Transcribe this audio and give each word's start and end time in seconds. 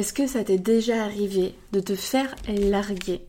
Est-ce 0.00 0.14
que 0.14 0.26
ça 0.26 0.42
t'est 0.42 0.56
déjà 0.56 1.04
arrivé 1.04 1.54
de 1.72 1.80
te 1.80 1.94
faire 1.94 2.34
larguer 2.48 3.20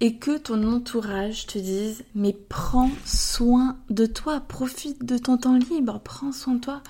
et 0.00 0.14
que 0.14 0.38
ton 0.38 0.62
entourage 0.72 1.46
te 1.46 1.58
dise 1.58 2.04
mais 2.14 2.36
prends 2.48 2.92
soin 3.04 3.78
de 3.90 4.06
toi, 4.06 4.38
profite 4.38 5.04
de 5.04 5.18
ton 5.18 5.38
temps 5.38 5.58
libre, 5.58 6.00
prends 6.04 6.30
soin 6.30 6.54
de 6.54 6.60
toi. 6.60 6.82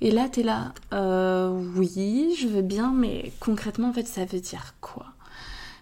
Et 0.00 0.12
là 0.12 0.28
t'es 0.28 0.44
là, 0.44 0.74
euh, 0.92 1.50
oui, 1.74 2.36
je 2.38 2.46
veux 2.46 2.62
bien, 2.62 2.92
mais 2.92 3.32
concrètement 3.40 3.88
en 3.88 3.92
fait 3.92 4.06
ça 4.06 4.24
veut 4.24 4.38
dire 4.38 4.76
quoi? 4.80 5.06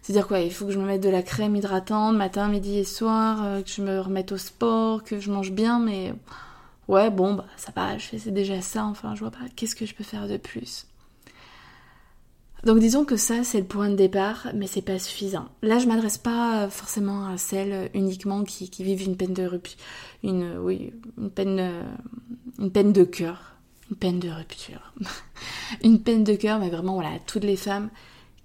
C'est-à-dire 0.00 0.26
quoi 0.26 0.40
Il 0.40 0.50
faut 0.50 0.64
que 0.64 0.72
je 0.72 0.78
me 0.78 0.86
mette 0.86 1.02
de 1.02 1.10
la 1.10 1.22
crème 1.22 1.54
hydratante 1.54 2.16
matin, 2.16 2.48
midi 2.48 2.78
et 2.78 2.84
soir, 2.84 3.44
euh, 3.44 3.60
que 3.60 3.68
je 3.68 3.82
me 3.82 4.00
remette 4.00 4.32
au 4.32 4.38
sport, 4.38 5.04
que 5.04 5.20
je 5.20 5.30
mange 5.30 5.52
bien, 5.52 5.80
mais 5.80 6.14
ouais 6.88 7.10
bon 7.10 7.34
bah 7.34 7.44
ça 7.58 7.72
va, 7.76 7.98
je 7.98 8.06
fais 8.06 8.18
c'est 8.18 8.30
déjà 8.30 8.62
ça. 8.62 8.86
Enfin 8.86 9.14
je 9.14 9.20
vois 9.20 9.30
pas, 9.30 9.44
qu'est-ce 9.54 9.76
que 9.76 9.84
je 9.84 9.94
peux 9.94 10.02
faire 10.02 10.28
de 10.28 10.38
plus? 10.38 10.86
Donc 12.66 12.78
disons 12.80 13.04
que 13.04 13.16
ça 13.16 13.44
c'est 13.44 13.60
le 13.60 13.66
point 13.66 13.88
de 13.88 13.96
départ, 13.96 14.48
mais 14.54 14.66
c'est 14.66 14.82
pas 14.82 14.98
suffisant. 14.98 15.46
Là 15.62 15.78
je 15.78 15.86
m'adresse 15.86 16.18
pas 16.18 16.68
forcément 16.68 17.26
à 17.28 17.38
celles 17.38 17.90
uniquement 17.94 18.44
qui, 18.44 18.68
vivent 18.80 19.04
une 19.04 19.16
peine 19.16 19.32
de 19.34 19.46
rupture, 19.46 19.78
une 20.22 20.58
une 21.16 21.30
peine 21.30 21.84
une 22.58 22.70
peine 22.70 22.92
de 22.92 23.04
cœur, 23.04 23.56
une 23.90 23.96
peine 23.96 24.18
de 24.18 24.28
rupture, 24.28 24.92
une 25.82 26.00
peine 26.00 26.24
de 26.24 26.34
cœur, 26.34 26.58
mais 26.58 26.68
vraiment 26.68 26.94
voilà 26.94 27.18
toutes 27.26 27.44
les 27.44 27.56
femmes 27.56 27.88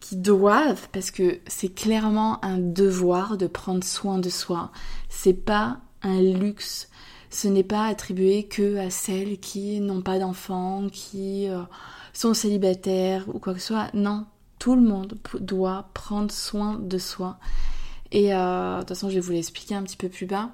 qui 0.02 0.18
doivent, 0.18 0.90
parce 0.92 1.12
que 1.12 1.40
c'est 1.48 1.74
clairement 1.74 2.44
un 2.44 2.58
devoir 2.58 3.38
de 3.38 3.48
prendre 3.48 3.84
soin 3.84 4.18
de 4.18 4.30
soi. 4.30 4.72
C'est 5.08 5.34
pas 5.34 5.78
un 6.02 6.22
luxe. 6.22 6.90
Ce 7.30 7.48
n'est 7.48 7.64
pas 7.64 7.86
attribué 7.86 8.44
que 8.44 8.78
à 8.78 8.90
celles 8.90 9.40
qui 9.40 9.80
n'ont 9.80 10.02
pas 10.02 10.20
d'enfants, 10.20 10.88
qui 10.92 11.48
euh, 11.48 11.62
sont 12.14 12.34
célibataires 12.34 13.26
ou 13.34 13.40
quoi 13.40 13.54
que 13.54 13.60
ce 13.60 13.68
soit. 13.68 13.90
Non, 13.94 14.26
tout 14.60 14.76
le 14.76 14.82
monde 14.82 15.18
doit 15.40 15.90
prendre 15.94 16.32
soin 16.32 16.78
de 16.80 16.98
soi. 16.98 17.38
Et 18.12 18.34
euh, 18.34 18.76
de 18.76 18.80
toute 18.82 18.90
façon, 18.90 19.10
je 19.10 19.16
vais 19.16 19.22
vous 19.22 19.32
l'expliquer 19.32 19.76
un 19.76 19.84
petit 19.84 19.98
peu 19.98 20.10
plus 20.10 20.26
bas. 20.26 20.50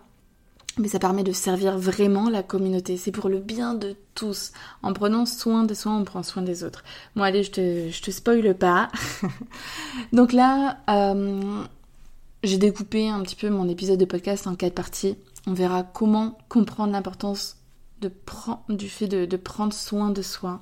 Mais 0.78 0.88
ça 0.88 1.00
permet 1.00 1.23
de 1.23 1.31
servir 1.31 1.78
vraiment 1.78 2.30
la 2.30 2.44
communauté. 2.44 2.97
C'est 2.97 3.11
pour 3.11 3.30
le 3.30 3.39
bien 3.39 3.73
de 3.73 3.95
tous. 4.13 4.52
En 4.83 4.94
prenant 4.94 5.25
soin 5.25 5.63
de 5.63 5.73
soi, 5.73 5.91
on 5.91 6.03
prend 6.03 6.22
soin 6.22 6.44
des 6.44 6.63
autres. 6.63 6.83
Bon, 7.16 7.23
allez, 7.23 7.41
je 7.41 7.52
te, 7.52 7.89
je 7.89 8.02
te 8.02 8.11
spoile 8.11 8.55
pas. 8.55 8.89
Donc 10.13 10.33
là, 10.33 10.78
euh, 10.89 11.63
j'ai 12.44 12.58
découpé 12.58 13.09
un 13.09 13.23
petit 13.23 13.35
peu 13.35 13.50
mon 13.50 13.67
épisode 13.67 14.00
de 14.00 14.05
podcast 14.05 14.45
en 14.45 14.55
quatre 14.55 14.75
parties. 14.75 15.17
On 15.47 15.53
verra 15.53 15.81
comment 15.81 16.38
comprendre 16.47 16.94
l'importance 16.94 17.58
du 18.69 18.89
fait 18.89 19.08
de 19.08 19.38
prendre 19.38 19.73
soin 19.73 20.11
de 20.11 20.22
soi 20.22 20.61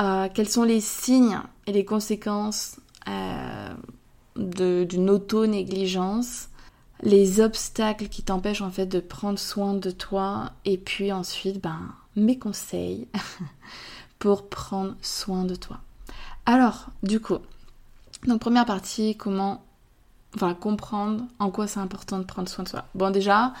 euh, 0.00 0.28
quels 0.32 0.48
sont 0.48 0.64
les 0.64 0.80
signes 0.80 1.40
et 1.66 1.72
les 1.72 1.84
conséquences 1.84 2.76
euh, 3.08 3.74
d'une 4.36 5.10
auto-négligence, 5.10 6.48
les 7.02 7.40
obstacles 7.40 8.08
qui 8.08 8.22
t'empêchent 8.22 8.62
en 8.62 8.70
fait 8.70 8.86
de 8.86 9.00
prendre 9.00 9.38
soin 9.38 9.74
de 9.74 9.90
toi, 9.90 10.52
et 10.64 10.78
puis 10.78 11.12
ensuite, 11.12 11.60
ben, 11.62 11.94
mes 12.16 12.38
conseils 12.38 13.06
pour 14.18 14.48
prendre 14.48 14.96
soin 15.02 15.44
de 15.44 15.54
toi. 15.54 15.80
Alors, 16.46 16.86
du 17.02 17.20
coup, 17.20 17.38
donc 18.26 18.40
première 18.40 18.66
partie, 18.66 19.16
comment 19.16 19.64
enfin, 20.34 20.54
comprendre 20.54 21.24
en 21.38 21.50
quoi 21.50 21.66
c'est 21.66 21.80
important 21.80 22.18
de 22.18 22.24
prendre 22.24 22.48
soin 22.48 22.64
de 22.64 22.68
soi. 22.68 22.84
Bon 22.94 23.10
déjà, 23.10 23.52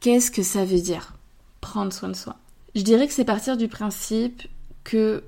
qu'est-ce 0.00 0.30
que 0.30 0.42
ça 0.42 0.64
veut 0.64 0.80
dire 0.80 1.14
prendre 1.60 1.92
soin 1.92 2.08
de 2.08 2.14
soi? 2.14 2.36
Je 2.74 2.82
dirais 2.82 3.06
que 3.06 3.12
c'est 3.12 3.24
partir 3.24 3.56
du 3.56 3.68
principe 3.68 4.42
que 4.84 5.24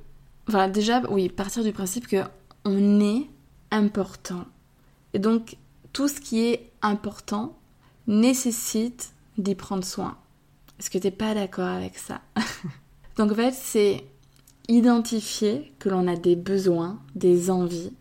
Enfin, 0.49 0.69
déjà, 0.69 1.01
oui, 1.11 1.29
partir 1.29 1.63
du 1.63 1.73
principe 1.73 2.07
que 2.07 2.23
on 2.65 3.01
est 3.01 3.29
important. 3.71 4.45
Et 5.13 5.19
donc, 5.19 5.57
tout 5.93 6.09
ce 6.09 6.21
qui 6.21 6.45
est 6.45 6.73
important 6.83 7.57
nécessite 8.07 9.13
d'y 9.39 9.55
prendre 9.55 9.85
soin. 9.85 10.17
Est-ce 10.79 10.91
que 10.91 10.99
tu 10.99 11.07
n'es 11.07 11.11
pas 11.13 11.35
d'accord 11.35 11.69
avec 11.69 11.97
ça? 11.99 12.21
Donc, 13.17 13.33
en 13.33 13.35
fait, 13.35 13.55
c'est 13.55 14.05
identifier 14.69 15.73
que 15.79 15.89
l'on 15.89 16.09
a 16.09 16.17
des 16.17 16.37
besoins, 16.37 16.99
des 17.15 17.51
envies, 17.51 17.93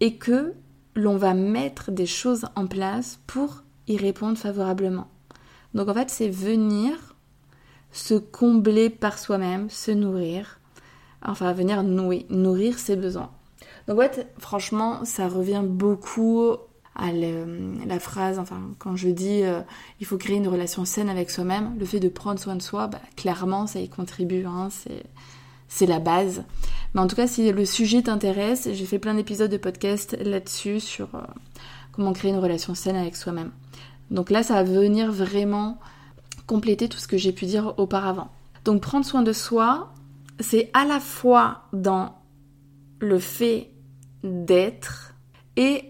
et 0.00 0.16
que 0.16 0.54
l'on 0.94 1.16
va 1.16 1.34
mettre 1.34 1.90
des 1.90 2.06
choses 2.06 2.46
en 2.54 2.66
place 2.66 3.18
pour 3.26 3.62
y 3.86 3.96
répondre 3.96 4.38
favorablement. 4.38 5.08
Donc, 5.74 5.88
en 5.88 5.94
fait, 5.94 6.10
c'est 6.10 6.28
venir 6.28 7.16
se 7.92 8.14
combler 8.14 8.88
par 8.88 9.18
soi-même, 9.18 9.68
se 9.68 9.90
nourrir, 9.90 10.59
enfin 11.24 11.52
venir 11.52 11.82
nourrir, 11.82 12.24
nourrir 12.30 12.78
ses 12.78 12.96
besoins. 12.96 13.30
Donc 13.88 13.98
ouais, 13.98 14.10
franchement, 14.38 15.04
ça 15.04 15.28
revient 15.28 15.62
beaucoup 15.64 16.54
à 16.96 17.12
la 17.12 18.00
phrase, 18.00 18.38
enfin 18.38 18.60
quand 18.78 18.96
je 18.96 19.08
dis 19.08 19.42
euh, 19.42 19.60
il 20.00 20.06
faut 20.06 20.18
créer 20.18 20.36
une 20.36 20.48
relation 20.48 20.84
saine 20.84 21.08
avec 21.08 21.30
soi-même, 21.30 21.76
le 21.78 21.86
fait 21.86 22.00
de 22.00 22.08
prendre 22.08 22.38
soin 22.38 22.56
de 22.56 22.62
soi, 22.62 22.88
bah, 22.88 23.00
clairement 23.16 23.66
ça 23.66 23.80
y 23.80 23.88
contribue, 23.88 24.44
hein, 24.44 24.68
c'est 25.68 25.86
la 25.86 25.98
base. 25.98 26.44
Mais 26.94 27.00
en 27.00 27.06
tout 27.06 27.16
cas, 27.16 27.28
si 27.28 27.50
le 27.50 27.64
sujet 27.64 28.02
t'intéresse, 28.02 28.68
j'ai 28.72 28.84
fait 28.84 28.98
plein 28.98 29.14
d'épisodes 29.14 29.50
de 29.50 29.56
podcast 29.56 30.16
là-dessus 30.20 30.80
sur 30.80 31.14
euh, 31.14 31.20
comment 31.92 32.12
créer 32.12 32.32
une 32.32 32.38
relation 32.38 32.74
saine 32.74 32.96
avec 32.96 33.16
soi-même. 33.16 33.52
Donc 34.10 34.30
là, 34.30 34.42
ça 34.42 34.54
va 34.54 34.64
venir 34.64 35.12
vraiment 35.12 35.78
compléter 36.46 36.88
tout 36.88 36.98
ce 36.98 37.06
que 37.06 37.16
j'ai 37.16 37.32
pu 37.32 37.46
dire 37.46 37.74
auparavant. 37.78 38.28
Donc 38.64 38.82
prendre 38.82 39.06
soin 39.06 39.22
de 39.22 39.32
soi, 39.32 39.92
c'est 40.40 40.70
à 40.74 40.84
la 40.84 41.00
fois 41.00 41.68
dans 41.72 42.18
le 43.00 43.18
fait 43.18 43.70
d'être 44.22 45.14
et 45.56 45.84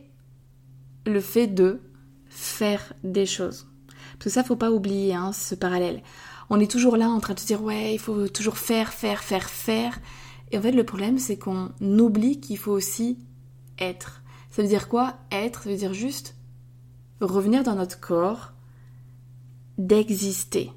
le 1.06 1.20
fait 1.20 1.46
de 1.46 1.80
faire 2.28 2.92
des 3.02 3.26
choses. 3.26 3.66
Parce 4.12 4.24
que 4.24 4.30
ça, 4.30 4.44
faut 4.44 4.56
pas 4.56 4.70
oublier 4.70 5.14
hein, 5.14 5.32
ce 5.32 5.54
parallèle. 5.54 6.02
On 6.50 6.60
est 6.60 6.70
toujours 6.70 6.96
là 6.96 7.08
en 7.08 7.20
train 7.20 7.34
de 7.34 7.40
se 7.40 7.46
dire 7.46 7.62
ouais, 7.62 7.94
il 7.94 7.98
faut 7.98 8.28
toujours 8.28 8.58
faire, 8.58 8.92
faire, 8.92 9.22
faire, 9.22 9.48
faire. 9.48 9.98
Et 10.50 10.58
en 10.58 10.62
fait, 10.62 10.72
le 10.72 10.84
problème, 10.84 11.18
c'est 11.18 11.38
qu'on 11.38 11.70
oublie 11.80 12.40
qu'il 12.40 12.58
faut 12.58 12.72
aussi 12.72 13.18
être. 13.78 14.22
Ça 14.50 14.62
veut 14.62 14.68
dire 14.68 14.88
quoi 14.88 15.14
Être, 15.30 15.62
ça 15.62 15.70
veut 15.70 15.76
dire 15.76 15.94
juste 15.94 16.36
revenir 17.20 17.62
dans 17.62 17.76
notre 17.76 18.00
corps, 18.00 18.52
d'exister, 19.78 20.72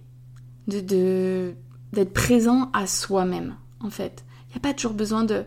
de 0.68 1.56
d'être 1.92 2.14
présent 2.14 2.72
à 2.74 2.88
soi-même 2.88 3.56
en 3.84 3.90
fait. 3.90 4.26
Il 4.48 4.54
n'y 4.54 4.58
a 4.58 4.60
pas 4.60 4.74
toujours 4.74 4.94
besoin 4.94 5.24
de 5.24 5.46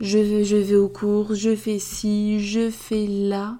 je 0.00 0.18
vais, 0.18 0.44
je 0.44 0.56
vais 0.56 0.76
aux 0.76 0.88
cours, 0.88 1.34
je 1.34 1.54
fais 1.56 1.78
ci, 1.78 2.40
je 2.40 2.70
fais 2.70 3.06
là. 3.06 3.58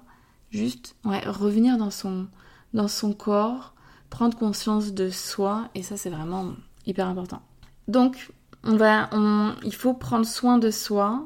Juste, 0.51 0.95
ouais, 1.03 1.21
revenir 1.27 1.77
dans 1.77 1.91
son, 1.91 2.27
dans 2.73 2.87
son 2.87 3.13
corps, 3.13 3.73
prendre 4.09 4.37
conscience 4.37 4.93
de 4.93 5.09
soi, 5.09 5.69
et 5.75 5.83
ça 5.83 5.97
c'est 5.97 6.09
vraiment 6.09 6.53
hyper 6.85 7.07
important. 7.07 7.41
Donc, 7.87 8.31
on 8.63 8.75
va, 8.77 9.09
on, 9.11 9.53
il 9.63 9.73
faut 9.73 9.93
prendre 9.93 10.25
soin 10.25 10.57
de 10.57 10.71
soi 10.71 11.25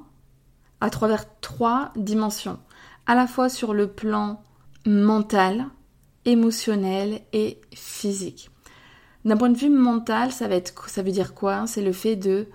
à 0.80 0.90
travers 0.90 1.26
trois 1.40 1.92
dimensions, 1.96 2.60
à 3.06 3.16
la 3.16 3.28
fois 3.28 3.50
sur 3.50 3.74
le 3.74 3.88
plan 3.88 4.42
mental, 4.86 5.68
émotionnel 6.26 7.22
et 7.34 7.62
physique. 7.74 8.50
D'un 9.26 9.38
point 9.38 9.50
de 9.50 9.58
vue 9.58 9.70
mental, 9.70 10.32
ça 10.32 10.48
va 10.48 10.56
être, 10.56 10.90
ça 10.90 11.04
veut 11.04 11.12
dire 11.12 11.36
quoi? 11.36 11.68
C'est 11.68 11.84
le 11.84 11.94
fait 11.94 12.16
de 12.16 12.48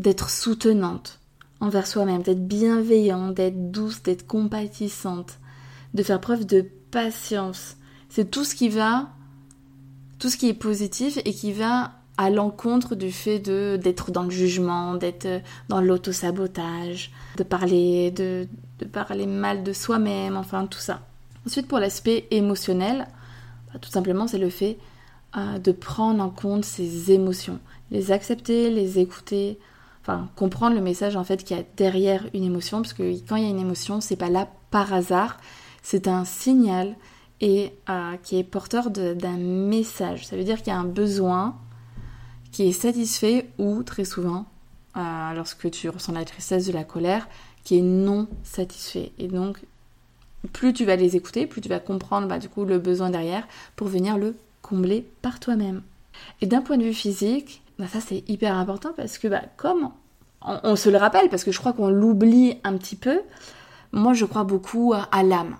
d'être 0.00 0.30
soutenante 0.30 1.20
envers 1.60 1.86
soi-même, 1.86 2.22
d'être 2.22 2.46
bienveillante, 2.46 3.34
d'être 3.34 3.70
douce, 3.70 4.02
d'être 4.02 4.26
compatissante, 4.26 5.38
de 5.92 6.02
faire 6.02 6.20
preuve 6.20 6.46
de 6.46 6.66
patience. 6.90 7.76
C'est 8.08 8.30
tout 8.30 8.44
ce 8.44 8.54
qui 8.54 8.70
va, 8.70 9.10
tout 10.18 10.30
ce 10.30 10.38
qui 10.38 10.48
est 10.48 10.54
positif 10.54 11.18
et 11.24 11.34
qui 11.34 11.52
va 11.52 11.92
à 12.16 12.30
l'encontre 12.30 12.94
du 12.94 13.12
fait 13.12 13.38
de 13.38 13.78
d'être 13.82 14.10
dans 14.10 14.22
le 14.22 14.30
jugement, 14.30 14.94
d'être 14.94 15.28
dans 15.68 15.80
l'auto-sabotage, 15.80 17.12
de 17.36 17.42
parler 17.42 18.10
de, 18.10 18.48
de, 18.78 18.84
parler 18.86 19.26
mal 19.26 19.62
de 19.62 19.72
soi-même, 19.72 20.36
enfin 20.36 20.66
tout 20.66 20.78
ça. 20.78 21.00
Ensuite 21.46 21.68
pour 21.68 21.78
l'aspect 21.78 22.26
émotionnel, 22.30 23.06
bah, 23.72 23.78
tout 23.80 23.90
simplement 23.90 24.26
c'est 24.26 24.38
le 24.38 24.50
fait 24.50 24.78
euh, 25.36 25.58
de 25.58 25.72
prendre 25.72 26.22
en 26.22 26.30
compte 26.30 26.64
ses 26.64 27.12
émotions, 27.12 27.58
les 27.90 28.12
accepter, 28.12 28.70
les 28.70 28.98
écouter, 28.98 29.58
comprendre 30.36 30.74
le 30.74 30.82
message 30.82 31.16
en 31.16 31.24
fait 31.24 31.44
qu'il 31.44 31.56
y 31.56 31.60
a 31.60 31.64
derrière 31.76 32.28
une 32.34 32.44
émotion, 32.44 32.82
parce 32.82 32.92
que 32.92 33.02
quand 33.28 33.36
il 33.36 33.44
y 33.44 33.46
a 33.46 33.50
une 33.50 33.60
émotion, 33.60 34.00
c'est 34.00 34.16
pas 34.16 34.30
là 34.30 34.48
par 34.70 34.92
hasard, 34.92 35.38
c'est 35.82 36.08
un 36.08 36.24
signal 36.24 36.96
et 37.40 37.72
euh, 37.88 38.16
qui 38.22 38.38
est 38.38 38.44
porteur 38.44 38.90
d'un 38.90 39.36
message. 39.38 40.26
Ça 40.26 40.36
veut 40.36 40.44
dire 40.44 40.58
qu'il 40.58 40.68
y 40.68 40.76
a 40.76 40.78
un 40.78 40.84
besoin 40.84 41.56
qui 42.52 42.68
est 42.68 42.72
satisfait 42.72 43.48
ou 43.58 43.82
très 43.82 44.04
souvent, 44.04 44.46
euh, 44.96 45.32
lorsque 45.34 45.70
tu 45.70 45.88
ressens 45.88 46.12
la 46.12 46.24
tristesse 46.24 46.66
de 46.66 46.72
la 46.72 46.84
colère, 46.84 47.28
qui 47.64 47.78
est 47.78 47.82
non 47.82 48.28
satisfait. 48.42 49.12
Et 49.18 49.28
donc, 49.28 49.58
plus 50.52 50.72
tu 50.72 50.84
vas 50.84 50.96
les 50.96 51.16
écouter, 51.16 51.46
plus 51.46 51.60
tu 51.60 51.68
vas 51.68 51.80
comprendre 51.80 52.26
bah, 52.26 52.38
du 52.38 52.48
coup 52.48 52.64
le 52.64 52.78
besoin 52.78 53.10
derrière 53.10 53.46
pour 53.76 53.88
venir 53.88 54.18
le 54.18 54.34
combler 54.62 55.06
par 55.22 55.40
toi-même. 55.40 55.82
Et 56.40 56.46
d'un 56.46 56.62
point 56.62 56.76
de 56.76 56.84
vue 56.84 56.94
physique, 56.94 57.62
bah, 57.78 57.86
ça 57.88 58.00
c'est 58.00 58.28
hyper 58.28 58.56
important 58.56 58.92
parce 58.96 59.18
que 59.18 59.28
bah, 59.28 59.42
comme 59.56 59.90
on, 60.42 60.76
se 60.76 60.88
le 60.88 60.96
rappelle, 60.96 61.28
parce 61.28 61.44
que 61.44 61.52
je 61.52 61.58
crois 61.58 61.72
qu'on 61.72 61.88
l'oublie 61.88 62.58
un 62.64 62.76
petit 62.76 62.96
peu, 62.96 63.20
moi 63.92 64.14
je 64.14 64.24
crois 64.24 64.44
beaucoup 64.44 64.94
à 64.94 65.22
l'âme. 65.22 65.56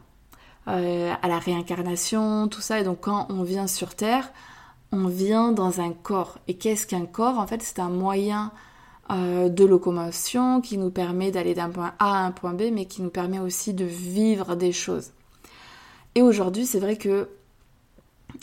Euh, 0.69 1.13
à 1.23 1.27
la 1.27 1.39
réincarnation, 1.39 2.47
tout 2.47 2.61
ça. 2.61 2.79
Et 2.79 2.85
donc 2.85 3.01
quand 3.01 3.27
on 3.31 3.43
vient 3.43 3.67
sur 3.67 3.95
Terre, 3.95 4.31
on 4.93 5.07
vient 5.07 5.53
dans 5.53 5.81
un 5.81 5.91
corps. 5.91 6.39
Et 6.49 6.55
qu'est-ce 6.55 6.87
qu'un 6.87 7.07
corps? 7.07 7.39
En 7.39 7.47
fait, 7.47 7.63
c'est 7.63 7.81
un 7.81 7.89
moyen 7.89 8.53
euh, 9.11 9.49
de 9.49 9.65
locomotion 9.65 10.61
qui 10.61 10.77
nous 10.79 10.91
permet 10.91 11.31
d'aller 11.31 11.55
d'un 11.55 11.71
point 11.71 11.95
A 11.99 12.19
à 12.19 12.25
un 12.25 12.31
point 12.31 12.53
B, 12.53 12.65
mais 12.73 12.85
qui 12.85 13.03
nous 13.03 13.11
permet 13.11 13.39
aussi 13.39 13.73
de 13.73 13.85
vivre 13.85 14.55
des 14.55 14.71
choses. 14.71 15.11
Et 16.15 16.23
aujourd'hui, 16.23 16.67
c'est 16.67 16.79
vrai 16.79 16.97
que 16.97 17.29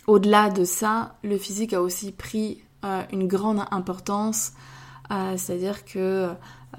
au-delà 0.07 0.49
de 0.49 0.65
ça, 0.65 1.15
le 1.23 1.37
physique 1.37 1.73
a 1.73 1.81
aussi 1.81 2.11
pris 2.11 2.61
euh, 2.83 3.03
une 3.13 3.27
grande 3.27 3.63
importance. 3.71 4.53
C'est-à-dire 5.09 5.85
que 5.85 6.29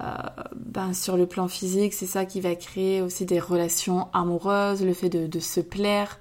euh, 0.01 0.17
ben, 0.55 0.93
sur 0.93 1.17
le 1.17 1.25
plan 1.25 1.47
physique, 1.47 1.93
c'est 1.93 2.05
ça 2.05 2.25
qui 2.25 2.41
va 2.41 2.55
créer 2.55 3.01
aussi 3.01 3.25
des 3.25 3.39
relations 3.39 4.07
amoureuses, 4.13 4.83
le 4.83 4.93
fait 4.93 5.09
de, 5.09 5.39
se 5.39 5.59
plaire, 5.59 6.19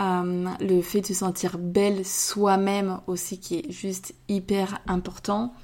euh, 0.00 0.48
le 0.60 0.82
fait 0.82 1.02
de 1.02 1.06
se 1.06 1.14
sentir 1.14 1.58
belle 1.58 2.04
soi-même 2.04 3.00
aussi 3.06 3.38
qui 3.38 3.56
est 3.58 3.70
juste 3.70 4.14
hyper 4.28 4.80
important. 4.86 5.54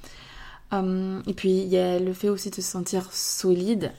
Euh, 0.71 1.21
et 1.27 1.33
puis 1.33 1.49
il 1.49 1.67
y 1.67 1.77
a 1.77 1.99
le 1.99 2.13
fait 2.13 2.29
aussi 2.29 2.49
de 2.49 2.55
se 2.55 2.61
sentir 2.61 3.11
solide. 3.11 3.91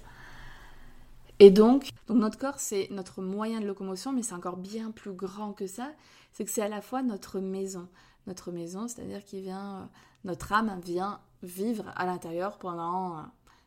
Et 1.38 1.50
donc, 1.50 1.90
donc 2.06 2.18
notre 2.18 2.38
corps 2.38 2.58
c'est 2.58 2.88
notre 2.90 3.20
moyen 3.20 3.60
de 3.60 3.66
locomotion, 3.66 4.12
mais 4.12 4.22
c'est 4.22 4.34
encore 4.34 4.56
bien 4.56 4.92
plus 4.92 5.12
grand 5.12 5.52
que 5.52 5.66
ça. 5.66 5.90
C'est 6.32 6.44
que 6.44 6.50
c'est 6.50 6.62
à 6.62 6.68
la 6.68 6.80
fois 6.80 7.02
notre 7.02 7.40
maison. 7.40 7.88
Notre 8.26 8.52
maison, 8.52 8.86
c'est-à-dire 8.86 9.24
qu'il 9.24 9.42
vient, 9.42 9.90
notre 10.24 10.52
âme 10.52 10.80
vient 10.82 11.18
vivre 11.42 11.92
à 11.96 12.06
l'intérieur 12.06 12.58
pendant 12.58 13.24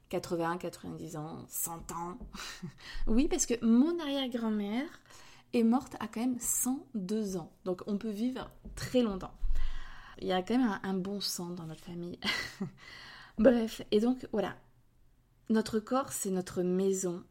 80, 0.10 0.58
90 0.58 1.18
ans, 1.18 1.46
100 1.48 1.92
ans. 1.92 2.18
oui, 3.08 3.28
parce 3.28 3.46
que 3.46 3.54
mon 3.66 4.00
arrière-grand-mère 4.00 4.88
est 5.54 5.64
morte 5.64 5.96
à 6.00 6.08
quand 6.08 6.22
même 6.22 6.40
102 6.40 7.38
ans. 7.38 7.52
Donc 7.64 7.82
on 7.88 7.98
peut 7.98 8.10
vivre 8.10 8.50
très 8.76 9.02
longtemps. 9.02 9.34
Il 10.20 10.28
y 10.28 10.32
a 10.32 10.42
quand 10.42 10.58
même 10.58 10.80
un, 10.84 10.94
bon 10.94 11.20
sang 11.20 11.50
dans 11.50 11.66
notre 11.66 11.84
famille. 11.84 12.20
Bref, 13.38 13.82
et 13.92 14.00
donc 14.00 14.28
voilà. 14.32 14.56
Notre 15.50 15.80
corps, 15.80 16.12
c'est 16.12 16.32
notre 16.32 16.62
maison 16.62 17.24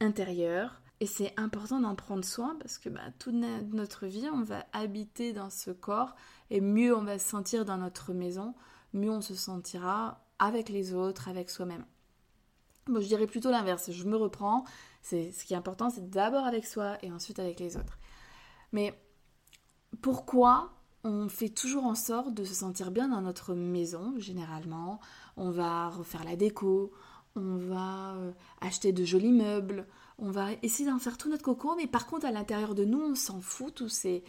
intérieure. 0.00 0.80
Et 1.00 1.06
c'est 1.06 1.34
important 1.36 1.80
d'en 1.80 1.96
prendre 1.96 2.24
soin 2.24 2.56
parce 2.60 2.78
que 2.78 2.88
bah, 2.88 3.00
toute 3.18 3.34
notre 3.34 4.06
vie, 4.06 4.28
on 4.32 4.42
va 4.42 4.64
habiter 4.72 5.32
dans 5.32 5.50
ce 5.50 5.70
corps 5.70 6.14
et 6.50 6.60
mieux 6.60 6.96
on 6.96 7.02
va 7.02 7.18
se 7.18 7.28
sentir 7.28 7.64
dans 7.64 7.76
notre 7.76 8.12
maison, 8.12 8.54
mieux 8.94 9.10
on 9.10 9.20
se 9.20 9.34
sentira 9.34 10.24
avec 10.38 10.68
les 10.68 10.94
autres, 10.94 11.28
avec 11.28 11.50
soi-même. 11.50 11.84
Bon, 12.86 13.00
je 13.00 13.06
dirais 13.06 13.26
plutôt 13.26 13.50
l'inverse. 13.50 13.90
Je 13.90 14.04
me 14.04 14.16
reprends. 14.16 14.64
C'est 15.02 15.32
ce 15.32 15.44
qui 15.44 15.54
est 15.54 15.56
important, 15.56 15.90
c'est 15.90 16.08
d'abord 16.08 16.44
avec 16.46 16.64
soi 16.64 16.96
et 17.02 17.12
ensuite 17.12 17.38
avec 17.38 17.60
les 17.60 17.76
autres. 17.76 17.98
Mais 18.72 18.98
pourquoi 20.00 20.72
on 21.04 21.28
fait 21.28 21.50
toujours 21.50 21.84
en 21.84 21.94
sorte 21.94 22.32
de 22.32 22.44
se 22.44 22.54
sentir 22.54 22.90
bien 22.90 23.08
dans 23.08 23.20
notre 23.20 23.54
maison 23.54 24.14
Généralement, 24.18 25.00
on 25.36 25.50
va 25.50 25.90
refaire 25.90 26.24
la 26.24 26.36
déco, 26.36 26.92
on 27.36 27.56
va 27.56 28.14
euh, 28.14 28.32
acheter 28.60 28.92
de 28.92 29.04
jolis 29.04 29.32
meubles, 29.32 29.86
on 30.18 30.30
va 30.30 30.52
essayer 30.62 30.88
d'en 30.88 30.98
faire 30.98 31.18
tout 31.18 31.28
notre 31.28 31.42
coco, 31.42 31.74
mais 31.76 31.86
par 31.86 32.06
contre 32.06 32.26
à 32.26 32.30
l'intérieur 32.30 32.74
de 32.74 32.84
nous, 32.84 33.00
on 33.00 33.14
s'en 33.14 33.40
fout, 33.40 33.74
tous 33.74 33.88
ces 33.88 34.24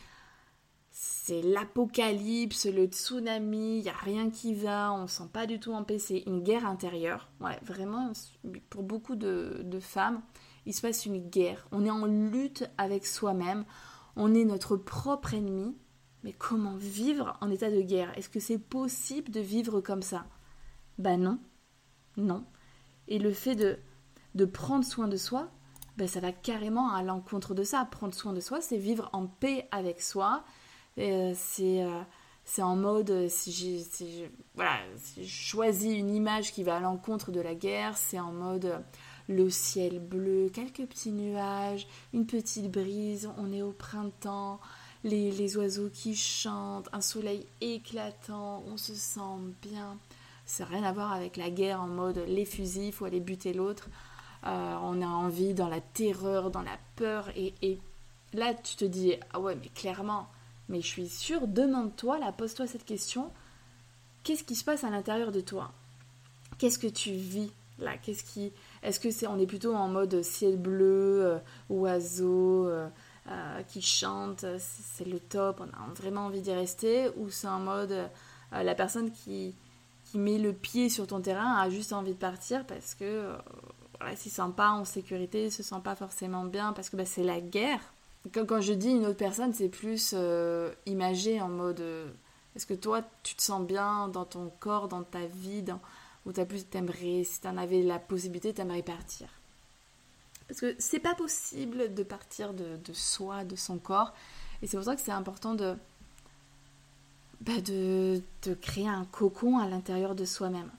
c'est 0.98 1.42
l'apocalypse, 1.42 2.68
le 2.68 2.86
tsunami, 2.86 3.80
il 3.80 3.84
n'y 3.84 3.90
a 3.90 3.98
rien 3.98 4.30
qui 4.30 4.54
va, 4.54 4.94
on 4.94 5.02
ne 5.02 5.08
sent 5.08 5.28
pas 5.34 5.46
du 5.46 5.60
tout 5.60 5.74
en 5.74 5.84
paix, 5.84 6.00
c'est 6.00 6.24
une 6.26 6.42
guerre 6.42 6.66
intérieure. 6.66 7.28
Ouais, 7.42 7.60
vraiment, 7.64 8.14
pour 8.70 8.82
beaucoup 8.82 9.18
de, 9.18 9.60
de, 9.62 9.80
femmes, 9.82 10.22
il 10.66 10.74
se 10.74 10.80
passe 10.80 11.06
une 11.06 11.30
guerre. 11.30 11.68
On 11.74 11.84
est 11.84 11.90
en 11.90 12.06
lutte 12.06 12.70
avec 12.78 13.06
soi-même, 13.06 13.66
on 14.16 14.34
est 14.34 14.46
notre 14.46 14.78
propre 14.78 15.34
ennemi. 15.34 15.76
Mais 16.24 16.32
comment 16.32 16.78
vivre 16.78 17.38
en 17.42 17.52
état 17.52 17.70
de 17.70 17.82
guerre? 17.82 18.18
Est-ce 18.18 18.30
que 18.30 18.40
c'est 18.40 18.58
possible 18.58 19.32
de 19.32 19.42
vivre 19.42 19.82
comme 19.82 20.02
ça? 20.02 20.26
Ben 20.98 21.20
non, 21.20 21.40
non. 22.16 22.46
Et 23.10 23.20
le 23.20 23.34
fait 23.34 23.56
de, 23.56 23.80
de 24.34 24.46
prendre 24.46 24.86
soin 24.86 25.10
de 25.10 25.18
soi, 25.18 25.52
ben 25.98 26.08
ça 26.08 26.22
va 26.22 26.32
carrément 26.32 26.94
à 26.94 27.04
l'encontre 27.04 27.54
de 27.54 27.64
ça. 27.64 27.84
Prendre 27.84 28.14
soin 28.14 28.32
de 28.32 28.40
soi, 28.40 28.62
c'est 28.62 28.78
vivre 28.78 29.10
en 29.12 29.28
paix 29.28 29.68
avec 29.72 30.02
soi, 30.02 30.46
c'est 30.98 31.84
euh, 31.84 32.02
c'est 32.46 32.62
en 32.62 32.76
mode 32.76 33.10
euh, 33.10 33.28
si 33.30 33.52
j'ai 33.52 34.32
voilà, 34.56 34.78
si 34.98 35.26
je 35.26 35.30
choisis 35.30 35.98
une 35.98 36.14
image 36.14 36.52
qui 36.54 36.64
va 36.64 36.78
à 36.78 36.80
l'encontre 36.80 37.32
de 37.32 37.42
la 37.42 37.56
guerre, 37.56 37.98
c'est 37.98 38.20
en 38.20 38.32
mode 38.32 38.82
le 39.28 39.50
ciel 39.50 40.00
bleu, 40.00 40.50
quelques 40.54 40.86
petits 40.86 41.12
nuages, 41.12 41.88
une 42.14 42.28
petite 42.28 42.72
brise, 42.72 43.30
on 43.38 43.52
est 43.52 43.64
au 43.64 43.72
printemps, 43.72 44.60
les, 45.04 45.32
les 45.32 45.58
oiseaux 45.58 45.90
qui 45.92 46.16
chantent, 46.16 46.90
un 46.94 47.02
soleil 47.02 47.46
éclatant, 47.60 48.64
on 48.68 48.78
se 48.78 48.94
sent 48.94 49.20
bien. 49.64 49.98
Ça 50.46 50.64
n'a 50.64 50.70
rien 50.70 50.84
à 50.84 50.92
voir 50.94 51.12
avec 51.12 51.38
la 51.38 51.50
guerre 51.50 51.82
en 51.82 51.88
mode 51.88 52.24
les 52.28 52.46
fusils, 52.46 52.86
il 52.86 52.92
faut 52.94 53.06
aller 53.06 53.20
buter 53.20 53.52
l'autre. 53.52 53.90
on 54.44 55.02
a 55.02 55.08
envie 55.08 55.56
dans 55.56 55.70
la 55.70 55.82
terreur, 55.82 56.52
dans 56.52 56.62
la 56.62 56.78
peur. 56.96 57.30
Et, 57.36 57.56
et, 57.64 57.80
là, 58.34 58.54
tu 58.54 58.76
te 58.76 58.86
dis, 58.86 59.16
ah 59.34 59.40
ouais, 59.40 59.56
mais 59.56 59.70
clairement, 59.70 60.28
mais 60.70 60.82
je 60.82 60.88
suis 60.88 61.10
sûre, 61.10 61.48
demande-toi, 61.48 62.20
là, 62.20 62.32
pose-toi 62.32 62.68
cette 62.68 62.86
question. 62.86 63.32
Qu'est-ce 64.24 64.44
qui 64.44 64.56
se 64.56 64.64
passe 64.64 64.84
à 64.84 64.90
l'intérieur 64.90 65.32
de 65.32 65.42
toi? 65.42 65.72
Qu'est-ce 66.58 66.80
que 66.80 66.88
tu 66.88 67.12
vis 67.12 67.52
là? 67.80 67.98
Qu'est-ce 67.98 68.24
qui 68.24 68.52
Est-ce 68.82 69.00
que 69.00 69.12
c'est 69.12 69.28
on 69.28 69.38
est 69.38 69.46
plutôt 69.46 69.76
en 69.76 69.88
mode 69.88 70.22
ciel 70.24 70.58
bleu, 70.58 71.26
euh, 71.26 71.38
oiseau 71.70 72.68
euh, 72.68 72.88
euh, 73.30 73.62
qui 73.64 73.82
chante, 73.82 74.46
c'est 74.58 75.06
le 75.06 75.20
top, 75.20 75.62
on 75.62 75.66
a 75.66 75.94
vraiment 75.94 76.26
envie 76.26 76.42
d'y 76.42 76.54
rester 76.54 77.10
ou 77.18 77.30
c'est 77.30 77.48
en 77.48 77.60
mode 77.60 77.96
la 78.52 78.76
personne 78.76 79.12
qui 79.12 79.54
qui 80.06 80.20
met 80.20 80.38
le 80.38 80.54
pied 80.54 80.88
sur 80.88 81.08
ton 81.08 81.20
terrain 81.20 81.58
a 81.58 81.70
juste 81.70 81.92
envie 81.92 82.14
de 82.14 82.18
partir 82.18 82.66
parce 82.66 82.94
que 82.94 83.36
voilà, 84.00 84.16
s'il 84.16 84.32
sent 84.32 84.54
pas 84.56 84.70
en 84.70 84.86
sécurité, 84.86 85.46
il 85.46 85.52
se 85.52 85.64
sent 85.64 85.82
pas 85.84 85.96
forcément 85.96 86.46
bien 86.46 86.72
parce 86.72 86.90
que 86.90 86.96
bah, 86.96 87.06
c'est 87.06 87.24
la 87.24 87.42
guerre 87.42 87.82
quand, 88.34 88.62
je 88.62 88.74
dis 88.74 88.90
une 88.90 89.06
autre 89.06 89.18
personne, 89.18 89.54
c'est 89.54 89.70
plus 89.70 90.14
euh, 90.14 90.74
imagé 90.86 91.42
en 91.42 91.50
mode 91.50 91.82
euh, 91.82 92.10
est-ce 92.56 92.66
que 92.66 92.74
toi, 92.74 93.02
tu 93.24 93.36
te 93.36 93.42
sens 93.42 93.66
bien 93.66 94.08
dans 94.08 94.26
ton 94.26 94.52
corps, 94.60 94.88
dans 94.88 95.04
ta 95.04 95.26
vie, 95.26 95.62
dans, 95.62 95.80
où 96.26 96.32
as 96.36 96.46
plus 96.46 96.66
t'aimerais, 96.66 97.24
si 97.24 97.42
tu 97.42 97.48
en 97.48 97.58
avais 97.58 97.82
la 97.82 98.00
possibilité, 98.00 98.54
t'aimerais 98.54 98.82
partir? 98.82 99.28
Parce 100.48 100.60
que 100.60 100.76
c'est 100.80 101.00
pas 101.00 101.16
possible 101.16 101.94
de 101.94 102.04
partir 102.04 102.54
de, 102.54 102.80
soi, 102.94 103.44
de 103.44 103.56
son 103.56 103.78
corps. 103.78 104.14
Et 104.62 104.68
c'est 104.68 104.78
pour 104.78 104.86
ça 104.86 104.96
que 104.96 105.02
c'est 105.02 105.12
important 105.12 105.56
de, 105.56 105.76
bah 107.42 107.60
de, 107.62 108.22
de 108.44 108.54
créer 108.54 108.88
un 108.88 109.06
cocon 109.06 109.58
à 109.58 109.68
l'intérieur 109.68 110.16
de 110.16 110.24
soi-même. 110.24 110.72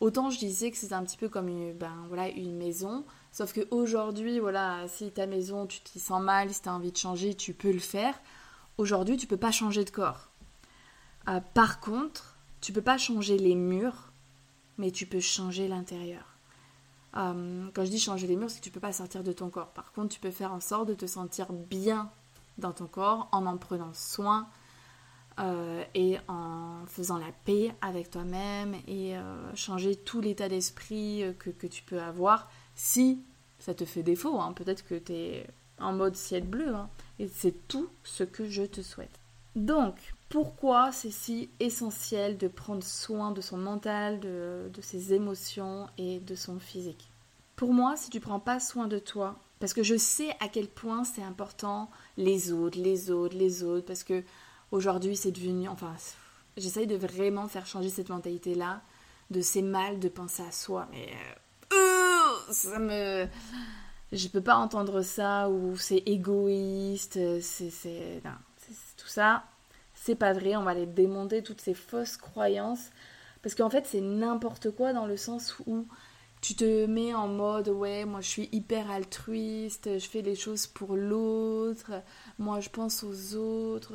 Autant 0.00 0.30
je 0.30 0.38
disais 0.38 0.70
que 0.70 0.76
c'est 0.76 0.92
un 0.92 1.04
petit 1.04 1.16
peu 1.16 1.28
comme 1.28 1.48
une, 1.48 1.72
ben, 1.72 1.94
maison, 2.52 3.04
sauf 3.36 3.52
qu'aujourd'hui, 3.52 4.40
voilà, 4.40 4.88
si 4.88 5.10
ta 5.10 5.26
maison, 5.26 5.66
tu 5.66 5.80
t'y 5.80 6.00
sens 6.00 6.22
mal, 6.22 6.54
si 6.54 6.62
tu 6.62 6.70
as 6.70 6.72
envie 6.72 6.90
de 6.90 6.96
changer, 6.96 7.34
tu 7.34 7.52
peux 7.52 7.70
le 7.70 7.78
faire. 7.78 8.18
Aujourd'hui, 8.78 9.18
tu 9.18 9.26
peux 9.26 9.36
pas 9.36 9.50
changer 9.50 9.84
de 9.84 9.90
corps. 9.90 10.30
Euh, 11.28 11.40
par 11.52 11.80
contre, 11.80 12.34
tu 12.62 12.72
peux 12.72 12.80
pas 12.80 12.96
changer 12.96 13.36
les 13.36 13.54
murs, 13.54 14.10
mais 14.78 14.90
tu 14.90 15.04
peux 15.04 15.20
changer 15.20 15.68
l'intérieur. 15.68 16.24
Euh, 17.18 17.68
quand 17.74 17.84
je 17.84 17.90
dis 17.90 17.98
changer 17.98 18.26
les 18.26 18.36
murs, 18.36 18.48
c'est 18.48 18.60
que 18.60 18.64
tu 18.64 18.70
peux 18.70 18.80
pas 18.80 18.94
sortir 18.94 19.22
de 19.22 19.32
ton 19.32 19.50
corps. 19.50 19.72
Par 19.72 19.92
contre, 19.92 20.14
tu 20.14 20.20
peux 20.20 20.30
faire 20.30 20.54
en 20.54 20.60
sorte 20.60 20.88
de 20.88 20.94
te 20.94 21.04
sentir 21.04 21.52
bien 21.52 22.10
dans 22.56 22.72
ton 22.72 22.86
corps 22.86 23.28
en 23.32 23.44
en 23.44 23.58
prenant 23.58 23.92
soin, 23.92 24.48
euh, 25.40 25.84
et 25.94 26.16
en 26.28 26.86
faisant 26.86 27.18
la 27.18 27.32
paix 27.44 27.74
avec 27.82 28.10
toi-même 28.10 28.74
et 28.88 29.14
changer 29.54 29.94
tout 29.94 30.22
l'état 30.22 30.48
d'esprit 30.48 31.22
que, 31.38 31.66
tu 31.66 31.82
peux 31.82 32.00
avoir 32.00 32.48
si 32.76 33.18
ça 33.58 33.74
te 33.74 33.84
fait 33.84 34.02
défaut. 34.04 34.38
Hein. 34.38 34.52
Peut-être 34.52 34.86
que 34.86 34.94
tu 34.94 35.12
es 35.12 35.46
en 35.78 35.92
mode 35.92 36.16
ciel 36.16 36.44
bleu 36.44 36.74
hein. 36.74 36.88
et 37.18 37.28
c'est 37.28 37.66
tout 37.66 37.88
ce 38.04 38.22
que 38.22 38.48
je 38.48 38.62
te 38.62 38.82
souhaite. 38.82 39.18
Donc, 39.56 39.94
pourquoi 40.28 40.92
c'est 40.92 41.10
si 41.10 41.48
essentiel 41.60 42.36
de 42.36 42.48
prendre 42.48 42.84
soin 42.84 43.30
de 43.30 43.40
son 43.40 43.56
mental, 43.56 44.20
de, 44.20 44.70
ses 44.82 45.14
émotions 45.14 45.86
et 45.98 46.20
de 46.20 46.34
son 46.34 46.58
physique? 46.58 47.10
Pour 47.56 47.72
moi, 47.72 47.96
si 47.96 48.10
tu 48.10 48.20
prends 48.20 48.40
pas 48.40 48.60
soin 48.60 48.86
de 48.86 48.98
toi, 48.98 49.38
parce 49.60 49.72
que 49.72 49.82
je 49.82 49.96
sais 49.96 50.30
à 50.40 50.48
quel 50.48 50.68
point 50.68 51.04
c'est 51.04 51.22
important 51.22 51.90
les 52.18 52.52
autres, 52.52 52.78
les 52.78 53.10
autres, 53.10 53.36
les 53.36 53.62
autres, 53.62 53.86
parce 53.86 54.04
que 54.04 54.22
aujourd'hui 54.72 55.16
c'est 55.16 55.30
devenu, 55.30 55.68
enfin, 55.68 55.94
j'essaye 56.58 56.86
de 56.86 56.96
vraiment 56.96 57.48
faire 57.48 57.66
changer 57.66 57.88
cette 57.88 58.10
mentalité-là, 58.10 58.82
de 59.30 59.40
c'est 59.40 59.62
mal 59.62 59.98
de 59.98 60.08
penser 60.08 60.42
à 60.42 60.52
soi, 60.52 60.86
mais 60.90 61.08
euh, 61.08 61.34
ça 62.50 62.78
me, 62.78 63.26
je 64.12 64.28
peux 64.28 64.40
pas 64.40 64.56
entendre 64.56 65.02
ça 65.02 65.50
ou 65.50 65.76
c'est 65.76 66.02
égoïste, 66.06 67.18
c'est, 67.40 68.22
tout 68.96 69.08
ça, 69.08 69.44
c'est 69.94 70.14
pas 70.14 70.32
vrai. 70.32 70.56
On 70.56 70.62
va 70.62 70.72
aller 70.72 70.86
démonter 70.86 71.42
toutes 71.42 71.60
ces 71.60 71.74
fausses 71.74 72.16
croyances. 72.16 72.90
Parce 73.42 73.54
qu'en 73.54 73.70
fait 73.70 73.86
c'est 73.86 74.00
n'importe 74.00 74.70
quoi 74.70 74.92
dans 74.92 75.06
le 75.06 75.16
sens 75.16 75.56
où 75.66 75.86
tu 76.40 76.54
te 76.54 76.86
mets 76.86 77.14
en 77.14 77.28
mode 77.28 77.68
ouais 77.68 78.04
moi 78.04 78.20
je 78.20 78.28
suis 78.28 78.48
hyper 78.52 78.90
altruiste 78.90 79.98
je 79.98 80.06
fais 80.06 80.20
les 80.20 80.34
choses 80.34 80.66
pour 80.66 80.96
l'autre 80.96 81.92
moi 82.38 82.60
je 82.60 82.68
pense 82.68 83.04
aux 83.04 83.36
autres. 83.36 83.94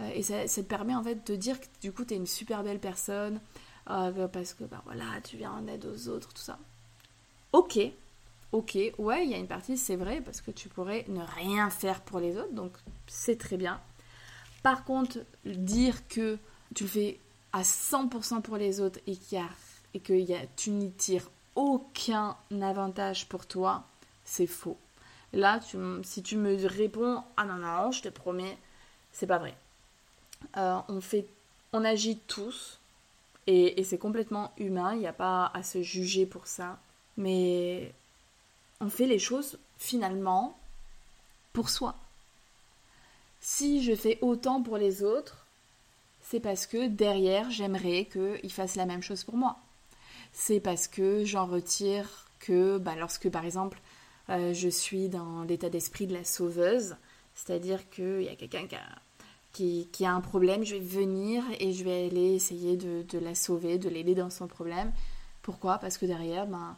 Euh, 0.00 0.10
et 0.14 0.22
ça, 0.22 0.44
te 0.46 0.60
permet 0.60 0.94
en 0.94 1.02
fait 1.02 1.26
de 1.26 1.36
dire 1.36 1.60
que 1.60 1.66
du 1.80 1.92
coup 1.92 2.04
tu 2.04 2.14
es 2.14 2.16
une 2.16 2.26
super 2.26 2.62
belle 2.62 2.80
personne 2.80 3.40
euh, 3.90 4.28
parce 4.28 4.54
que 4.54 4.64
bah 4.64 4.82
voilà 4.84 5.04
tu 5.24 5.36
viens 5.36 5.52
en 5.52 5.66
aide 5.66 5.84
aux 5.86 6.08
autres 6.08 6.32
tout 6.32 6.42
ça 6.42 6.58
ok 7.54 7.78
ok 8.52 8.78
ouais 8.98 9.24
il 9.24 9.30
y 9.30 9.34
a 9.34 9.38
une 9.38 9.46
partie 9.46 9.78
c'est 9.78 9.96
vrai 9.96 10.20
parce 10.20 10.40
que 10.40 10.50
tu 10.50 10.68
pourrais 10.68 11.04
ne 11.08 11.22
rien 11.22 11.70
faire 11.70 12.02
pour 12.02 12.20
les 12.20 12.36
autres 12.36 12.52
donc 12.52 12.72
c'est 13.06 13.38
très 13.38 13.56
bien 13.56 13.80
par 14.62 14.84
contre 14.84 15.18
dire 15.44 16.06
que 16.08 16.38
tu 16.74 16.84
le 16.84 16.88
fais 16.90 17.20
à 17.52 17.62
100% 17.62 18.42
pour 18.42 18.56
les 18.56 18.80
autres 18.80 18.98
et, 19.06 19.16
qu'il 19.16 19.38
y 19.38 19.40
a, 19.40 19.48
et 19.94 20.00
que 20.00 20.46
tu 20.56 20.70
n'y 20.70 20.90
tires 20.90 21.30
aucun 21.54 22.36
avantage 22.60 23.28
pour 23.28 23.46
toi, 23.46 23.84
c'est 24.24 24.48
faux. 24.48 24.76
Là, 25.32 25.60
si 26.02 26.22
tu 26.22 26.36
me 26.36 26.56
réponds 26.66 27.22
ah 27.36 27.44
non 27.44 27.54
non, 27.54 27.92
je 27.92 28.02
te 28.02 28.08
promets, 28.08 28.58
c'est 29.12 29.28
pas 29.28 29.38
vrai. 29.38 29.54
Euh, 30.56 30.78
on 30.88 31.00
fait, 31.00 31.26
on 31.72 31.84
agit 31.84 32.18
tous 32.26 32.80
et 33.46 33.84
c'est 33.84 33.98
complètement 33.98 34.52
humain. 34.58 34.94
Il 34.94 35.00
n'y 35.00 35.06
a 35.06 35.12
pas 35.12 35.50
à 35.54 35.62
se 35.62 35.82
juger 35.82 36.26
pour 36.26 36.48
ça, 36.48 36.78
mais 37.16 37.92
on 38.80 38.90
fait 38.90 39.06
les 39.06 39.18
choses 39.18 39.58
finalement 39.78 40.58
pour 41.52 41.70
soi. 41.70 41.94
Si 43.40 43.82
je 43.82 43.94
fais 43.94 44.18
autant 44.22 44.62
pour 44.62 44.78
les 44.78 45.02
autres, 45.02 45.46
c'est 46.22 46.40
parce 46.40 46.66
que 46.66 46.88
derrière, 46.88 47.50
j'aimerais 47.50 48.06
qu'ils 48.06 48.52
fassent 48.52 48.76
la 48.76 48.86
même 48.86 49.02
chose 49.02 49.24
pour 49.24 49.36
moi 49.36 49.58
c'est 50.34 50.60
parce 50.60 50.88
que 50.88 51.24
j'en 51.24 51.46
retire 51.46 52.26
que 52.40 52.76
bah, 52.76 52.94
lorsque 52.98 53.30
par 53.30 53.46
exemple 53.46 53.80
euh, 54.28 54.52
je 54.52 54.68
suis 54.68 55.08
dans 55.08 55.44
l'état 55.44 55.70
d'esprit 55.70 56.06
de 56.06 56.12
la 56.12 56.24
sauveuse, 56.24 56.96
c'est-à-dire 57.34 57.88
qu'il 57.88 58.22
y 58.22 58.28
a 58.28 58.34
quelqu'un 58.34 58.66
qui 59.52 60.04
a, 60.04 60.12
un 60.12 60.20
problème, 60.20 60.64
je 60.64 60.74
vais 60.74 60.80
venir 60.80 61.44
et 61.60 61.72
je 61.72 61.84
vais 61.84 62.06
aller 62.06 62.34
essayer 62.34 62.76
de, 62.76 63.18
la 63.18 63.34
sauver, 63.34 63.78
de 63.78 63.88
l'aider 63.88 64.14
dans 64.14 64.30
son 64.30 64.48
problème. 64.48 64.92
Pourquoi? 65.42 65.78
Parce 65.78 65.98
que 65.98 66.06
derrière, 66.06 66.46
ben, 66.46 66.76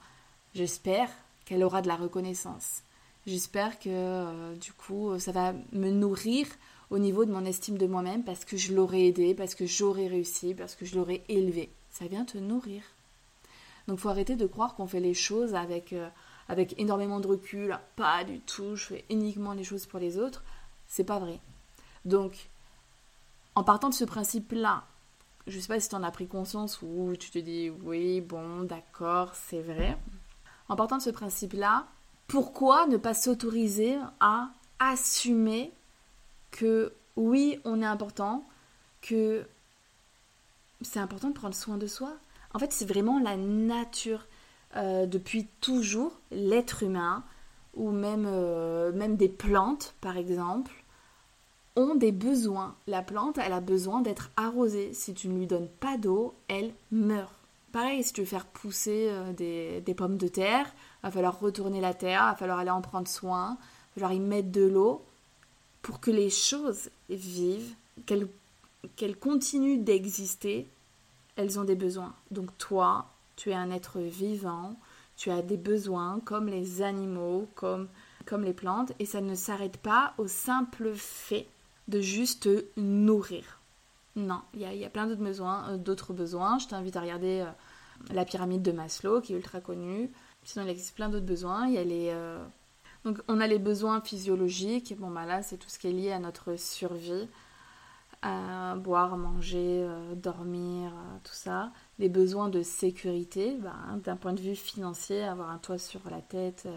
j'espère 0.56 1.10
qu'elle 1.44 1.62
aura 1.62 1.82
de 1.82 1.88
la 1.88 1.96
reconnaissance. 1.96 2.82
J'espère 3.26 3.78
que 3.78 3.88
euh, 3.88 4.54
du 4.56 4.72
coup, 4.72 5.18
ça 5.18 5.32
va 5.32 5.52
me 5.72 5.90
nourrir 5.90 6.46
au 6.90 6.98
niveau 6.98 7.24
de 7.24 7.32
mon 7.32 7.44
estime 7.44 7.76
de 7.76 7.86
moi-même 7.86 8.24
parce 8.24 8.44
que 8.44 8.56
je 8.56 8.72
l'aurais 8.72 9.06
aidé, 9.06 9.34
parce 9.34 9.54
que 9.54 9.66
j'aurais 9.66 10.06
réussi, 10.06 10.54
parce 10.54 10.74
que 10.74 10.84
je 10.84 10.96
l'aurais 10.96 11.22
élevé. 11.28 11.68
Ça 11.90 12.06
vient 12.06 12.24
te 12.24 12.38
nourrir. 12.38 12.82
Donc 13.86 13.98
faut 13.98 14.08
arrêter 14.08 14.36
de 14.36 14.46
croire 14.46 14.74
qu'on 14.74 14.86
fait 14.86 15.00
les 15.00 15.14
choses 15.14 15.54
avec, 15.54 15.92
euh, 15.92 16.08
avec 16.48 16.78
énormément 16.78 17.20
de 17.20 17.28
recul. 17.28 17.78
Pas 17.96 18.24
du 18.24 18.40
tout, 18.40 18.76
je 18.76 18.86
fais 18.86 19.04
uniquement 19.10 19.52
les 19.52 19.64
choses 19.64 19.86
pour 19.86 20.00
les 20.00 20.18
autres. 20.18 20.42
C'est 20.88 21.04
pas 21.04 21.18
vrai. 21.18 21.38
Donc, 22.04 22.48
en 23.54 23.64
partant 23.64 23.88
de 23.88 23.94
ce 23.94 24.04
principe-là, 24.04 24.84
je 25.46 25.58
sais 25.58 25.68
pas 25.68 25.80
si 25.80 25.88
tu 25.88 25.94
en 25.94 26.02
as 26.02 26.10
pris 26.10 26.26
conscience 26.26 26.80
ou 26.82 27.14
tu 27.18 27.30
te 27.30 27.38
dis 27.38 27.70
oui, 27.70 28.20
bon, 28.20 28.62
d'accord, 28.62 29.32
c'est 29.34 29.62
vrai. 29.62 29.96
En 30.68 30.76
partant 30.76 30.96
de 30.98 31.02
ce 31.02 31.10
principe-là, 31.10 31.86
pourquoi 32.26 32.86
ne 32.86 32.96
pas 32.96 33.14
s'autoriser 33.14 33.96
à 34.20 34.50
assumer 34.78 35.72
que 36.50 36.92
oui, 37.16 37.60
on 37.64 37.80
est 37.80 37.86
important, 37.86 38.44
que 39.00 39.46
c'est 40.82 41.00
important 41.00 41.28
de 41.28 41.34
prendre 41.34 41.54
soin 41.54 41.78
de 41.78 41.86
soi, 41.86 42.16
en 42.52 42.58
fait, 42.58 42.72
c'est 42.72 42.86
vraiment 42.86 43.18
la 43.18 43.36
nature. 43.36 44.26
Euh, 44.76 45.06
depuis 45.06 45.46
toujours, 45.60 46.18
l'être 46.30 46.82
humain, 46.82 47.22
ou 47.74 47.90
euh, 47.90 48.92
même 48.92 49.16
des 49.16 49.28
plantes, 49.28 49.94
par 50.00 50.16
exemple, 50.16 50.72
ont 51.76 51.94
des 51.94 52.12
besoins. 52.12 52.74
La 52.86 53.02
plante, 53.02 53.38
elle 53.38 53.52
a 53.52 53.60
besoin 53.60 54.00
d'être 54.00 54.30
arrosée. 54.36 54.92
Si 54.94 55.14
tu 55.14 55.28
ne 55.28 55.38
lui 55.38 55.46
donnes 55.46 55.68
pas 55.68 55.98
d'eau, 55.98 56.34
elle 56.48 56.72
meurt. 56.90 57.35
Pareil, 57.76 58.02
si 58.02 58.14
tu 58.14 58.22
veux 58.22 58.26
faire 58.26 58.46
pousser 58.46 59.08
euh, 59.10 59.34
des, 59.82 59.94
pommes 59.94 60.16
de 60.16 60.28
terre, 60.28 60.64
il 61.02 61.08
va 61.08 61.10
falloir 61.10 61.38
retourner 61.38 61.82
la 61.82 61.92
terre, 61.92 62.22
il 62.22 62.30
va 62.30 62.34
falloir 62.34 62.58
aller 62.58 62.70
en 62.70 62.80
prendre 62.80 63.06
soin, 63.06 63.58
il 63.60 64.00
va 64.00 64.08
falloir 64.08 64.12
y 64.14 64.18
mettre 64.18 64.50
de 64.50 64.62
l'eau 64.62 65.04
pour 65.82 66.00
que 66.00 66.10
les 66.10 66.30
choses 66.30 66.88
vivent, 67.10 67.74
qu'elles 68.06 69.18
continuent 69.18 69.84
d'exister 69.84 70.66
elles 71.36 71.58
ont 71.58 71.64
des 71.64 71.74
besoins. 71.74 72.14
Donc 72.30 72.56
toi, 72.56 73.10
tu 73.36 73.50
es 73.50 73.54
un 73.54 73.70
être 73.70 74.00
vivant, 74.00 74.76
tu 75.18 75.30
as 75.30 75.42
des 75.42 75.58
besoins 75.58 76.20
comme 76.24 76.46
les 76.46 76.80
animaux, 76.80 77.46
comme, 77.56 77.88
comme 78.24 78.42
les 78.42 78.54
plantes, 78.54 78.94
et 79.00 79.04
ça 79.04 79.20
ne 79.20 79.34
s'arrête 79.34 79.76
pas 79.76 80.14
au 80.16 80.28
simple 80.28 80.94
fait 80.94 81.46
de 81.88 82.00
juste 82.00 82.48
nourrir. 82.78 83.60
Non, 84.16 84.40
il 84.54 84.62
y, 84.62 84.84
a, 84.84 84.88
plein 84.88 85.06
d'autres 85.06 85.22
besoins, 85.22 85.68
euh, 85.68 85.76
d'autres 85.76 86.14
besoins. 86.14 86.58
Je 86.58 86.68
t'invite 86.68 86.96
à 86.96 87.02
regarder 87.02 87.40
euh, 87.40 87.50
la 88.12 88.24
pyramide 88.24 88.62
de 88.62 88.72
Maslow, 88.72 89.20
qui 89.20 89.32
est 89.32 89.36
ultra 89.36 89.60
connue. 89.60 90.10
Sinon, 90.44 90.64
il 90.64 90.70
existe 90.70 90.94
plein 90.94 91.08
d'autres 91.08 91.26
besoins. 91.26 91.66
Il 91.66 91.74
y 91.74 91.78
a 91.78 91.84
les, 91.84 92.10
euh, 92.10 92.44
Donc, 93.04 93.18
on 93.28 93.40
a 93.40 93.46
les 93.46 93.58
besoins 93.58 94.00
physiologiques. 94.00 94.96
Bon, 94.98 95.10
bah 95.10 95.26
là, 95.26 95.42
c'est 95.42 95.56
tout 95.56 95.68
ce 95.68 95.78
qui 95.78 95.88
est 95.88 95.92
lié 95.92 96.12
à 96.12 96.18
notre 96.18 96.56
survie 96.56 97.28
boire, 98.76 99.16
manger, 99.16 99.84
euh, 99.84 100.14
dormir, 100.16 100.90
euh, 100.90 101.18
tout 101.22 101.34
ça. 101.34 101.70
Les 102.00 102.08
besoins 102.08 102.48
de 102.48 102.62
sécurité, 102.62 103.56
bah, 103.60 103.72
hein, 103.88 103.98
d'un 103.98 104.16
point 104.16 104.32
de 104.32 104.40
vue 104.40 104.56
financier, 104.56 105.22
avoir 105.22 105.50
un 105.50 105.58
toit 105.58 105.78
sur 105.78 106.00
la 106.10 106.20
tête, 106.20 106.68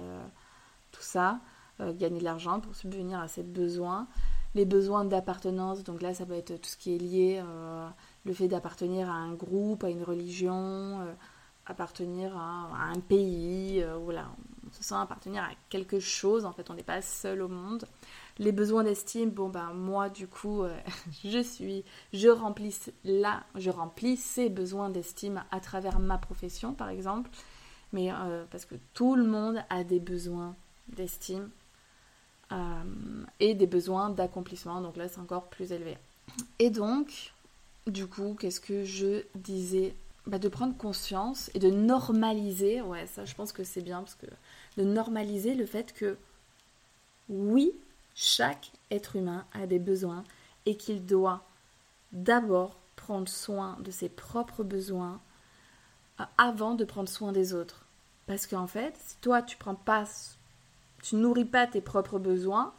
tout 0.92 1.02
ça. 1.02 1.40
gagner 1.80 2.20
de 2.20 2.26
l'argent 2.26 2.60
pour 2.60 2.76
subvenir 2.76 3.20
à 3.20 3.30
ces 3.30 3.42
besoins. 3.42 4.08
Les 4.54 4.66
besoins 4.66 5.06
d'appartenance, 5.06 5.84
donc 5.84 6.02
là 6.02 6.14
ça 6.14 6.26
peut 6.26 6.34
être 6.34 6.60
tout 6.62 6.70
ce 6.70 6.76
qui 6.76 6.94
est 6.94 6.98
lié, 6.98 7.42
le 8.26 8.34
fait 8.34 8.48
d'appartenir 8.48 9.10
à 9.10 9.14
un 9.14 9.34
groupe, 9.34 9.84
à 9.84 9.90
une 9.90 10.04
religion, 10.04 11.00
appartenir 11.66 12.36
à, 12.36 12.92
un 12.92 13.00
pays, 13.00 13.84
voilà, 14.04 14.30
on 14.70 14.74
se 14.74 14.84
sent 14.84 14.96
appartenir 14.96 15.44
à 15.44 15.50
quelque 15.70 16.00
chose, 16.00 16.46
en 16.46 16.52
fait 16.52 16.70
on 16.70 16.74
n'est 16.74 16.84
pas 16.84 17.02
seul 17.02 17.42
au 17.42 17.48
monde. 17.48 17.86
Les 18.38 18.52
besoins 18.52 18.84
d'estime, 18.84 19.32
bon 19.32 19.50
ben 19.50 19.74
moi 19.74 20.10
du 20.10 20.28
coup, 20.28 20.64
euh, 20.64 20.78
je 21.24 21.42
suis, 21.42 21.84
je 22.14 22.30
remplis 22.30 22.76
là, 23.04 23.44
je 23.56 23.70
remplis 23.70 24.18
ces 24.18 24.50
besoins 24.50 24.90
d'estime 24.90 25.44
à 25.52 25.60
travers 25.60 26.00
ma 26.00 26.18
profession 26.18 26.74
par 26.74 26.90
exemple, 26.90 27.30
mais 27.92 28.12
euh, 28.12 28.46
parce 28.52 28.66
que 28.66 28.76
tout 28.94 29.16
le 29.16 29.26
monde 29.26 29.58
a 29.70 29.84
des 29.84 30.00
besoins 30.00 30.56
d'estime 30.88 31.50
euh, 32.52 32.56
et 33.40 33.56
des 33.56 33.68
besoins 33.68 34.10
d'accomplissement, 34.10 34.82
donc 34.82 34.96
là 34.96 35.08
c'est 35.08 35.20
encore 35.20 35.50
plus 35.50 35.72
élevé. 35.72 35.98
Et 36.60 36.70
donc, 36.70 37.34
du 37.90 38.08
coup, 38.08 38.36
qu'est-ce 38.40 38.60
que 38.60 38.84
je 38.84 39.24
disais 39.36 39.94
bah, 40.28 40.40
De 40.40 40.48
prendre 40.48 40.76
conscience 40.78 41.50
et 41.54 41.60
de 41.60 41.70
normaliser, 41.70 42.82
ouais 42.82 43.08
ça 43.08 43.26
je 43.26 43.36
pense 43.36 43.52
que 43.52 43.64
c'est 43.64 43.82
bien 43.82 44.00
parce 44.00 44.16
que 44.16 44.28
de 44.78 44.84
normaliser 44.84 45.56
le 45.56 45.66
fait 45.66 45.94
que 45.94 46.18
oui, 47.30 47.74
chaque 48.16 48.72
être 48.92 49.16
humain 49.16 49.46
a 49.54 49.68
des 49.68 49.80
besoins 49.80 50.24
et 50.66 50.76
qu'il 50.76 51.06
doit 51.06 51.44
d'abord 52.12 52.78
prendre 52.96 53.30
soin 53.30 53.78
de 53.80 53.92
ses 53.92 54.10
propres 54.10 54.64
besoins 54.64 55.22
euh, 56.20 56.24
avant 56.38 56.76
de 56.76 56.84
prendre 56.84 57.10
soin 57.10 57.32
des 57.32 57.54
autres. 57.54 57.86
Parce 58.28 58.46
qu'en 58.46 58.68
fait, 58.68 58.96
si 59.06 59.16
toi 59.22 59.42
tu 59.42 59.58
prends 59.58 59.76
pas, 59.76 60.06
tu 61.02 61.16
nourris 61.16 61.46
pas 61.46 61.68
tes 61.68 61.82
propres 61.82 62.20
besoins, 62.20 62.74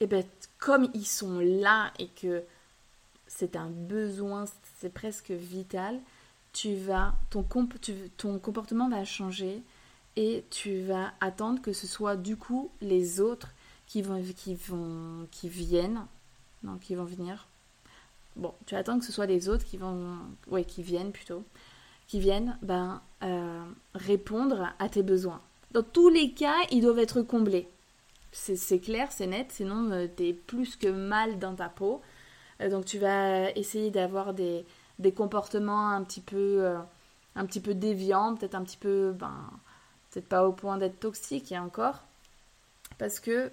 et 0.00 0.04
eh 0.04 0.06
bien 0.06 0.22
comme 0.58 0.88
ils 0.94 1.06
sont 1.06 1.40
là 1.40 1.92
et 1.98 2.08
que 2.08 2.42
c'est 3.30 3.56
un 3.56 3.70
besoin, 3.70 4.44
c'est 4.80 4.92
presque 4.92 5.30
vital, 5.30 5.98
tu 6.52 6.74
vas, 6.74 7.14
ton, 7.30 7.46
ton 8.16 8.38
comportement 8.40 8.88
va 8.88 9.04
changer 9.04 9.62
et 10.16 10.44
tu 10.50 10.80
vas 10.80 11.12
attendre 11.20 11.62
que 11.62 11.72
ce 11.72 11.86
soit 11.86 12.16
du 12.16 12.36
coup 12.36 12.70
les 12.80 13.20
autres 13.20 13.54
qui 13.86 14.02
vont, 14.02 14.20
qui 14.36 14.54
vont, 14.54 15.28
qui 15.30 15.48
viennent 15.48 16.04
donc 16.62 16.90
ils 16.90 16.96
vont 16.96 17.04
venir. 17.04 17.46
Bon, 18.36 18.54
tu 18.66 18.74
attends 18.74 18.98
que 18.98 19.04
ce 19.04 19.12
soit 19.12 19.26
les 19.26 19.48
autres 19.48 19.64
qui 19.64 19.76
vont, 19.76 20.18
ouais, 20.48 20.64
qui 20.64 20.82
viennent 20.82 21.12
plutôt, 21.12 21.42
qui 22.06 22.20
viennent, 22.20 22.58
ben, 22.62 23.00
euh, 23.22 23.64
répondre 23.94 24.72
à 24.78 24.88
tes 24.88 25.02
besoins. 25.02 25.40
Dans 25.72 25.82
tous 25.82 26.08
les 26.08 26.32
cas, 26.32 26.56
ils 26.70 26.82
doivent 26.82 26.98
être 26.98 27.22
comblés. 27.22 27.68
C'est 28.32 28.78
clair, 28.78 29.10
c'est 29.10 29.26
net, 29.26 29.50
sinon 29.50 29.90
euh, 29.90 30.06
tu 30.14 30.28
es 30.28 30.32
plus 30.32 30.76
que 30.76 30.88
mal 30.88 31.38
dans 31.38 31.54
ta 31.54 31.68
peau. 31.68 32.00
Euh, 32.60 32.70
donc 32.70 32.84
tu 32.84 32.98
vas 32.98 33.50
essayer 33.52 33.90
d'avoir 33.90 34.34
des, 34.34 34.64
des, 34.98 35.12
comportements 35.12 35.90
un 35.90 36.02
petit 36.04 36.20
peu, 36.20 36.64
un 37.36 37.46
petit 37.46 37.60
peu 37.60 37.74
déviants, 37.74 38.34
peut-être 38.34 38.54
un 38.54 38.62
petit 38.62 38.76
peu, 38.76 39.12
ben, 39.12 39.50
peut-être 40.10 40.28
pas 40.28 40.46
au 40.46 40.52
point 40.52 40.78
d'être 40.78 41.00
toxique 41.00 41.52
et 41.52 41.58
encore, 41.58 42.02
parce 42.98 43.20
que 43.20 43.50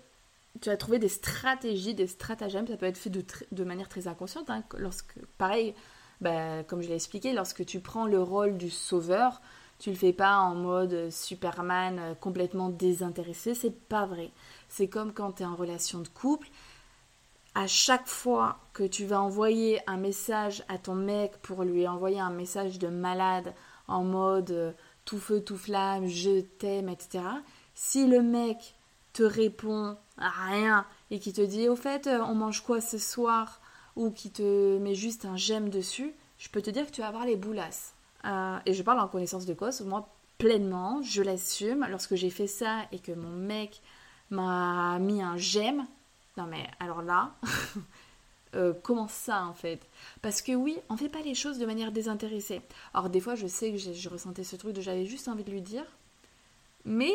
tu 0.62 0.70
vas 0.70 0.78
trouver 0.78 1.00
des 1.00 1.10
stratégies, 1.10 1.94
des 1.94 2.08
stratagèmes, 2.08 2.68
ça 2.68 2.78
peut 2.78 2.86
être 2.86 2.98
fait 2.98 3.10
de, 3.10 3.24
de 3.52 3.64
manière 3.64 3.90
très 3.90 4.08
inconsciente. 4.08 4.50
Hein, 4.50 4.64
lorsque, 4.78 5.18
pareil, 5.38 5.74
bah, 6.22 6.64
comme 6.64 6.82
je 6.82 6.88
l'ai 6.88 6.96
expliqué, 6.96 7.34
lorsque 7.34 7.66
tu 7.66 7.80
prends 7.80 8.06
le 8.06 8.22
rôle 8.22 8.58
du 8.58 8.70
sauveur, 8.70 9.42
tu 9.80 9.92
le 9.92 9.96
fais 9.96 10.14
pas 10.14 10.38
en 10.38 10.56
mode 10.56 11.12
Superman 11.12 12.00
euh, 12.00 12.16
complètement 12.16 12.70
désintéressé, 12.70 13.54
c'est 13.54 13.78
pas 13.88 14.06
vrai. 14.06 14.32
C'est 14.70 14.88
comme 14.88 15.14
quand 15.14 15.34
tu 15.34 15.44
es 15.44 15.46
en 15.46 15.56
relation 15.56 16.00
de 16.00 16.08
couple, 16.08 16.48
à 17.58 17.66
chaque 17.66 18.08
fois 18.08 18.60
que 18.72 18.84
tu 18.84 19.08
vas 19.08 19.20
envoyer 19.20 19.82
un 19.88 19.98
message 19.98 20.64
à 20.68 20.78
ton 20.78 20.94
mec 20.94 21.38
pour 21.42 21.64
lui 21.64 21.88
envoyer 21.88 22.20
un 22.20 22.30
message 22.30 22.78
de 22.78 22.88
malade 22.88 23.52
en 23.88 24.04
mode 24.04 24.52
euh, 24.52 24.72
tout 25.06 25.18
feu, 25.18 25.42
tout 25.42 25.58
flamme, 25.58 26.06
je 26.06 26.42
t'aime, 26.42 26.88
etc. 26.88 27.24
Si 27.74 28.06
le 28.06 28.22
mec 28.22 28.76
te 29.12 29.24
répond 29.24 29.98
rien 30.20 30.86
et 31.10 31.20
qui 31.20 31.34
te 31.34 31.42
dit 31.42 31.68
au 31.68 31.76
fait 31.76 32.06
euh, 32.06 32.22
on 32.26 32.36
mange 32.36 32.62
quoi 32.62 32.80
ce 32.80 33.00
soir 33.00 33.60
ou 33.96 34.12
qui 34.12 34.30
te 34.30 34.78
met 34.78 34.94
juste 34.94 35.26
un 35.26 35.36
j'aime 35.36 35.70
dessus, 35.70 36.14
je 36.38 36.50
peux 36.50 36.62
te 36.62 36.70
dire 36.70 36.86
que 36.86 36.92
tu 36.92 37.02
vas 37.02 37.08
avoir 37.08 37.26
les 37.26 37.38
boulasses. 37.38 37.96
Euh, 38.26 38.60
et 38.68 38.74
je 38.74 38.84
parle 38.84 39.00
en 39.00 39.08
connaissance 39.08 39.48
de 39.48 39.56
cause, 39.56 39.82
moi 39.82 40.08
pleinement, 40.38 41.02
je 41.02 41.24
l'assume. 41.24 41.88
Lorsque 41.90 42.14
j'ai 42.14 42.30
fait 42.30 42.46
ça 42.46 42.82
et 42.92 43.00
que 43.00 43.14
mon 43.14 43.32
mec 43.32 43.82
m'a 44.30 45.00
mis 45.00 45.24
un 45.24 45.38
j'aime, 45.38 45.88
non 46.38 46.46
mais 46.46 46.68
alors 46.80 47.02
là, 47.02 47.34
euh, 48.56 48.74
comment 48.84 49.08
ça 49.08 49.46
en 49.46 49.54
fait? 49.54 49.82
Parce 50.22 50.42
que 50.42 50.54
oui, 50.54 50.78
on 50.90 50.98
fait 50.98 51.10
pas 51.10 51.22
les 51.22 51.36
choses 51.36 51.60
de 51.60 51.66
manière 51.66 51.92
désintéressée. 51.92 52.62
Alors 52.94 53.10
des 53.10 53.20
fois, 53.20 53.36
je 53.36 53.48
sais 53.48 53.72
que 53.72 53.78
je 53.78 54.10
ressentais 54.10 54.44
ce 54.44 54.56
truc 54.56 54.74
de 54.74 54.82
j'avais 54.82 55.06
juste 55.06 55.28
envie 55.28 55.44
de 55.44 55.52
lui 55.52 55.62
dire, 55.62 55.86
mais 56.86 57.14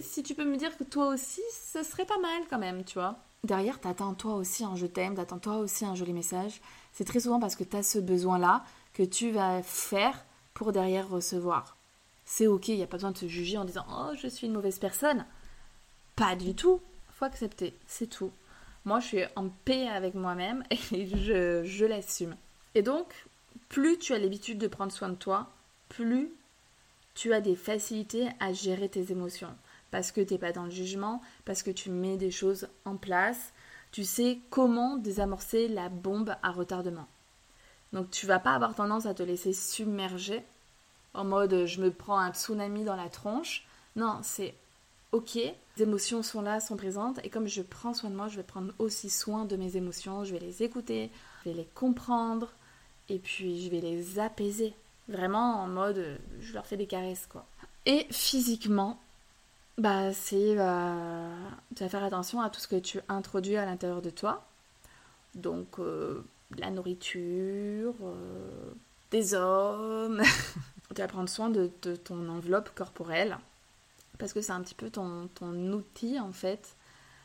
si 0.00 0.22
tu 0.22 0.34
peux 0.34 0.44
me 0.44 0.56
dire 0.56 0.76
que 0.76 0.84
toi 0.84 1.08
aussi, 1.08 1.42
ce 1.52 1.82
serait 1.82 2.04
pas 2.04 2.18
mal 2.18 2.42
quand 2.50 2.58
même, 2.58 2.84
tu 2.84 2.94
vois. 2.94 3.18
Derrière, 3.44 3.78
t'attends 3.80 4.14
toi 4.14 4.34
aussi 4.34 4.64
un 4.64 4.74
je 4.74 4.86
t'aime, 4.86 5.14
t'attends 5.14 5.38
toi 5.38 5.58
aussi 5.58 5.84
un 5.84 5.94
joli 5.94 6.12
message. 6.12 6.60
C'est 6.92 7.04
très 7.04 7.20
souvent 7.20 7.38
parce 7.38 7.56
que 7.56 7.64
t'as 7.64 7.82
ce 7.82 7.98
besoin-là 7.98 8.64
que 8.94 9.02
tu 9.02 9.30
vas 9.30 9.62
faire 9.62 10.24
pour 10.54 10.72
derrière 10.72 11.08
recevoir. 11.08 11.76
C'est 12.24 12.46
ok, 12.46 12.68
il 12.68 12.76
n'y 12.76 12.82
a 12.82 12.86
pas 12.86 12.96
besoin 12.96 13.10
de 13.10 13.18
te 13.18 13.26
juger 13.26 13.58
en 13.58 13.64
disant 13.64 13.84
Oh, 13.90 14.14
je 14.16 14.28
suis 14.28 14.46
une 14.46 14.54
mauvaise 14.54 14.78
personne. 14.78 15.26
Pas 16.16 16.36
du 16.36 16.54
tout. 16.54 16.80
Accepter, 17.24 17.74
c'est 17.86 18.08
tout. 18.08 18.32
Moi, 18.84 19.00
je 19.00 19.06
suis 19.06 19.24
en 19.36 19.48
paix 19.48 19.88
avec 19.88 20.14
moi-même 20.14 20.62
et 20.70 21.06
je, 21.06 21.62
je 21.64 21.84
l'assume. 21.84 22.36
Et 22.74 22.82
donc, 22.82 23.26
plus 23.68 23.98
tu 23.98 24.14
as 24.14 24.18
l'habitude 24.18 24.58
de 24.58 24.66
prendre 24.66 24.92
soin 24.92 25.08
de 25.08 25.14
toi, 25.14 25.48
plus 25.88 26.30
tu 27.14 27.32
as 27.32 27.40
des 27.40 27.56
facilités 27.56 28.28
à 28.40 28.52
gérer 28.52 28.88
tes 28.88 29.12
émotions 29.12 29.54
parce 29.94 30.10
que 30.10 30.20
tu 30.20 30.34
n'es 30.34 30.40
pas 30.40 30.50
dans 30.50 30.64
le 30.64 30.72
jugement, 30.72 31.20
parce 31.44 31.62
que 31.62 31.70
tu 31.70 31.88
mets 31.88 32.16
des 32.16 32.32
choses 32.32 32.66
en 32.84 32.96
place, 32.96 33.52
tu 33.92 34.02
sais 34.02 34.40
comment 34.50 34.96
désamorcer 34.96 35.68
la 35.68 35.88
bombe 35.88 36.34
à 36.42 36.50
retardement. 36.50 37.06
Donc 37.92 38.10
tu 38.10 38.26
vas 38.26 38.40
pas 38.40 38.54
avoir 38.54 38.74
tendance 38.74 39.06
à 39.06 39.14
te 39.14 39.22
laisser 39.22 39.52
submerger 39.52 40.44
en 41.14 41.22
mode 41.22 41.66
je 41.66 41.80
me 41.80 41.92
prends 41.92 42.18
un 42.18 42.32
tsunami 42.32 42.82
dans 42.82 42.96
la 42.96 43.08
tronche. 43.08 43.64
Non, 43.94 44.18
c'est 44.24 44.54
ok, 45.14 45.34
les 45.36 45.82
émotions 45.82 46.22
sont 46.22 46.42
là, 46.42 46.60
sont 46.60 46.76
présentes, 46.76 47.20
et 47.24 47.30
comme 47.30 47.46
je 47.46 47.62
prends 47.62 47.94
soin 47.94 48.10
de 48.10 48.16
moi, 48.16 48.28
je 48.28 48.36
vais 48.36 48.42
prendre 48.42 48.72
aussi 48.78 49.10
soin 49.10 49.44
de 49.44 49.56
mes 49.56 49.76
émotions, 49.76 50.24
je 50.24 50.32
vais 50.32 50.40
les 50.40 50.62
écouter, 50.62 51.10
je 51.44 51.50
vais 51.50 51.56
les 51.56 51.68
comprendre, 51.74 52.52
et 53.08 53.18
puis 53.18 53.62
je 53.62 53.70
vais 53.70 53.80
les 53.80 54.18
apaiser. 54.18 54.74
Vraiment 55.08 55.62
en 55.62 55.68
mode 55.68 56.18
je 56.40 56.54
leur 56.54 56.66
fais 56.66 56.76
des 56.78 56.86
caresses 56.86 57.26
quoi. 57.26 57.46
Et 57.86 58.06
physiquement, 58.10 58.98
bah, 59.78 60.12
c'est. 60.12 60.56
Euh, 60.58 61.36
tu 61.76 61.82
vas 61.82 61.88
faire 61.88 62.04
attention 62.04 62.40
à 62.40 62.50
tout 62.50 62.60
ce 62.60 62.68
que 62.68 62.76
tu 62.76 63.00
introduis 63.08 63.56
à 63.56 63.66
l'intérieur 63.66 64.02
de 64.02 64.10
toi. 64.10 64.46
Donc, 65.34 65.78
euh, 65.78 66.24
la 66.58 66.70
nourriture, 66.70 67.94
euh, 68.02 68.72
des 69.10 69.34
hommes. 69.34 70.22
tu 70.94 71.02
vas 71.02 71.08
prendre 71.08 71.28
soin 71.28 71.50
de, 71.50 71.68
ton 71.96 72.28
enveloppe 72.28 72.70
corporelle. 72.74 73.38
Parce 74.18 74.32
que 74.32 74.40
c'est 74.40 74.52
un 74.52 74.62
petit 74.62 74.74
peu 74.74 74.90
ton, 74.90 75.28
ton 75.34 75.72
outil, 75.72 76.20
en 76.20 76.32
fait. 76.32 76.76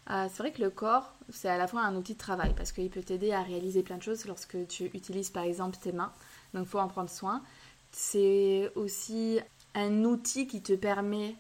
c'est 0.08 0.38
vrai 0.38 0.52
que 0.52 0.62
le 0.62 0.70
corps, 0.70 1.14
c'est 1.30 1.50
à 1.50 1.58
la 1.58 1.68
fois 1.68 1.82
un 1.82 1.96
outil 1.96 2.14
de 2.14 2.20
travail. 2.20 2.54
Parce 2.56 2.72
qu'il 2.72 2.90
peut 2.90 3.04
t'aider 3.04 3.32
à 3.32 3.44
réaliser 3.44 3.84
plein 3.84 3.98
de 3.98 4.04
choses 4.04 4.26
lorsque 4.26 4.68
tu 4.68 4.86
utilises, 4.94 5.30
par 5.30 5.44
exemple, 5.44 5.78
tes 5.78 5.92
mains. 5.92 6.12
Donc, 6.54 6.66
il 6.66 6.70
faut 6.70 6.80
en 6.80 6.88
prendre 6.88 7.10
soin. 7.10 7.44
C'est 7.92 8.72
aussi 8.76 9.40
un 9.76 10.04
outil 10.04 10.48
qui 10.48 10.62
te 10.62 10.74
permet 10.74 11.36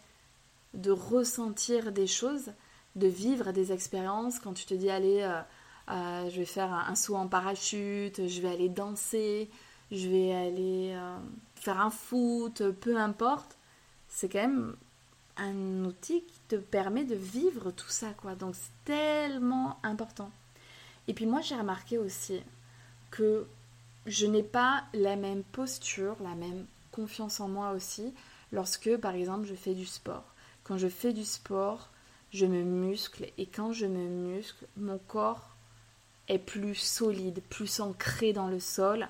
de 0.73 0.91
ressentir 0.91 1.91
des 1.91 2.07
choses, 2.07 2.51
de 2.95 3.07
vivre 3.07 3.51
des 3.51 3.71
expériences. 3.71 4.39
Quand 4.39 4.53
tu 4.53 4.65
te 4.65 4.73
dis, 4.73 4.89
allez, 4.89 5.21
euh, 5.21 5.41
euh, 5.89 6.29
je 6.29 6.39
vais 6.39 6.45
faire 6.45 6.71
un, 6.71 6.95
saut 6.95 7.15
en 7.15 7.27
parachute, 7.27 8.27
je 8.27 8.41
vais 8.41 8.49
aller 8.49 8.69
danser, 8.69 9.49
je 9.91 10.07
vais 10.07 10.33
aller 10.33 10.91
euh, 10.93 11.17
faire 11.55 11.79
un 11.79 11.89
foot, 11.89 12.63
peu 12.79 12.97
importe, 12.97 13.57
c'est 14.07 14.29
quand 14.29 14.41
même 14.41 14.75
un 15.39 15.85
outil 15.85 16.23
qui 16.23 16.39
te 16.47 16.55
permet 16.55 17.03
de 17.03 17.15
vivre 17.15 17.71
tout 17.71 17.89
ça, 17.89 18.11
quoi. 18.17 18.35
Donc 18.35 18.55
c'est 18.55 18.85
tellement 18.85 19.79
important. 19.83 20.31
Et 21.07 21.13
puis 21.13 21.25
moi 21.25 21.41
j'ai 21.41 21.55
remarqué 21.55 21.97
aussi 21.97 22.41
que 23.11 23.47
je 24.05 24.25
n'ai 24.25 24.43
pas 24.43 24.83
la 24.93 25.15
même 25.15 25.43
posture, 25.43 26.15
la 26.21 26.35
même 26.35 26.65
confiance 26.91 27.39
en 27.39 27.47
moi 27.47 27.71
aussi 27.71 28.13
lorsque 28.51 28.95
par 28.97 29.15
exemple 29.15 29.47
je 29.47 29.55
fais 29.55 29.73
du 29.73 29.85
sport. 29.85 30.25
Quand 30.63 30.77
je 30.77 30.87
fais 30.87 31.13
du 31.13 31.25
sport, 31.25 31.89
je 32.31 32.45
me 32.45 32.63
muscle 32.63 33.31
et 33.37 33.45
quand 33.45 33.73
je 33.73 33.85
me 33.85 34.07
muscle, 34.07 34.65
mon 34.77 34.99
corps 35.07 35.55
est 36.27 36.37
plus 36.37 36.75
solide, 36.75 37.41
plus 37.49 37.79
ancré 37.79 38.33
dans 38.33 38.47
le 38.47 38.59
sol. 38.59 39.07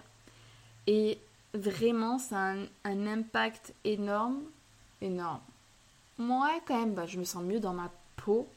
Et 0.87 1.19
vraiment, 1.53 2.17
ça 2.17 2.37
a 2.37 2.55
un, 2.85 3.07
impact 3.07 3.73
énorme, 3.83 4.41
énorme. 5.01 5.41
Moi, 6.19 6.51
quand 6.67 6.77
même, 6.77 6.93
bah, 6.93 7.05
je 7.05 7.17
me 7.17 7.23
sens 7.23 7.43
mieux 7.43 7.61
dans 7.61 7.73
ma 7.73 7.91
peau 8.17 8.47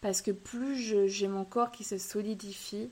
parce 0.00 0.22
que 0.22 0.30
plus 0.30 1.08
j'ai 1.08 1.26
mon 1.26 1.44
corps 1.44 1.72
qui 1.72 1.82
se 1.82 1.98
solidifie, 1.98 2.90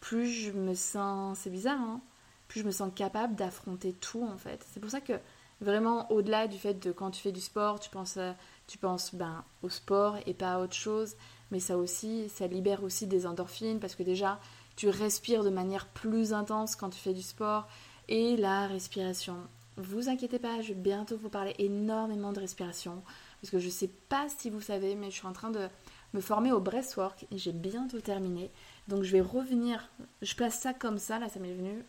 plus 0.00 0.26
je 0.26 0.52
me 0.52 0.74
sens, 0.74 1.38
c'est 1.38 1.50
bizarre, 1.50 1.80
hein, 1.80 2.02
plus 2.48 2.60
je 2.60 2.66
me 2.66 2.70
sens 2.70 2.92
capable 2.94 3.34
d'affronter 3.36 3.94
tout 3.94 4.22
en 4.24 4.36
fait. 4.36 4.66
C'est 4.70 4.80
pour 4.80 4.90
ça 4.90 5.00
que 5.00 5.14
vraiment 5.62 6.12
au-delà 6.12 6.48
du 6.48 6.58
fait 6.58 6.74
de 6.74 6.92
quand 6.92 7.12
tu 7.12 7.22
fais 7.22 7.32
du 7.32 7.40
sport, 7.40 7.80
tu 7.80 7.88
penses 7.88 8.18
tu 8.66 8.76
penses 8.76 9.14
ben, 9.14 9.42
au 9.62 9.70
sport 9.70 10.18
et 10.26 10.34
pas 10.34 10.54
à 10.54 10.58
autre 10.60 10.74
chose, 10.74 11.16
mais 11.50 11.60
ça 11.60 11.78
aussi, 11.78 12.28
ça 12.28 12.46
libère 12.46 12.84
aussi 12.84 13.06
des 13.06 13.26
endorphines 13.26 13.80
parce 13.80 13.94
que 13.94 14.02
déjà, 14.02 14.38
tu 14.76 14.90
respires 14.90 15.44
de 15.44 15.50
manière 15.50 15.86
plus 15.86 16.34
intense 16.34 16.76
quand 16.76 16.90
tu 16.90 17.00
fais 17.00 17.14
du 17.14 17.22
sport 17.22 17.68
et 18.08 18.36
la 18.36 18.66
respiration. 18.66 19.36
Vous 19.76 20.10
inquiétez 20.10 20.38
pas, 20.38 20.60
je 20.60 20.68
vais 20.68 20.80
bientôt 20.80 21.16
vous 21.16 21.30
parler 21.30 21.54
énormément 21.58 22.32
de 22.32 22.40
respiration 22.40 23.02
parce 23.40 23.50
que 23.50 23.58
je 23.58 23.68
sais 23.68 23.90
pas 24.08 24.26
si 24.28 24.50
vous 24.50 24.60
savez, 24.60 24.94
mais 24.94 25.10
je 25.10 25.16
suis 25.16 25.26
en 25.26 25.32
train 25.32 25.50
de 25.50 25.68
me 26.12 26.20
former 26.20 26.52
au 26.52 26.60
breathwork 26.60 27.26
et 27.30 27.38
j'ai 27.38 27.52
bientôt 27.52 28.00
terminé. 28.00 28.50
Donc 28.88 29.02
je 29.02 29.12
vais 29.12 29.20
revenir, 29.20 29.88
je 30.22 30.34
place 30.34 30.58
ça 30.58 30.74
comme 30.74 30.98
ça, 30.98 31.18
là 31.18 31.28
ça 31.28 31.40
m'est 31.40 31.54
venu, 31.54 31.84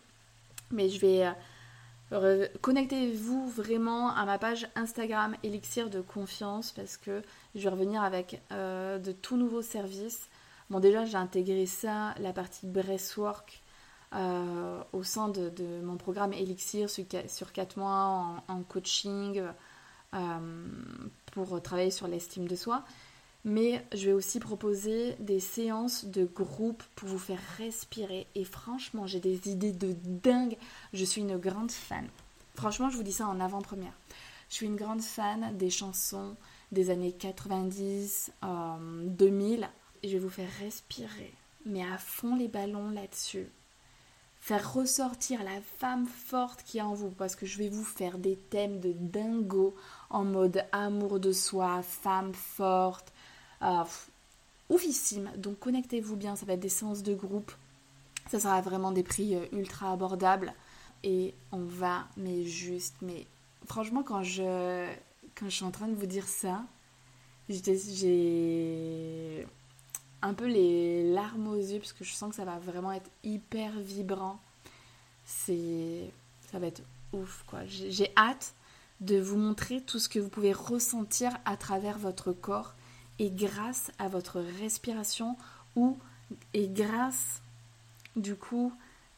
mais 0.71 0.89
je 0.89 0.99
vais 0.99 1.25
euh, 2.13 2.47
Connectez-vous 2.61 3.49
vraiment 3.49 4.13
à 4.13 4.25
ma 4.25 4.37
page 4.37 4.67
Instagram 4.75 5.35
Elixir 5.43 5.89
de 5.89 6.01
confiance 6.01 6.71
parce 6.71 6.97
que 6.97 7.21
je 7.55 7.61
vais 7.61 7.69
revenir 7.69 8.03
avec 8.03 8.41
euh, 8.51 8.99
de 8.99 9.11
tout 9.11 9.37
nouveaux 9.37 9.61
services. 9.61 10.27
Bon 10.69 10.79
déjà 10.79 11.05
j'ai 11.05 11.15
intégré 11.17 11.65
ça, 11.65 12.13
la 12.19 12.33
partie 12.33 12.65
breathwork 12.65 13.61
euh, 14.13 14.83
au 14.91 15.03
sein 15.03 15.29
de, 15.29 15.81
mon 15.83 15.95
programme 15.95 16.33
Elixir 16.33 16.89
sur, 16.89 17.05
sur 17.27 17.53
4 17.53 17.77
mois 17.77 18.43
en, 18.47 18.61
coaching 18.63 19.41
pour 21.31 21.61
travailler 21.61 21.91
sur 21.91 22.07
l'estime 22.07 22.47
de 22.47 22.55
soi. 22.55 22.83
Mais 23.43 23.83
je 23.93 24.07
vais 24.07 24.13
aussi 24.13 24.39
proposer 24.39 25.15
des 25.19 25.39
séances 25.39 26.05
de 26.05 26.25
groupe 26.25 26.83
pour 26.95 27.09
vous 27.09 27.17
faire 27.17 27.39
respirer. 27.57 28.27
Et 28.35 28.43
franchement, 28.43 29.07
j'ai 29.07 29.19
des 29.19 29.49
idées 29.49 29.71
de 29.71 29.95
dingue. 30.05 30.57
Je 30.93 31.03
suis 31.03 31.21
une 31.21 31.37
grande 31.37 31.71
fan. 31.71 32.07
Franchement, 32.55 32.89
je 32.89 32.97
vous 32.97 33.03
dis 33.03 33.13
ça 33.13 33.27
en 33.27 33.39
avant-première. 33.39 33.93
Je 34.49 34.55
suis 34.55 34.65
une 34.67 34.75
grande 34.75 35.01
fan 35.01 35.57
des 35.57 35.69
chansons 35.69 36.35
des 36.71 36.89
années 36.89 37.13
90, 37.13 38.31
2000. 38.43 39.63
Euh, 39.63 39.67
et 40.03 40.09
je 40.09 40.13
vais 40.13 40.19
vous 40.19 40.29
faire 40.29 40.49
respirer. 40.59 41.33
mais 41.65 41.83
à 41.83 41.97
fond 41.97 42.35
les 42.35 42.47
ballons 42.47 42.89
là-dessus. 42.89 43.47
Faire 44.41 44.73
ressortir 44.73 45.43
la 45.43 45.61
femme 45.77 46.07
forte 46.07 46.63
qui 46.63 46.79
est 46.79 46.81
en 46.81 46.95
vous, 46.95 47.11
parce 47.11 47.35
que 47.35 47.45
je 47.45 47.59
vais 47.59 47.69
vous 47.69 47.83
faire 47.83 48.17
des 48.17 48.35
thèmes 48.35 48.79
de 48.79 48.91
dingo 48.91 49.75
en 50.09 50.23
mode 50.23 50.65
amour 50.71 51.19
de 51.19 51.31
soi, 51.31 51.83
femme 51.83 52.33
forte, 52.33 53.13
euh, 53.61 53.83
oufissime. 54.69 55.29
Donc 55.37 55.59
connectez-vous 55.59 56.15
bien, 56.15 56.35
ça 56.35 56.47
va 56.47 56.53
être 56.53 56.59
des 56.59 56.69
séances 56.69 57.03
de 57.03 57.13
groupe, 57.13 57.51
ça 58.31 58.39
sera 58.39 58.59
vraiment 58.61 58.91
des 58.91 59.03
prix 59.03 59.35
euh, 59.35 59.45
ultra 59.51 59.91
abordables. 59.91 60.53
Et 61.03 61.35
on 61.51 61.63
va, 61.63 62.07
mais 62.17 62.43
juste, 62.43 62.95
mais 63.03 63.27
franchement 63.67 64.01
quand 64.01 64.23
je, 64.23 64.87
quand 65.35 65.45
je 65.45 65.55
suis 65.55 65.65
en 65.65 65.71
train 65.71 65.87
de 65.87 65.95
vous 65.95 66.07
dire 66.07 66.27
ça, 66.27 66.63
j'ai 67.47 69.45
un 70.21 70.33
peu 70.33 70.47
les 70.47 71.11
larmes 71.13 71.47
aux 71.47 71.57
yeux 71.57 71.79
parce 71.79 71.93
que 71.93 72.03
je 72.03 72.13
sens 72.13 72.29
que 72.29 72.35
ça 72.35 72.45
va 72.45 72.59
vraiment 72.59 72.91
être 72.91 73.09
hyper 73.23 73.71
vibrant. 73.79 74.39
C'est 75.25 76.11
ça 76.51 76.59
va 76.59 76.67
être 76.67 76.81
ouf 77.13 77.43
quoi. 77.47 77.59
J'ai 77.65 78.11
hâte 78.17 78.53
de 78.99 79.19
vous 79.19 79.37
montrer 79.37 79.81
tout 79.81 79.99
ce 79.99 80.09
que 80.09 80.19
vous 80.19 80.29
pouvez 80.29 80.53
ressentir 80.53 81.31
à 81.45 81.57
travers 81.57 81.97
votre 81.97 82.31
corps 82.31 82.73
et 83.19 83.29
grâce 83.31 83.91
à 83.99 84.07
votre 84.07 84.39
respiration 84.59 85.37
ou 85.75 85.97
et 86.53 86.67
grâce 86.67 87.41
du 88.15 88.35
coup 88.35 88.73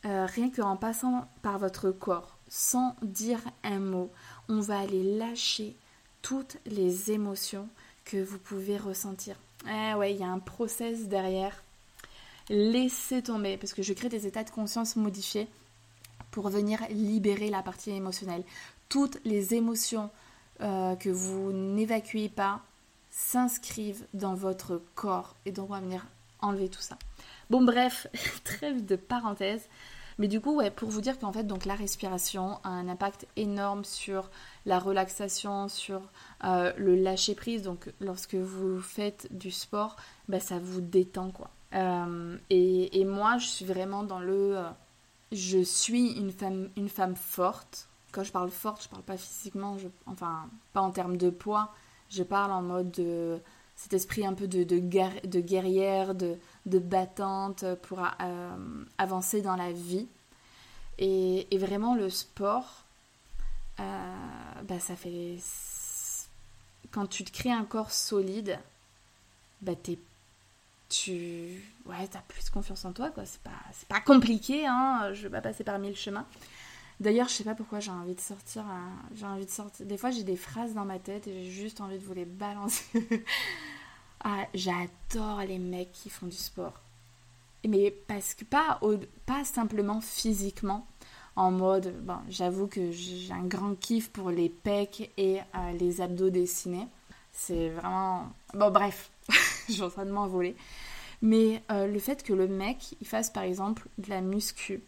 euh, 0.05 0.25
rien 0.25 0.49
qu'en 0.49 0.77
passant 0.77 1.27
par 1.41 1.59
votre 1.59 1.91
corps 1.91 2.37
sans 2.53 2.95
dire 3.01 3.41
un 3.63 3.79
mot, 3.79 4.11
on 4.47 4.59
va 4.59 4.79
aller 4.79 5.17
lâcher 5.17 5.75
toutes 6.21 6.57
les 6.67 7.09
émotions 7.09 7.67
que 8.05 8.23
vous 8.23 8.37
pouvez 8.37 8.77
ressentir. 8.77 9.35
Eh 9.67 9.93
ouais, 9.95 10.13
il 10.13 10.19
y 10.19 10.23
a 10.23 10.27
un 10.27 10.39
process 10.39 11.07
derrière. 11.07 11.63
Laissez 12.49 13.23
tomber, 13.23 13.57
parce 13.57 13.73
que 13.73 13.81
je 13.81 13.93
crée 13.93 14.09
des 14.09 14.27
états 14.27 14.43
de 14.43 14.49
conscience 14.49 14.95
modifiés 14.95 15.47
pour 16.31 16.49
venir 16.49 16.79
libérer 16.89 17.49
la 17.49 17.61
partie 17.61 17.91
émotionnelle. 17.91 18.43
Toutes 18.89 19.19
les 19.23 19.53
émotions 19.53 20.09
euh, 20.61 20.95
que 20.95 21.09
vous 21.09 21.51
n'évacuez 21.51 22.29
pas 22.29 22.61
s'inscrivent 23.11 24.05
dans 24.13 24.33
votre 24.33 24.81
corps 24.95 25.35
et 25.45 25.51
donc 25.51 25.69
on 25.69 25.73
va 25.73 25.79
venir 25.79 26.05
enlever 26.41 26.67
tout 26.67 26.81
ça. 26.81 26.97
Bon 27.49 27.63
bref, 27.63 28.07
très 28.43 28.73
vite 28.73 28.87
de 28.87 28.95
parenthèse. 28.95 29.67
Mais 30.19 30.27
du 30.27 30.39
coup, 30.41 30.55
ouais, 30.55 30.71
pour 30.71 30.89
vous 30.89 31.01
dire 31.01 31.19
qu'en 31.19 31.31
fait, 31.31 31.43
donc 31.43 31.65
la 31.65 31.75
respiration 31.75 32.59
a 32.63 32.69
un 32.69 32.87
impact 32.87 33.27
énorme 33.35 33.83
sur 33.83 34.29
la 34.65 34.79
relaxation, 34.79 35.67
sur 35.67 36.01
euh, 36.43 36.71
le 36.77 36.95
lâcher 36.95 37.35
prise. 37.35 37.63
Donc, 37.63 37.91
lorsque 37.99 38.35
vous 38.35 38.79
faites 38.79 39.27
du 39.31 39.51
sport, 39.51 39.95
bah, 40.27 40.39
ça 40.39 40.59
vous 40.59 40.81
détend, 40.81 41.31
quoi. 41.31 41.49
Euh, 41.73 42.37
et, 42.49 43.05
moi, 43.05 43.37
je 43.37 43.47
suis 43.47 43.65
vraiment 43.65 44.03
dans 44.03 44.19
le. 44.19 44.57
Euh, 44.57 44.69
je 45.31 45.59
suis 45.63 46.11
une 46.13 46.31
femme, 46.31 46.69
une 46.77 46.89
femme 46.89 47.15
forte. 47.15 47.87
Quand 48.11 48.23
je 48.23 48.31
parle 48.31 48.51
forte, 48.51 48.83
je 48.83 48.89
parle 48.89 49.01
pas 49.01 49.17
physiquement, 49.17 49.75
enfin, 50.05 50.47
pas 50.73 50.81
en 50.81 50.91
termes 50.91 51.17
de 51.17 51.31
poids. 51.31 51.73
Je 52.09 52.21
parle 52.21 52.51
en 52.51 52.61
mode 52.61 52.91
de 52.91 53.39
cet 53.75 53.93
esprit 53.93 54.23
un 54.23 54.33
peu 54.33 54.47
de, 54.47 54.63
de, 54.63 54.79
de 54.79 55.39
guerrière, 55.39 56.13
de, 56.13 56.37
de 56.65 56.79
battante 56.79 57.65
pour 57.83 57.99
euh, 57.99 58.85
avancer 58.97 59.41
dans 59.41 59.55
la 59.55 59.71
vie. 59.71 60.07
Et, 60.99 61.47
vraiment, 61.57 61.95
le 61.95 62.09
sport, 62.09 62.83
euh, 63.79 64.15
bah, 64.63 64.79
ça 64.79 64.95
fait. 64.95 65.37
Quand 66.91 67.07
tu 67.07 67.23
te 67.23 67.31
crées 67.31 67.51
un 67.51 67.65
corps 67.65 67.91
solide, 67.91 68.59
bah, 69.61 69.73
t'es 69.75 69.97
tu 70.89 71.63
ouais, 71.87 72.07
as 72.13 72.21
plus 72.27 72.51
confiance 72.51 72.85
en 72.85 72.93
toi, 72.93 73.09
quoi. 73.09 73.25
C'est 73.25 73.41
pas, 73.41 73.51
pas 73.89 74.01
compliqué, 74.01 74.67
hein. 74.67 75.11
Je 75.13 75.23
vais 75.23 75.29
pas 75.29 75.41
passer 75.41 75.63
par 75.63 75.79
mille 75.79 75.95
chemins. 75.95 76.27
D'ailleurs, 76.99 77.27
je 77.27 77.33
sais 77.33 77.43
pas 77.43 77.55
pourquoi 77.55 77.79
j'ai 77.79 77.91
envie 77.91 78.13
de 78.13 78.21
sortir. 78.21 78.61
Euh, 78.61 79.15
j'ai 79.15 79.25
envie 79.25 79.45
de 79.45 79.51
sortir. 79.51 79.85
Des 79.85 79.97
fois, 79.97 80.11
j'ai 80.11 80.23
des 80.23 80.35
phrases 80.35 80.73
dans 80.73 80.85
ma 80.85 80.99
tête 80.99 81.27
et 81.27 81.45
j'ai 81.45 81.51
juste 81.51 81.81
envie 81.81 81.97
de 81.97 82.03
vous 82.03 82.13
les 82.13 82.25
balancer. 82.25 82.85
ah, 84.23 84.47
j'adore 84.53 85.41
les 85.47 85.59
mecs 85.59 85.91
qui 85.91 86.09
font 86.09 86.27
du 86.27 86.35
sport. 86.35 86.73
Mais 87.67 87.91
parce 88.07 88.33
que 88.33 88.43
pas, 88.43 88.79
pas 89.25 89.43
simplement 89.43 90.01
physiquement, 90.01 90.85
en 91.35 91.51
mode, 91.51 91.93
j'avoue 92.29 92.67
que 92.67 92.91
j'ai 92.91 93.31
un 93.33 93.45
grand 93.45 93.75
kiff 93.75 94.09
pour 94.09 94.29
les 94.29 94.49
pecs 94.49 95.11
et 95.17 95.39
euh, 95.39 95.71
les 95.79 96.01
abdos 96.01 96.29
dessinés. 96.29 96.87
C'est 97.31 97.69
vraiment. 97.69 98.31
Bon, 98.53 98.69
bref, 98.69 99.09
je 99.67 99.73
suis 99.73 99.81
en 99.81 99.89
train 99.89 100.05
de 100.05 100.11
m'envoler. 100.11 100.55
Mais 101.21 101.63
euh, 101.71 101.87
le 101.87 101.99
fait 101.99 102.21
que 102.21 102.33
le 102.33 102.47
mec, 102.47 102.95
il 103.01 103.07
fasse 103.07 103.29
par 103.29 103.43
exemple 103.43 103.87
de 103.97 104.09
la 104.09 104.21
muscu, 104.21 104.83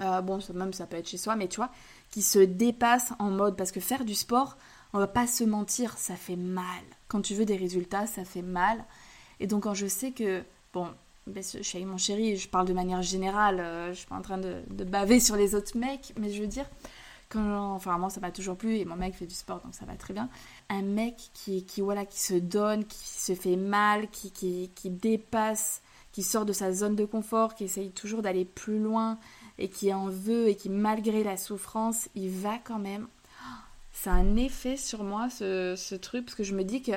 euh, 0.00 0.20
bon, 0.22 0.38
même 0.54 0.72
ça 0.72 0.86
peut 0.86 0.96
être 0.96 1.08
chez 1.08 1.18
soi, 1.18 1.36
mais 1.36 1.48
tu 1.48 1.56
vois, 1.56 1.70
qui 2.10 2.22
se 2.22 2.38
dépasse 2.38 3.12
en 3.18 3.30
mode. 3.30 3.56
Parce 3.56 3.70
que 3.70 3.80
faire 3.80 4.04
du 4.04 4.14
sport, 4.14 4.56
on 4.94 4.98
va 4.98 5.08
pas 5.08 5.26
se 5.26 5.44
mentir, 5.44 5.98
ça 5.98 6.14
fait 6.14 6.36
mal. 6.36 6.64
Quand 7.08 7.20
tu 7.20 7.34
veux 7.34 7.44
des 7.44 7.56
résultats, 7.56 8.06
ça 8.06 8.24
fait 8.24 8.42
mal. 8.42 8.84
Et 9.40 9.46
donc, 9.46 9.64
quand 9.64 9.74
je 9.74 9.86
sais 9.86 10.12
que. 10.12 10.42
Bon, 10.72 10.88
je 11.26 11.62
suis 11.62 11.78
avec 11.78 11.88
mon 11.88 11.98
chéri, 11.98 12.36
je 12.36 12.48
parle 12.48 12.66
de 12.66 12.72
manière 12.72 13.02
générale, 13.02 13.60
euh, 13.60 13.88
je 13.92 13.98
suis 13.98 14.06
pas 14.06 14.16
en 14.16 14.22
train 14.22 14.38
de, 14.38 14.62
baver 14.84 15.20
sur 15.20 15.36
les 15.36 15.54
autres 15.54 15.76
mecs, 15.76 16.12
mais 16.18 16.30
je 16.30 16.40
veux 16.40 16.48
dire, 16.48 16.66
quand, 17.28 17.74
enfin, 17.74 17.96
moi 17.98 18.10
ça 18.10 18.20
m'a 18.20 18.30
toujours 18.30 18.56
plu 18.56 18.76
et 18.76 18.84
mon 18.84 18.96
mec 18.96 19.14
fait 19.14 19.26
du 19.26 19.34
sport 19.34 19.60
donc 19.60 19.74
ça 19.74 19.84
va 19.84 19.94
très 19.94 20.14
bien. 20.14 20.28
Un 20.68 20.82
mec 20.82 21.30
qui, 21.32 21.64
qui, 21.64 21.80
voilà, 21.80 22.04
qui 22.04 22.20
se 22.20 22.34
donne, 22.34 22.84
qui 22.84 23.08
se 23.08 23.34
fait 23.34 23.56
mal, 23.56 24.08
qui, 24.10 24.30
qui, 24.32 24.70
qui 24.74 24.90
dépasse, 24.90 25.80
qui 26.12 26.22
sort 26.22 26.44
de 26.44 26.52
sa 26.52 26.72
zone 26.72 26.96
de 26.96 27.04
confort, 27.04 27.54
qui 27.54 27.64
essaye 27.64 27.90
toujours 27.90 28.22
d'aller 28.22 28.44
plus 28.44 28.78
loin, 28.78 29.18
et 29.58 29.68
qui 29.68 29.92
en 29.94 30.08
veut 30.08 30.48
et 30.48 30.56
qui 30.56 30.68
malgré 30.68 31.22
la 31.24 31.36
souffrance, 31.36 32.08
il 32.14 32.30
va 32.30 32.58
quand 32.58 32.78
même. 32.78 33.06
Ça 33.94 34.12
a 34.12 34.16
un 34.16 34.36
effet 34.36 34.76
sur 34.76 35.02
moi 35.02 35.30
ce, 35.30 35.74
ce 35.76 35.94
truc 35.94 36.26
parce 36.26 36.34
que 36.34 36.44
je 36.44 36.54
me 36.54 36.64
dis 36.64 36.82
que 36.82 36.92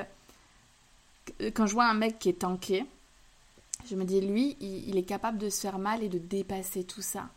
quand 1.54 1.66
je 1.66 1.72
vois 1.72 1.86
un 1.86 1.94
mec 1.94 2.18
qui 2.18 2.28
est 2.28 2.40
tanké, 2.40 2.84
je 3.88 3.96
me 3.96 4.04
dis 4.04 4.20
lui, 4.20 4.56
il, 4.60 4.96
est 4.96 5.04
capable 5.04 5.38
de 5.38 5.48
se 5.48 5.60
faire 5.60 5.78
mal 5.78 6.02
et 6.02 6.08
de 6.08 6.18
dépasser 6.18 6.84
tout 6.84 7.02
ça. 7.02 7.28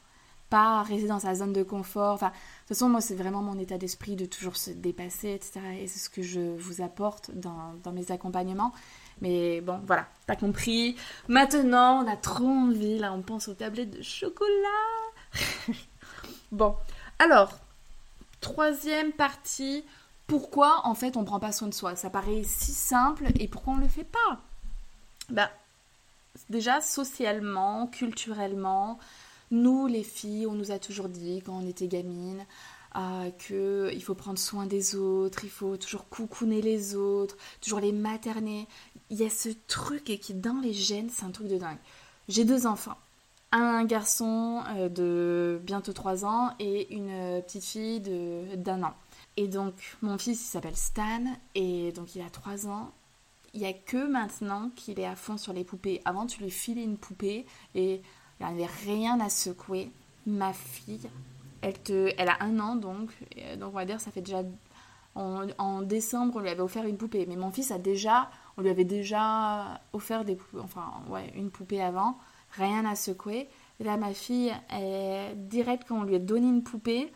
Pas 0.49 0.83
rester 0.83 1.07
dans 1.07 1.19
sa 1.19 1.33
zone 1.35 1.53
de 1.53 1.63
confort. 1.63 2.13
Enfin, 2.15 2.27
de 2.27 2.33
toute 2.33 2.69
façon, 2.69 2.89
moi, 2.89 2.99
c'est 2.99 3.15
vraiment 3.15 3.41
mon 3.41 3.57
état 3.57 3.77
d'esprit 3.77 4.15
de 4.15 4.25
toujours 4.25 4.57
se 4.57 4.71
dépasser, 4.71 5.31
etc. 5.31 5.61
Et 5.79 5.87
c'est 5.87 5.99
ce 5.99 6.09
que 6.09 6.21
je 6.21 6.57
vous 6.57 6.81
apporte 6.81 7.31
dans, 7.33 7.73
dans 7.83 7.93
mes 7.93 8.11
accompagnements. 8.11 8.73
Mais 9.21 9.61
bon, 9.61 9.79
voilà, 9.85 10.07
t'as 10.27 10.35
compris. 10.35 10.97
Maintenant, 11.29 12.03
on 12.03 12.11
a 12.11 12.17
trop 12.17 12.47
envie, 12.47 12.99
là, 12.99 13.13
on 13.13 13.21
pense 13.21 13.47
aux 13.47 13.53
tablettes 13.53 13.91
de 13.91 14.01
chocolat. 14.01 14.47
bon, 16.51 16.75
alors, 17.17 17.57
troisième 18.41 19.13
partie, 19.13 19.85
pourquoi 20.27 20.81
en 20.85 20.95
fait 20.95 21.17
on 21.17 21.23
prend 21.23 21.39
pas 21.39 21.51
soin 21.51 21.67
de 21.67 21.73
soi? 21.73 21.95
Ça 21.95 22.09
paraît 22.09 22.43
si 22.43 22.71
simple 22.71 23.27
et 23.39 23.47
pourquoi 23.47 23.73
on 23.73 23.77
le 23.77 23.87
fait 23.87 24.03
pas? 24.03 24.41
Bah, 25.29 25.49
déjà 26.49 26.81
socialement, 26.81 27.87
culturellement, 27.87 28.99
nous 29.51 29.87
les 29.87 30.03
filles, 30.03 30.47
on 30.47 30.53
nous 30.53 30.71
a 30.71 30.79
toujours 30.79 31.09
dit 31.09 31.41
quand 31.45 31.53
on 31.53 31.67
était 31.67 31.87
gamine 31.87 32.45
euh, 32.95 33.29
qu'il 33.31 34.03
faut 34.03 34.15
prendre 34.15 34.39
soin 34.39 34.65
des 34.65 34.95
autres, 34.95 35.43
il 35.43 35.49
faut 35.49 35.77
toujours 35.77 36.09
coucouner 36.09 36.61
les 36.61 36.95
autres, 36.95 37.37
toujours 37.61 37.79
les 37.79 37.93
materner. 37.93 38.67
Il 39.09 39.17
y 39.17 39.25
a 39.25 39.29
ce 39.29 39.49
truc 39.67 40.09
et 40.09 40.17
qui 40.17 40.33
dans 40.33 40.59
les 40.61 40.73
gènes, 40.73 41.09
c'est 41.09 41.25
un 41.25 41.31
truc 41.31 41.47
de 41.47 41.57
dingue. 41.57 41.77
J'ai 42.27 42.45
deux 42.45 42.67
enfants 42.67 42.97
un 43.51 43.83
garçon 43.83 44.63
euh, 44.69 44.89
de 44.89 45.61
bientôt 45.63 45.93
3 45.93 46.25
ans 46.25 46.51
et 46.59 46.93
une 46.93 47.41
petite 47.41 47.65
fille 47.65 48.01
d'un 48.55 48.83
an. 48.83 48.93
Et 49.37 49.47
donc 49.47 49.73
mon 50.01 50.17
fils 50.17 50.41
il 50.41 50.47
s'appelle 50.47 50.75
Stan 50.75 51.23
et 51.55 51.91
donc 51.91 52.15
il 52.15 52.21
a 52.21 52.29
3 52.29 52.67
ans. 52.67 52.91
Il 53.53 53.61
n'y 53.61 53.67
a 53.67 53.73
que 53.73 54.09
maintenant 54.09 54.69
qu'il 54.75 54.99
est 54.99 55.05
à 55.05 55.15
fond 55.15 55.37
sur 55.37 55.53
les 55.53 55.63
poupées. 55.63 56.01
Avant 56.05 56.25
tu 56.25 56.41
lui 56.41 56.51
filais 56.51 56.83
une 56.83 56.97
poupée 56.97 57.45
et 57.75 58.01
il 58.39 58.45
n'y 58.45 58.63
avait 58.63 58.71
rien 58.85 59.19
à 59.19 59.29
secouer. 59.29 59.91
Ma 60.25 60.53
fille, 60.53 61.09
elle, 61.61 61.81
te, 61.81 62.13
elle 62.17 62.29
a 62.29 62.37
un 62.41 62.59
an 62.59 62.75
donc, 62.75 63.09
donc 63.57 63.69
on 63.73 63.77
va 63.77 63.85
dire 63.85 63.99
ça 63.99 64.11
fait 64.11 64.21
déjà... 64.21 64.43
En, 65.13 65.45
en 65.57 65.81
décembre 65.81 66.37
on 66.37 66.39
lui 66.39 66.47
avait 66.47 66.61
offert 66.61 66.85
une 66.85 66.97
poupée. 66.97 67.25
Mais 67.27 67.35
mon 67.35 67.51
fils 67.51 67.71
a 67.71 67.77
déjà... 67.77 68.29
On 68.55 68.61
lui 68.61 68.69
avait 68.69 68.85
déjà 68.85 69.81
offert 69.91 70.23
des 70.23 70.35
poupées, 70.35 70.63
enfin 70.63 70.91
ouais, 71.09 71.31
une 71.35 71.49
poupée 71.49 71.81
avant 71.81 72.17
rien 72.51 72.85
à 72.85 72.95
secouer. 72.95 73.49
Là, 73.79 73.97
ma 73.97 74.13
fille, 74.13 74.53
est 74.71 75.33
direct 75.35 75.85
quand 75.87 75.99
on 75.99 76.03
lui 76.03 76.15
a 76.15 76.19
donné 76.19 76.47
une 76.47 76.63
poupée, 76.63 77.11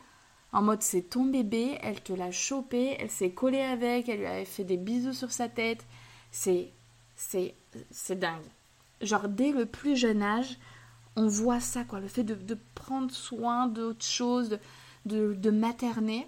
en 0.51 0.61
mode 0.61 0.81
c'est 0.81 1.01
ton 1.01 1.25
bébé, 1.25 1.77
elle 1.81 2.01
te 2.01 2.13
l'a 2.13 2.31
chopé, 2.31 2.95
elle 2.99 3.11
s'est 3.11 3.31
collée 3.31 3.61
avec, 3.61 4.07
elle 4.07 4.19
lui 4.19 4.25
avait 4.25 4.45
fait 4.45 4.63
des 4.63 4.77
bisous 4.77 5.13
sur 5.13 5.31
sa 5.31 5.49
tête. 5.49 5.85
C'est, 6.31 6.69
c'est, 7.15 7.53
c'est 7.91 8.17
dingue. 8.17 8.41
Genre 9.01 9.27
dès 9.27 9.51
le 9.51 9.65
plus 9.65 9.97
jeune 9.97 10.23
âge, 10.23 10.57
on 11.17 11.27
voit 11.27 11.59
ça 11.59 11.83
quoi, 11.83 11.99
le 11.99 12.07
fait 12.07 12.23
de, 12.23 12.57
prendre 12.73 13.11
soin 13.11 13.67
d'autre 13.67 14.05
chose, 14.05 14.57
de, 15.05 15.33
de, 15.33 15.51
materner, 15.51 16.27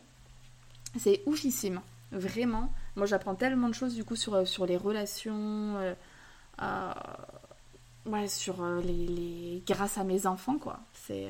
c'est 0.99 1.23
oufissime, 1.25 1.79
vraiment. 2.11 2.73
Moi 2.95 3.05
j'apprends 3.05 3.35
tellement 3.35 3.69
de 3.69 3.73
choses 3.73 3.95
du 3.95 4.03
coup 4.03 4.17
sur, 4.17 4.45
sur 4.45 4.65
les 4.65 4.77
relations. 4.77 5.77
Euh, 5.77 5.93
ouais, 8.07 8.27
sur 8.27 8.63
euh, 8.63 8.81
les, 8.81 9.63
grâce 9.67 9.97
à 9.97 10.03
mes 10.03 10.25
enfants, 10.25 10.57
quoi. 10.57 10.79
C'est, 10.93 11.27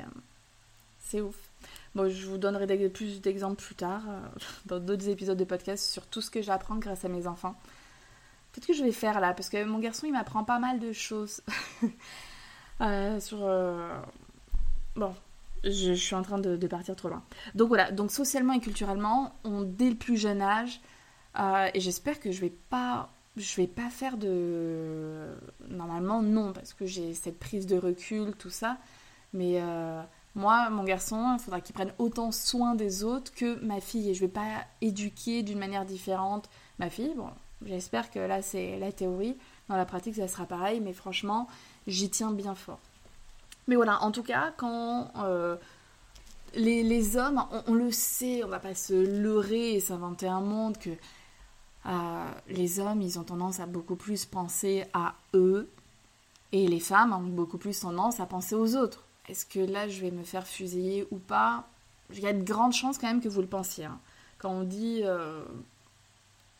c'est 1.00 1.20
ouf. 1.20 1.36
Bon, 1.94 2.08
je 2.08 2.26
vous 2.26 2.38
donnerai 2.38 2.88
plus 2.88 3.20
d'exemples 3.20 3.62
plus 3.62 3.74
tard, 3.74 4.02
dans 4.66 4.78
d'autres 4.78 5.08
épisodes 5.08 5.38
de 5.38 5.44
podcast, 5.44 5.84
sur 5.84 6.06
tout 6.06 6.20
ce 6.20 6.30
que 6.30 6.42
j'apprends 6.42 6.76
grâce 6.76 7.04
à 7.04 7.08
mes 7.08 7.26
enfants. 7.26 7.54
Peut-être 8.52 8.66
que 8.66 8.72
je 8.72 8.82
vais 8.82 8.92
faire 8.92 9.20
là, 9.20 9.34
parce 9.34 9.48
que 9.48 9.62
mon 9.64 9.78
garçon, 9.78 10.06
il 10.06 10.12
m'apprend 10.12 10.44
pas 10.44 10.58
mal 10.58 10.78
de 10.78 10.92
choses. 10.92 11.42
sur... 13.20 13.38
Bon, 14.96 15.14
je, 15.64 15.92
suis 15.92 16.14
en 16.14 16.22
train 16.22 16.38
de, 16.38 16.66
partir 16.66 16.96
trop 16.96 17.08
loin. 17.08 17.22
Donc 17.54 17.68
voilà, 17.68 17.90
donc 17.90 18.10
socialement 18.10 18.52
et 18.52 18.60
culturellement, 18.60 19.34
on, 19.44 19.62
dès 19.62 19.90
le 19.90 19.96
plus 19.96 20.16
jeune 20.16 20.42
âge, 20.42 20.80
euh, 21.38 21.68
et 21.74 21.80
j'espère 21.80 22.20
que 22.20 22.32
je 22.32 22.40
vais 22.40 22.52
pas 22.70 23.10
je 23.36 23.56
vais 23.56 23.66
pas 23.66 23.90
faire 23.90 24.16
de 24.16 25.28
normalement 25.68 26.22
non 26.22 26.52
parce 26.52 26.72
que 26.72 26.86
j'ai 26.86 27.14
cette 27.14 27.38
prise 27.38 27.66
de 27.66 27.76
recul 27.76 28.32
tout 28.36 28.50
ça. 28.50 28.78
Mais 29.32 29.60
euh, 29.60 30.02
moi 30.34 30.70
mon 30.70 30.84
garçon 30.84 31.36
il 31.38 31.42
faudra 31.42 31.60
qu'il 31.60 31.74
prenne 31.74 31.92
autant 31.98 32.32
soin 32.32 32.74
des 32.74 33.04
autres 33.04 33.32
que 33.34 33.62
ma 33.64 33.80
fille. 33.80 34.10
Et 34.10 34.14
je 34.14 34.20
vais 34.20 34.28
pas 34.28 34.64
éduquer 34.80 35.42
d'une 35.42 35.58
manière 35.58 35.84
différente 35.84 36.48
ma 36.78 36.90
fille. 36.90 37.12
Bon 37.16 37.30
j'espère 37.64 38.10
que 38.10 38.18
là 38.18 38.42
c'est 38.42 38.78
la 38.78 38.92
théorie. 38.92 39.36
Dans 39.68 39.76
la 39.76 39.84
pratique 39.84 40.16
ça 40.16 40.28
sera 40.28 40.46
pareil. 40.46 40.80
Mais 40.80 40.92
franchement 40.92 41.48
j'y 41.86 42.10
tiens 42.10 42.32
bien 42.32 42.54
fort. 42.54 42.80
Mais 43.68 43.76
voilà, 43.76 44.02
en 44.02 44.10
tout 44.10 44.22
cas, 44.22 44.52
quand 44.56 45.12
euh, 45.18 45.56
les, 46.54 47.16
hommes, 47.16 47.44
on, 47.66 47.74
le 47.74 47.92
sait, 47.92 48.42
on 48.42 48.48
va 48.48 48.58
pas 48.58 48.74
se 48.74 48.94
leurrer 48.94 49.74
et 49.74 49.80
s'inventer 49.80 50.26
un 50.26 50.40
monde 50.40 50.78
que 50.78 50.90
euh, 51.88 52.30
les 52.48 52.80
hommes, 52.80 53.00
ils 53.02 53.18
ont 53.18 53.24
tendance 53.24 53.60
à 53.60 53.66
beaucoup 53.66 53.96
plus 53.96 54.24
penser 54.24 54.84
à 54.92 55.14
eux 55.34 55.68
et 56.52 56.66
les 56.66 56.80
femmes 56.80 57.12
ont 57.12 57.20
beaucoup 57.20 57.58
plus 57.58 57.80
tendance 57.80 58.20
à 58.20 58.26
penser 58.26 58.54
aux 58.54 58.76
autres. 58.76 59.04
Est-ce 59.28 59.44
que 59.46 59.60
là, 59.60 59.88
je 59.88 60.00
vais 60.00 60.10
me 60.10 60.24
faire 60.24 60.46
fusiller 60.46 61.06
ou 61.10 61.16
pas? 61.16 61.68
Il 62.12 62.20
y 62.20 62.26
a 62.26 62.32
de 62.32 62.42
grandes 62.42 62.72
chances 62.72 62.98
quand 62.98 63.08
même 63.08 63.20
que 63.20 63.28
vous 63.28 63.42
le 63.42 63.46
pensiez. 63.46 63.84
Hein. 63.84 63.98
Quand 64.38 64.50
on 64.50 64.62
dit, 64.62 65.00
euh, 65.04 65.42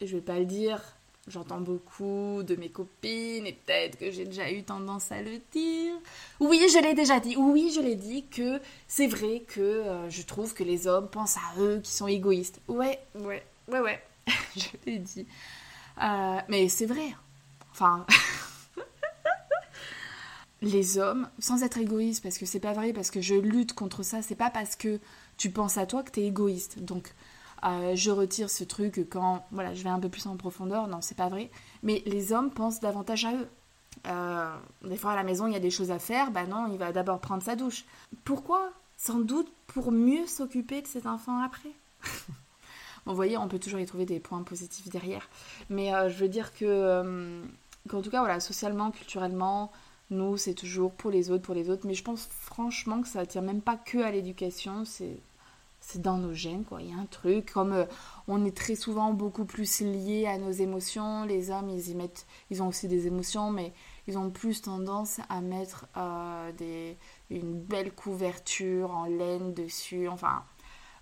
je 0.00 0.16
vais 0.16 0.22
pas 0.22 0.38
le 0.38 0.44
dire, 0.44 0.82
J'entends 1.28 1.60
beaucoup 1.60 2.42
de 2.42 2.56
mes 2.56 2.70
copines 2.70 3.46
et 3.46 3.52
peut-être 3.52 3.98
que 3.98 4.10
j'ai 4.10 4.24
déjà 4.24 4.50
eu 4.50 4.62
tendance 4.62 5.12
à 5.12 5.20
le 5.20 5.38
dire. 5.52 5.94
Oui, 6.40 6.60
je 6.72 6.82
l'ai 6.82 6.94
déjà 6.94 7.20
dit. 7.20 7.36
Oui, 7.36 7.70
je 7.74 7.80
l'ai 7.80 7.96
dit 7.96 8.24
que 8.30 8.60
c'est 8.86 9.06
vrai 9.06 9.42
que 9.46 9.60
euh, 9.60 10.08
je 10.08 10.22
trouve 10.22 10.54
que 10.54 10.64
les 10.64 10.86
hommes 10.86 11.08
pensent 11.08 11.36
à 11.36 11.60
eux 11.60 11.80
qui 11.82 11.90
sont 11.92 12.06
égoïstes. 12.06 12.60
Ouais, 12.68 12.98
ouais, 13.14 13.42
ouais, 13.68 13.80
ouais. 13.80 14.02
je 14.56 14.68
l'ai 14.86 14.98
dit. 14.98 15.26
Euh, 16.02 16.38
mais 16.48 16.68
c'est 16.68 16.86
vrai. 16.86 17.14
Enfin. 17.72 18.06
les 20.62 20.98
hommes, 20.98 21.28
sans 21.38 21.62
être 21.62 21.78
égoïste, 21.78 22.22
parce 22.22 22.38
que 22.38 22.46
c'est 22.46 22.60
pas 22.60 22.72
vrai, 22.72 22.92
parce 22.92 23.10
que 23.10 23.20
je 23.20 23.34
lutte 23.34 23.72
contre 23.72 24.02
ça, 24.02 24.22
c'est 24.22 24.34
pas 24.34 24.50
parce 24.50 24.76
que 24.76 25.00
tu 25.36 25.50
penses 25.50 25.78
à 25.78 25.86
toi 25.86 26.02
que 26.02 26.10
t'es 26.10 26.24
égoïste. 26.24 26.80
Donc, 26.80 27.14
euh, 27.64 27.94
je 27.94 28.10
retire 28.10 28.50
ce 28.50 28.64
truc 28.64 29.08
quand 29.10 29.44
voilà, 29.50 29.74
je 29.74 29.82
vais 29.82 29.90
un 29.90 30.00
peu 30.00 30.08
plus 30.08 30.26
en 30.26 30.36
profondeur. 30.36 30.86
Non, 30.88 31.00
c'est 31.00 31.16
pas 31.16 31.28
vrai. 31.28 31.50
Mais 31.82 32.02
les 32.06 32.32
hommes 32.32 32.50
pensent 32.50 32.80
davantage 32.80 33.24
à 33.24 33.34
eux. 33.34 33.48
Euh, 34.06 34.54
des 34.84 34.96
fois 34.96 35.12
à 35.12 35.16
la 35.16 35.24
maison 35.24 35.48
il 35.48 35.52
y 35.52 35.56
a 35.56 35.60
des 35.60 35.72
choses 35.72 35.90
à 35.90 35.98
faire, 35.98 36.30
bah 36.30 36.46
non, 36.46 36.68
il 36.70 36.78
va 36.78 36.92
d'abord 36.92 37.20
prendre 37.20 37.42
sa 37.42 37.56
douche. 37.56 37.84
Pourquoi? 38.24 38.70
Sans 38.96 39.18
doute 39.18 39.52
pour 39.66 39.90
mieux 39.90 40.26
s'occuper 40.26 40.82
de 40.82 40.86
ses 40.86 41.06
enfants 41.06 41.40
après. 41.42 41.72
vous 43.14 43.36
on 43.36 43.48
peut 43.48 43.58
toujours 43.58 43.80
y 43.80 43.86
trouver 43.86 44.06
des 44.06 44.20
points 44.20 44.42
positifs 44.42 44.88
derrière. 44.88 45.28
Mais 45.70 45.94
euh, 45.94 46.08
je 46.08 46.18
veux 46.18 46.28
dire 46.28 46.52
que, 46.54 47.42
qu'en 47.88 48.02
tout 48.02 48.10
cas, 48.10 48.20
voilà, 48.20 48.40
socialement, 48.40 48.90
culturellement, 48.90 49.72
nous, 50.10 50.36
c'est 50.36 50.54
toujours 50.54 50.92
pour 50.92 51.10
les 51.10 51.30
autres, 51.30 51.42
pour 51.42 51.54
les 51.54 51.70
autres. 51.70 51.86
Mais 51.86 51.94
je 51.94 52.04
pense 52.04 52.28
franchement 52.30 53.02
que 53.02 53.08
ça 53.08 53.20
ne 53.20 53.24
tient 53.26 53.42
même 53.42 53.62
pas 53.62 53.76
que 53.76 53.98
à 53.98 54.10
l'éducation, 54.10 54.84
c'est 54.84 55.20
dans 55.96 56.18
nos 56.18 56.34
gènes, 56.34 56.64
quoi. 56.64 56.82
Il 56.82 56.90
y 56.90 56.92
a 56.92 56.98
un 56.98 57.06
truc, 57.06 57.52
comme 57.52 57.72
euh, 57.72 57.86
on 58.26 58.44
est 58.44 58.54
très 58.54 58.74
souvent 58.74 59.14
beaucoup 59.14 59.46
plus 59.46 59.80
lié 59.80 60.26
à 60.26 60.36
nos 60.36 60.50
émotions, 60.50 61.24
les 61.24 61.50
hommes, 61.50 61.70
ils 61.70 61.88
y 61.88 61.94
mettent, 61.94 62.26
ils 62.50 62.62
ont 62.62 62.68
aussi 62.68 62.88
des 62.88 63.06
émotions, 63.06 63.50
mais 63.50 63.72
ils 64.06 64.18
ont 64.18 64.28
plus 64.28 64.60
tendance 64.60 65.18
à 65.30 65.40
mettre 65.40 65.86
euh, 65.96 66.52
des, 66.52 66.98
une 67.30 67.58
belle 67.58 67.92
couverture 67.92 68.90
en 68.90 69.06
laine 69.06 69.54
dessus, 69.54 70.08
enfin... 70.08 70.44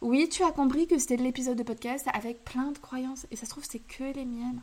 Oui, 0.06 0.28
tu 0.28 0.44
as 0.44 0.52
compris 0.52 0.86
que 0.86 1.00
c'était 1.00 1.16
l'épisode 1.16 1.58
de 1.58 1.64
podcast 1.64 2.06
avec 2.14 2.44
plein 2.44 2.70
de 2.70 2.78
croyances, 2.78 3.26
et 3.32 3.36
ça 3.36 3.44
se 3.44 3.50
trouve, 3.50 3.66
c'est 3.68 3.80
que 3.80 4.04
les 4.04 4.24
miennes. 4.24 4.62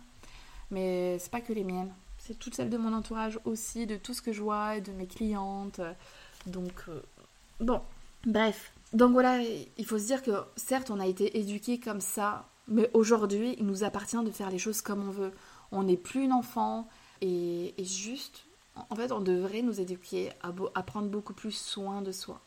Mais 0.71 1.19
c'est 1.19 1.29
pas 1.29 1.41
que 1.41 1.51
les 1.51 1.65
miennes, 1.65 1.93
c'est 2.17 2.39
toutes 2.39 2.55
celles 2.55 2.69
de 2.69 2.77
mon 2.77 2.93
entourage 2.93 3.37
aussi, 3.43 3.85
de 3.85 3.97
tout 3.97 4.13
ce 4.13 4.21
que 4.21 4.31
je 4.31 4.41
vois, 4.41 4.79
de 4.79 4.93
mes 4.93 5.05
clientes. 5.05 5.81
Donc, 6.45 6.85
euh, 6.87 7.01
bon, 7.59 7.81
bref, 8.25 8.71
donc 8.93 9.11
voilà, 9.11 9.41
il 9.41 9.85
faut 9.85 9.99
se 9.99 10.05
dire 10.05 10.23
que 10.23 10.31
certes, 10.55 10.89
on 10.91 11.01
a 11.01 11.07
été 11.07 11.37
éduqués 11.37 11.77
comme 11.77 11.99
ça, 11.99 12.47
mais 12.69 12.89
aujourd'hui, 12.93 13.57
il 13.59 13.65
nous 13.65 13.83
appartient 13.83 14.23
de 14.23 14.31
faire 14.31 14.49
les 14.49 14.59
choses 14.59 14.81
comme 14.81 15.05
on 15.09 15.11
veut. 15.11 15.33
On 15.73 15.83
n'est 15.83 15.97
plus 15.97 16.23
une 16.23 16.31
enfant 16.31 16.87
et, 17.19 17.73
juste, 17.79 18.45
en 18.89 18.95
fait, 18.95 19.11
on 19.11 19.19
devrait 19.19 19.61
nous 19.61 19.81
éduquer 19.81 20.31
à, 20.41 20.83
prendre 20.83 21.09
beaucoup 21.09 21.33
plus 21.33 21.51
soin 21.51 22.01
de 22.01 22.13
soi, 22.13 22.39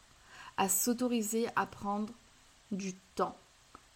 à 0.56 0.70
s'autoriser 0.70 1.46
à 1.56 1.66
prendre 1.66 2.10
du 2.72 2.94
temps, 3.14 3.36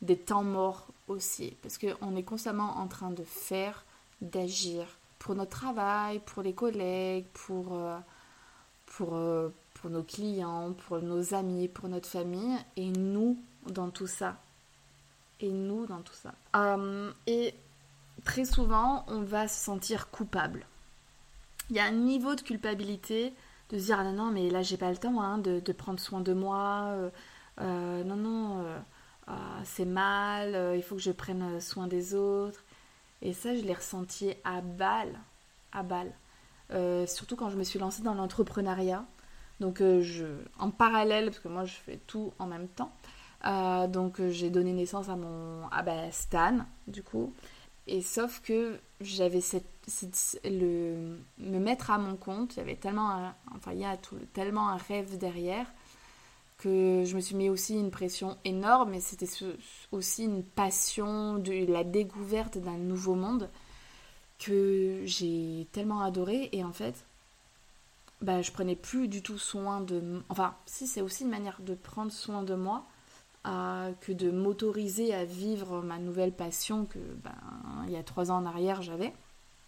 des 0.02 0.16
temps 0.16 0.44
morts 0.44 0.88
aussi, 1.08 1.56
parce 1.62 1.78
qu'on 1.78 2.16
est 2.16 2.22
constamment 2.22 2.78
en 2.78 2.86
train 2.86 3.10
de 3.10 3.24
faire, 3.24 3.84
d'agir 4.20 4.86
pour 5.18 5.34
notre 5.34 5.50
travail, 5.50 6.20
pour 6.20 6.42
les 6.42 6.54
collègues, 6.54 7.26
pour, 7.32 7.74
euh, 7.74 7.98
pour, 8.86 9.14
euh, 9.14 9.50
pour 9.74 9.90
nos 9.90 10.02
clients, 10.02 10.72
pour 10.72 11.00
nos 11.00 11.34
amis, 11.34 11.68
pour 11.68 11.88
notre 11.88 12.08
famille, 12.08 12.56
et 12.76 12.90
nous 12.90 13.38
dans 13.66 13.90
tout 13.90 14.06
ça. 14.06 14.36
Et 15.40 15.50
nous 15.50 15.86
dans 15.86 16.00
tout 16.00 16.14
ça. 16.14 16.34
Euh, 16.56 17.12
et 17.26 17.54
très 18.24 18.44
souvent, 18.44 19.04
on 19.08 19.22
va 19.22 19.48
se 19.48 19.62
sentir 19.62 20.10
coupable. 20.10 20.66
Il 21.70 21.76
y 21.76 21.80
a 21.80 21.84
un 21.84 21.92
niveau 21.92 22.34
de 22.34 22.40
culpabilité 22.40 23.32
de 23.70 23.78
se 23.78 23.84
dire 23.84 24.00
ah 24.00 24.04
non 24.04 24.12
non 24.12 24.30
mais 24.32 24.50
là 24.50 24.62
j'ai 24.62 24.76
pas 24.76 24.90
le 24.90 24.96
temps 24.96 25.22
hein, 25.22 25.38
de, 25.38 25.72
prendre 25.72 26.00
soin 26.00 26.20
de 26.20 26.32
moi 26.32 26.92
euh, 27.60 28.04
non 28.04 28.16
non 28.16 28.64
ah, 29.26 29.60
c'est 29.64 29.84
mal 29.84 30.74
il 30.76 30.82
faut 30.82 30.96
que 30.96 31.02
je 31.02 31.12
prenne 31.12 31.60
soin 31.60 31.86
des 31.86 32.14
autres. 32.14 32.64
Et 33.22 33.32
ça 33.32 33.54
je 33.54 33.62
l'ai 33.62 33.74
ressenti 33.74 34.34
à 34.44 34.60
balle 34.60 35.18
à 35.72 35.82
balle. 35.82 36.12
Surtout 37.06 37.36
quand 37.36 37.50
je 37.50 37.56
me 37.56 37.64
suis 37.64 37.78
lancée 37.78 38.02
dans 38.02 38.14
l'entrepreneuriat. 38.14 39.04
Donc 39.60 39.82
euh, 39.82 40.00
je, 40.00 40.24
en 40.58 40.70
parallèle, 40.70 41.26
parce 41.26 41.38
que 41.38 41.48
moi 41.48 41.64
je 41.64 41.74
fais 41.74 41.98
tout 42.06 42.32
en 42.38 42.46
même 42.46 42.66
temps, 42.66 42.92
euh, 43.44 43.86
donc 43.86 44.18
euh, 44.20 44.30
j'ai 44.30 44.50
donné 44.50 44.72
naissance 44.72 45.08
à 45.08 45.16
mon 45.16 45.68
à 45.70 45.82
bah, 45.82 46.10
Stan 46.10 46.58
du 46.88 47.02
coup. 47.02 47.32
Et 47.86 48.02
sauf 48.02 48.40
que 48.40 48.78
j'avais 49.00 49.40
cette, 49.40 49.66
le 50.44 51.18
me 51.38 51.58
mettre 51.58 51.90
à 51.90 51.98
mon 51.98 52.16
compte, 52.16 52.56
il 52.56 52.60
y 52.60 52.62
avait 52.62 52.76
tellement 52.76 53.32
enfin 53.54 53.72
il 53.72 53.80
y 53.80 53.84
a 53.84 53.96
tellement 54.32 54.68
un 54.68 54.76
rêve 54.76 55.18
derrière 55.18 55.66
que 56.60 57.04
je 57.04 57.16
me 57.16 57.20
suis 57.20 57.34
mis 57.34 57.48
aussi 57.48 57.74
une 57.74 57.90
pression 57.90 58.36
énorme 58.44 58.94
et 58.94 59.00
c'était 59.00 59.26
aussi 59.92 60.24
une 60.24 60.44
passion 60.44 61.38
de 61.38 61.64
la 61.70 61.84
découverte 61.84 62.58
d'un 62.58 62.76
nouveau 62.76 63.14
monde 63.14 63.48
que 64.38 65.00
j'ai 65.04 65.66
tellement 65.72 66.02
adoré 66.02 66.50
et 66.52 66.62
en 66.62 66.72
fait 66.72 67.04
bah, 68.20 68.42
je 68.42 68.52
prenais 68.52 68.76
plus 68.76 69.08
du 69.08 69.22
tout 69.22 69.38
soin 69.38 69.80
de... 69.80 70.22
Enfin, 70.28 70.54
si, 70.66 70.86
c'est 70.86 71.00
aussi 71.00 71.24
une 71.24 71.30
manière 71.30 71.60
de 71.60 71.74
prendre 71.74 72.12
soin 72.12 72.42
de 72.42 72.54
moi 72.54 72.84
que 73.44 74.12
de 74.12 74.30
m'autoriser 74.30 75.14
à 75.14 75.24
vivre 75.24 75.80
ma 75.80 75.98
nouvelle 75.98 76.32
passion 76.32 76.84
que, 76.84 76.98
ben, 76.98 77.34
il 77.86 77.92
y 77.92 77.96
a 77.96 78.02
trois 78.02 78.30
ans 78.30 78.36
en 78.36 78.44
arrière, 78.44 78.82
j'avais. 78.82 79.14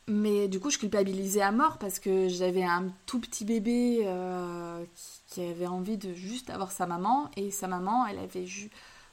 Mais 0.08 0.48
du 0.48 0.58
coup, 0.58 0.70
je 0.70 0.78
culpabilisais 0.78 1.42
à 1.42 1.52
mort 1.52 1.78
parce 1.78 2.00
que 2.00 2.28
j'avais 2.28 2.64
un 2.64 2.88
tout 3.06 3.20
petit 3.20 3.44
bébé 3.44 4.00
euh, 4.04 4.84
qui, 5.28 5.42
avait 5.42 5.68
envie 5.68 5.96
de 5.96 6.12
juste 6.12 6.50
avoir 6.50 6.72
sa 6.72 6.86
maman 6.86 7.30
et 7.36 7.50
sa 7.52 7.68
maman, 7.68 8.06
elle 8.06 8.18
avait 8.18 8.46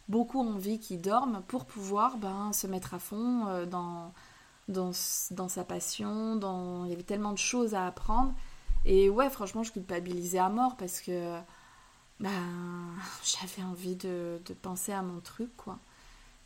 beaucoup 0.08 0.40
envie 0.40 0.80
qu'il 0.80 1.00
dorme 1.00 1.44
pour 1.48 1.66
pouvoir 1.66 2.18
ben, 2.18 2.52
se 2.54 2.66
mettre 2.66 2.96
à 2.96 3.00
fond 3.00 3.46
euh, 3.48 3.66
dans, 3.68 4.12
dans, 4.68 4.92
dans, 5.32 5.48
sa 5.48 5.64
passion. 5.64 6.36
Dans... 6.36 6.86
Il 6.86 6.90
y 6.90 6.94
avait 6.94 7.04
tellement 7.04 7.34
de 7.34 7.38
choses 7.38 7.76
à 7.76 7.86
apprendre 7.86 8.34
et 8.86 9.10
ouais, 9.10 9.30
franchement, 9.30 9.64
je 9.64 9.72
culpabilisais 9.72 10.40
à 10.40 10.50
mort 10.50 10.76
parce 10.76 11.02
que 11.02 11.40
ben, 12.20 12.32
j'avais 13.24 13.68
envie 13.68 13.96
de, 13.96 14.40
penser 14.62 14.92
à 14.92 15.04
mon 15.04 15.20
truc, 15.20 15.56
quoi. 15.56 15.78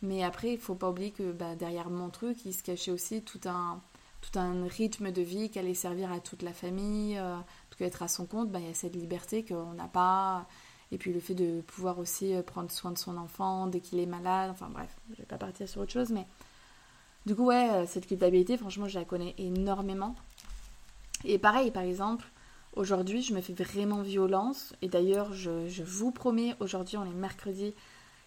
Mais 0.02 0.22
après, 0.22 0.52
il 0.52 0.58
faut 0.58 0.74
pas 0.74 0.90
oublier 0.90 1.12
que 1.12 1.32
ben, 1.32 1.56
derrière 1.56 1.88
mon 1.88 2.10
truc, 2.10 2.44
il 2.44 2.52
se 2.52 2.62
cachait 2.62 2.90
aussi 2.90 3.22
tout 3.22 3.40
un, 3.46 3.80
tout 4.24 4.38
un 4.38 4.66
rythme 4.66 5.12
de 5.12 5.22
vie 5.22 5.50
qui 5.50 5.58
allait 5.58 5.74
servir 5.74 6.12
à 6.12 6.20
toute 6.20 6.42
la 6.42 6.52
famille. 6.52 7.16
Euh, 7.18 7.36
parce 7.68 7.78
qu'être 7.78 8.02
à 8.02 8.08
son 8.08 8.26
compte, 8.26 8.50
ben, 8.50 8.60
il 8.60 8.68
y 8.68 8.70
a 8.70 8.74
cette 8.74 8.94
liberté 8.94 9.44
qu'on 9.44 9.72
n'a 9.74 9.88
pas. 9.88 10.46
Et 10.92 10.98
puis 10.98 11.12
le 11.12 11.20
fait 11.20 11.34
de 11.34 11.60
pouvoir 11.62 11.98
aussi 11.98 12.34
euh, 12.34 12.42
prendre 12.42 12.70
soin 12.70 12.92
de 12.92 12.98
son 12.98 13.16
enfant 13.16 13.66
dès 13.66 13.80
qu'il 13.80 13.98
est 13.98 14.06
malade. 14.06 14.50
Enfin 14.50 14.68
bref, 14.68 14.96
je 15.10 15.16
vais 15.16 15.26
pas 15.26 15.38
partir 15.38 15.68
sur 15.68 15.80
autre 15.80 15.92
chose. 15.92 16.10
Mais 16.10 16.26
du 17.26 17.34
coup, 17.34 17.46
ouais, 17.46 17.70
euh, 17.70 17.86
cette 17.86 18.06
culpabilité, 18.06 18.56
franchement, 18.56 18.88
je 18.88 18.98
la 18.98 19.04
connais 19.04 19.34
énormément. 19.38 20.14
Et 21.24 21.38
pareil, 21.38 21.70
par 21.70 21.82
exemple, 21.82 22.26
Aujourd'hui, 22.76 23.22
je 23.22 23.32
me 23.32 23.40
fais 23.40 23.52
vraiment 23.52 24.02
violence. 24.02 24.74
Et 24.82 24.88
d'ailleurs, 24.88 25.32
je 25.32 25.82
vous 25.84 26.10
promets, 26.10 26.56
aujourd'hui, 26.58 26.96
on 26.96 27.04
est 27.04 27.14
mercredi, 27.14 27.72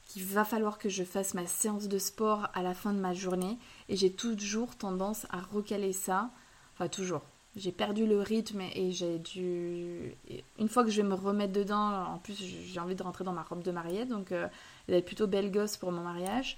qu'il 0.08 0.24
va 0.24 0.46
falloir 0.46 0.78
que 0.78 0.90
je 0.90 1.04
fasse 1.04 1.34
ma 1.34 1.46
séance 1.46 1.88
de 1.88 1.98
sport 1.98 2.48
à 2.54 2.64
la 2.64 2.74
fin 2.74 2.94
de 2.94 3.00
ma 3.00 3.14
journée. 3.14 3.58
Et 3.90 3.96
j'ai 3.96 4.12
toujours 4.12 4.76
tendance 4.76 5.26
à 5.30 5.40
recaler 5.40 5.94
ça. 5.94 6.30
Enfin, 6.74 6.88
toujours. 6.88 7.22
J'ai 7.56 7.72
perdu 7.72 8.06
le 8.06 8.22
rythme 8.22 8.62
et 8.62 8.92
j'ai 8.92 9.18
dû. 9.18 10.14
Une 10.60 10.70
fois 10.70 10.84
que 10.84 10.92
je 10.92 11.02
vais 11.02 11.08
me 11.08 11.16
remettre 11.16 11.54
dedans, 11.54 12.06
en 12.06 12.18
plus, 12.20 12.36
j'ai 12.36 12.80
envie 12.80 12.96
de 12.96 13.02
rentrer 13.02 13.24
dans 13.24 13.34
ma 13.34 13.42
robe 13.42 13.64
de 13.64 13.72
mariée. 13.72 14.06
Donc, 14.06 14.32
euh, 14.32 14.48
elle 14.88 14.96
est 14.96 15.02
plutôt 15.02 15.26
belle 15.26 15.52
gosse 15.52 15.78
pour 15.78 15.92
mon 15.92 16.02
mariage. 16.02 16.58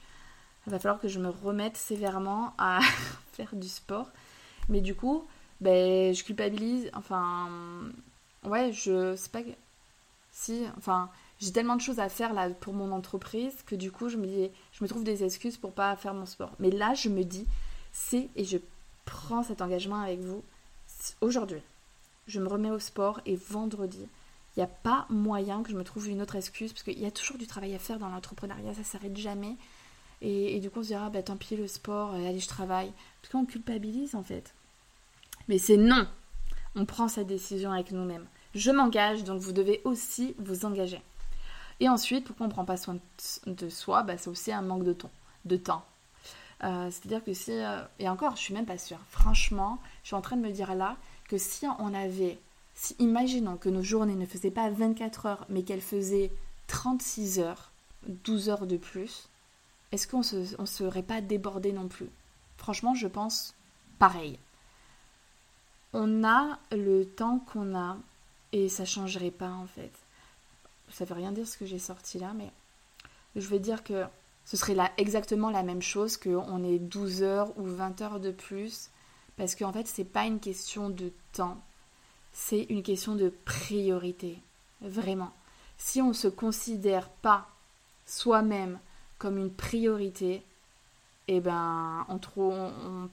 Il 0.67 0.71
va 0.71 0.79
falloir 0.79 0.99
que 0.99 1.07
je 1.07 1.19
me 1.19 1.29
remette 1.29 1.77
sévèrement 1.77 2.53
à 2.57 2.79
faire 3.31 3.55
du 3.55 3.69
sport. 3.69 4.09
Mais 4.67 4.81
du 4.81 4.93
coup, 4.93 5.25
ben, 5.61 6.13
je 6.13 6.23
culpabilise. 6.23 6.89
Enfin, 6.93 7.49
ouais, 8.43 8.73
je 8.73 9.15
sais 9.15 9.29
pas. 9.29 9.39
Si, 10.31 10.65
enfin, 10.77 11.09
j'ai 11.39 11.52
tellement 11.52 11.75
de 11.75 11.82
choses 11.82 11.99
à 11.99 12.10
faire 12.10 12.34
là 12.34 12.49
pour 12.49 12.73
mon 12.73 12.91
entreprise 12.91 13.56
que 13.65 13.75
du 13.75 13.91
coup, 13.91 14.10
je 14.10 14.17
me 14.17 14.28
dis, 14.28 14.49
je 14.73 14.84
me 14.84 14.89
trouve 14.89 15.04
des 15.04 15.23
excuses 15.23 15.58
pour 15.58 15.71
pas 15.71 15.95
faire 15.95 16.13
mon 16.13 16.25
sport. 16.25 16.52
Mais 16.60 16.69
là, 16.69 16.93
je 16.93 17.10
me 17.10 17.23
dis, 17.23 17.47
c'est 17.91 18.30
et 18.36 18.43
je 18.43 18.58
prends 19.06 19.43
cet 19.43 19.62
engagement 19.62 20.02
avec 20.02 20.19
vous 20.19 20.43
aujourd'hui. 21.21 21.62
Je 22.28 22.39
me 22.39 22.47
remets 22.47 22.71
au 22.71 22.80
sport 22.80 23.21
et 23.25 23.36
vendredi, 23.36 24.08
il 24.56 24.60
n'y 24.60 24.63
a 24.63 24.67
pas 24.67 25.06
moyen 25.10 25.63
que 25.63 25.71
je 25.71 25.78
me 25.78 25.84
trouve 25.84 26.10
une 26.10 26.21
autre 26.21 26.36
excuse 26.36 26.73
parce 26.73 26.84
qu'il 26.84 26.99
y 26.99 27.06
a 27.06 27.12
toujours 27.12 27.38
du 27.38 27.47
travail 27.47 27.73
à 27.73 27.80
faire 27.80 27.99
dans 27.99 28.10
l'entrepreneuriat, 28.10 28.73
ça 28.73 28.84
s'arrête 28.84 29.15
jamais. 29.15 29.56
Et, 30.21 30.60
du 30.60 30.69
coup, 30.69 30.80
on 30.80 30.84
se 30.84 30.89
dira, 30.89 31.10
bah, 31.10 31.23
tant 31.23 31.38
pis 31.38 31.56
le 31.56 31.67
sport, 31.67 32.13
euh, 32.13 32.28
allez, 32.28 32.41
je 32.41 32.47
travaille. 32.49 32.91
Parce 33.21 33.32
qu'on 33.32 33.45
culpabilise 33.45 34.15
en 34.15 34.23
fait. 34.23 34.54
Mais 35.47 35.58
c'est 35.58 35.78
non. 35.78 36.06
On 36.75 36.86
prend 36.86 37.08
cette 37.08 37.28
décision 37.28 37.71
avec 37.71 37.91
nous-mêmes. 37.91 38.25
Je 38.54 38.71
m'engage, 38.71 39.23
donc 39.23 39.39
vous 39.39 39.54
devez 39.54 39.80
aussi 39.86 40.36
vous 40.38 40.65
engager. 40.65 41.02
Et 41.79 41.87
ensuite, 41.89 42.25
pourquoi 42.25 42.45
on 42.45 42.49
ne 42.49 42.53
prend 42.53 42.65
pas 42.65 42.77
soin 42.77 42.97
de 43.45 43.69
soi 43.69 44.03
bah, 44.03 44.17
C'est 44.17 44.29
aussi 44.29 44.51
un 44.51 44.61
manque 44.61 44.83
de 44.83 45.57
temps. 45.57 45.85
Euh, 46.63 46.91
c'est-à-dire 46.91 47.23
que 47.23 47.33
si... 47.33 47.51
Euh, 47.51 47.81
et 47.99 48.09
encore, 48.09 48.35
je 48.35 48.41
suis 48.41 48.53
même 48.53 48.65
pas 48.65 48.77
sûre. 48.77 48.99
Franchement, 49.09 49.79
je 50.03 50.07
suis 50.07 50.15
en 50.15 50.21
train 50.21 50.35
de 50.35 50.41
me 50.41 50.51
dire 50.51 50.75
là 50.75 50.97
que 51.29 51.37
si 51.37 51.65
on 51.79 51.93
avait... 51.93 52.37
Si, 52.75 52.95
imaginons 52.99 53.57
que 53.57 53.69
nos 53.69 53.81
journées 53.81 54.15
ne 54.15 54.25
faisaient 54.25 54.51
pas 54.51 54.69
24 54.69 55.25
heures, 55.25 55.45
mais 55.49 55.63
qu'elles 55.63 55.81
faisaient 55.81 56.31
36 56.67 57.39
heures, 57.39 57.71
12 58.07 58.49
heures 58.49 58.67
de 58.67 58.77
plus, 58.77 59.29
est-ce 59.91 60.07
qu'on 60.07 60.19
ne 60.61 60.65
serait 60.65 61.03
pas 61.03 61.21
débordé 61.21 61.71
non 61.71 61.87
plus? 61.87 62.09
Franchement, 62.57 62.93
je 62.93 63.07
pense 63.07 63.53
pareil 63.97 64.37
on 65.93 66.23
a 66.23 66.59
le 66.71 67.05
temps 67.05 67.39
qu'on 67.39 67.75
a 67.75 67.97
et 68.51 68.69
ça 68.69 68.85
changerait 68.85 69.31
pas 69.31 69.51
en 69.51 69.65
fait. 69.65 69.91
Ça 70.91 71.06
veut 71.06 71.15
rien 71.15 71.32
dire 71.32 71.47
ce 71.47 71.58
que 71.58 71.65
j'ai 71.65 71.80
sorti 71.80 72.19
là, 72.19 72.34
mais 72.36 72.52
je 73.36 73.47
veux 73.47 73.60
dire 73.60 73.84
que 73.84 74.06
ce 74.45 74.58
serait 74.58 74.75
là 74.75 74.91
exactement 74.97 75.52
la 75.52 75.63
même 75.63 75.82
chose 75.82 76.17
qu'on 76.17 76.63
ait 76.63 76.80
12 76.80 77.23
heures 77.23 77.58
ou 77.58 77.63
20 77.63 78.02
heures 78.02 78.19
de 78.19 78.32
plus, 78.32 78.89
parce 79.38 79.56
qu'en 79.56 79.71
fait 79.71 79.88
c'est 79.88 80.04
pas 80.04 80.25
une 80.25 80.39
question 80.39 80.89
de 80.89 81.12
temps, 81.34 81.62
c'est 82.32 82.63
une 82.69 82.84
question 82.84 83.15
de 83.15 83.30
priorité, 83.45 84.39
vraiment. 84.82 85.32
Si 85.78 86.02
on 86.02 86.10
ne 86.10 86.13
se 86.13 86.28
considère 86.28 87.10
pas 87.10 87.47
soi-même 88.06 88.80
comme 89.17 89.38
une 89.38 89.54
priorité, 89.54 90.43
et 91.30 91.41
ben, 91.41 92.08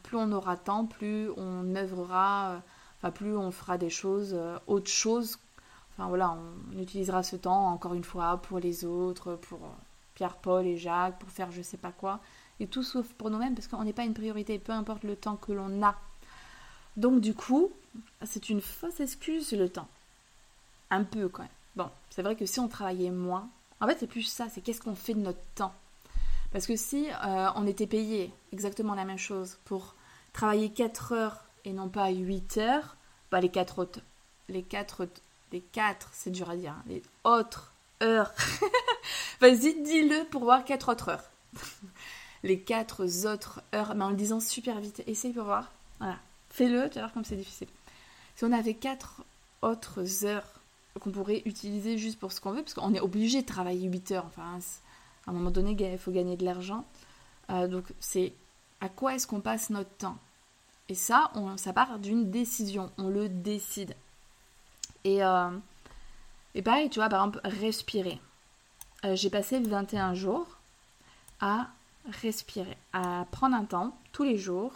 plus 0.02 0.16
on 0.16 0.32
aura 0.32 0.56
temps, 0.56 0.86
plus 0.86 1.28
on 1.36 1.76
œuvrera, 1.76 2.52
euh, 2.52 2.58
enfin, 2.96 3.10
plus 3.10 3.36
on 3.36 3.50
fera 3.50 3.76
des 3.76 3.90
choses, 3.90 4.32
euh, 4.32 4.58
autre 4.66 4.90
chose. 4.90 5.38
Enfin 5.96 6.08
voilà, 6.08 6.36
on 6.72 6.78
utilisera 6.78 7.22
ce 7.22 7.36
temps 7.36 7.68
encore 7.68 7.94
une 7.94 8.04
fois 8.04 8.36
pour 8.38 8.58
les 8.58 8.84
autres, 8.84 9.34
pour 9.36 9.64
euh, 9.64 9.68
Pierre, 10.14 10.36
Paul 10.36 10.66
et 10.66 10.76
Jacques, 10.76 11.18
pour 11.18 11.30
faire 11.30 11.50
je 11.50 11.62
sais 11.62 11.78
pas 11.78 11.92
quoi, 11.92 12.20
et 12.60 12.66
tout 12.66 12.82
sauf 12.82 13.06
pour 13.14 13.30
nous-mêmes 13.30 13.54
parce 13.54 13.66
qu'on 13.66 13.82
n'est 13.84 13.94
pas 13.94 14.04
une 14.04 14.14
priorité, 14.14 14.58
peu 14.58 14.72
importe 14.72 15.04
le 15.04 15.16
temps 15.16 15.36
que 15.36 15.52
l'on 15.52 15.82
a. 15.82 15.96
Donc 16.96 17.20
du 17.20 17.34
coup, 17.34 17.70
c'est 18.24 18.50
une 18.50 18.60
fausse 18.60 19.00
excuse 19.00 19.52
le 19.52 19.68
temps. 19.70 19.88
Un 20.90 21.04
peu 21.04 21.28
quand 21.28 21.42
même. 21.42 21.50
Bon, 21.76 21.90
c'est 22.10 22.22
vrai 22.22 22.36
que 22.36 22.46
si 22.46 22.60
on 22.60 22.68
travaillait 22.68 23.10
moins, 23.10 23.48
en 23.80 23.86
fait 23.86 23.96
c'est 23.98 24.06
plus 24.06 24.22
ça, 24.22 24.48
c'est 24.50 24.60
qu'est-ce 24.60 24.82
qu'on 24.82 24.94
fait 24.94 25.14
de 25.14 25.20
notre 25.20 25.44
temps? 25.54 25.74
Parce 26.52 26.66
que 26.66 26.76
si 26.76 27.08
euh, 27.10 27.48
on 27.54 27.66
était 27.66 27.86
payé 27.86 28.32
exactement 28.52 28.94
la 28.94 29.04
même 29.04 29.18
chose 29.18 29.58
pour 29.64 29.94
travailler 30.32 30.70
4 30.70 31.12
heures 31.12 31.44
et 31.64 31.72
non 31.72 31.88
pas 31.88 32.10
8 32.10 32.58
heures, 32.58 32.96
bah 33.30 33.40
les 33.40 33.48
4 33.48 33.78
autres, 33.78 34.00
les 34.48 34.62
4, 34.62 35.08
les 35.52 35.60
4, 35.60 36.10
c'est 36.12 36.30
dur 36.30 36.50
à 36.50 36.56
dire, 36.56 36.72
hein, 36.72 36.82
les 36.86 37.02
autres 37.24 37.72
heures. 38.02 38.32
Vas-y, 39.40 39.80
dis-le 39.82 40.24
pour 40.30 40.44
voir 40.44 40.64
4 40.64 40.90
autres 40.90 41.08
heures. 41.10 41.24
les 42.42 42.60
4 42.60 43.26
autres 43.26 43.62
heures, 43.74 43.94
mais 43.94 44.04
en 44.04 44.10
le 44.10 44.16
disant 44.16 44.40
super 44.40 44.80
vite. 44.80 45.02
Essaye 45.06 45.32
pour 45.32 45.44
voir. 45.44 45.70
Voilà. 45.98 46.18
Fais-le, 46.50 46.88
tu 46.88 46.96
vas 46.96 47.02
voir 47.02 47.12
comme 47.12 47.24
c'est 47.24 47.36
difficile. 47.36 47.68
Si 48.34 48.44
on 48.44 48.52
avait 48.52 48.74
4 48.74 49.22
autres 49.62 50.24
heures 50.24 50.60
qu'on 51.00 51.10
pourrait 51.10 51.42
utiliser 51.44 51.98
juste 51.98 52.18
pour 52.18 52.32
ce 52.32 52.40
qu'on 52.40 52.52
veut, 52.52 52.62
parce 52.62 52.74
qu'on 52.74 52.94
est 52.94 53.00
obligé 53.00 53.42
de 53.42 53.46
travailler 53.46 53.88
8 53.88 54.12
heures, 54.12 54.26
enfin, 54.26 54.58
à 55.26 55.30
un 55.30 55.32
moment 55.32 55.50
donné, 55.50 55.76
il 55.78 55.98
faut 55.98 56.12
gagner 56.12 56.36
de 56.36 56.44
l'argent. 56.44 56.84
Euh, 57.50 57.68
donc, 57.68 57.84
c'est 58.00 58.32
à 58.80 58.88
quoi 58.88 59.14
est-ce 59.14 59.26
qu'on 59.26 59.40
passe 59.40 59.70
notre 59.70 59.90
temps? 59.90 60.18
Et 60.88 60.94
ça, 60.94 61.30
on, 61.34 61.56
ça 61.56 61.72
part 61.72 61.98
d'une 61.98 62.30
décision. 62.30 62.90
On 62.98 63.08
le 63.08 63.28
décide. 63.28 63.94
Et, 65.06 65.22
euh, 65.22 65.50
et 66.56 66.62
pareil, 66.62 66.90
tu 66.90 66.98
vois, 66.98 67.08
par 67.08 67.20
exemple, 67.20 67.40
respirer. 67.44 68.20
Euh, 69.04 69.14
j'ai 69.14 69.30
passé 69.30 69.60
21 69.60 70.14
jours 70.14 70.48
à 71.40 71.68
respirer, 72.22 72.76
à 72.92 73.24
prendre 73.30 73.54
un 73.54 73.64
temps 73.64 73.96
tous 74.10 74.24
les 74.24 74.36
jours 74.36 74.72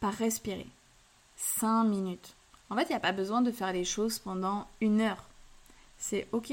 par 0.00 0.12
respirer. 0.12 0.66
5 1.36 1.84
minutes. 1.84 2.34
En 2.68 2.76
fait, 2.76 2.82
il 2.82 2.88
n'y 2.88 2.96
a 2.96 3.00
pas 3.00 3.12
besoin 3.12 3.42
de 3.42 3.52
faire 3.52 3.72
les 3.72 3.84
choses 3.84 4.18
pendant 4.18 4.66
une 4.80 5.00
heure. 5.00 5.28
C'est 5.98 6.26
ok. 6.32 6.52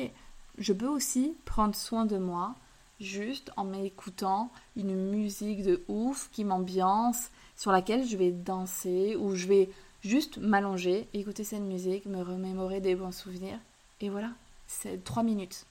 Je 0.60 0.74
peux 0.74 0.88
aussi 0.88 1.36
prendre 1.44 1.76
soin 1.76 2.06
de 2.06 2.20
moi 2.20 2.54
juste 3.00 3.52
en 3.58 3.64
m'écoutant 3.64 4.52
une 4.76 4.96
musique 4.96 5.64
de 5.64 5.84
ouf 5.88 6.30
qui 6.32 6.44
m'ambiance, 6.44 7.30
sur 7.56 7.72
laquelle 7.72 8.08
je 8.08 8.18
vais 8.18 8.32
danser 8.32 9.16
ou 9.16 9.34
je 9.34 9.48
vais 9.48 9.70
juste 10.08 10.38
m'allonger, 10.38 11.08
écouter 11.14 11.44
cette 11.44 11.62
musique, 11.62 12.06
me 12.06 12.22
remémorer 12.22 12.82
des 12.82 12.96
bons 12.96 13.12
souvenirs. 13.12 13.60
Et 14.02 14.10
voilà, 14.10 14.30
c'est 14.68 15.04
trois 15.04 15.24
minutes. 15.24 15.66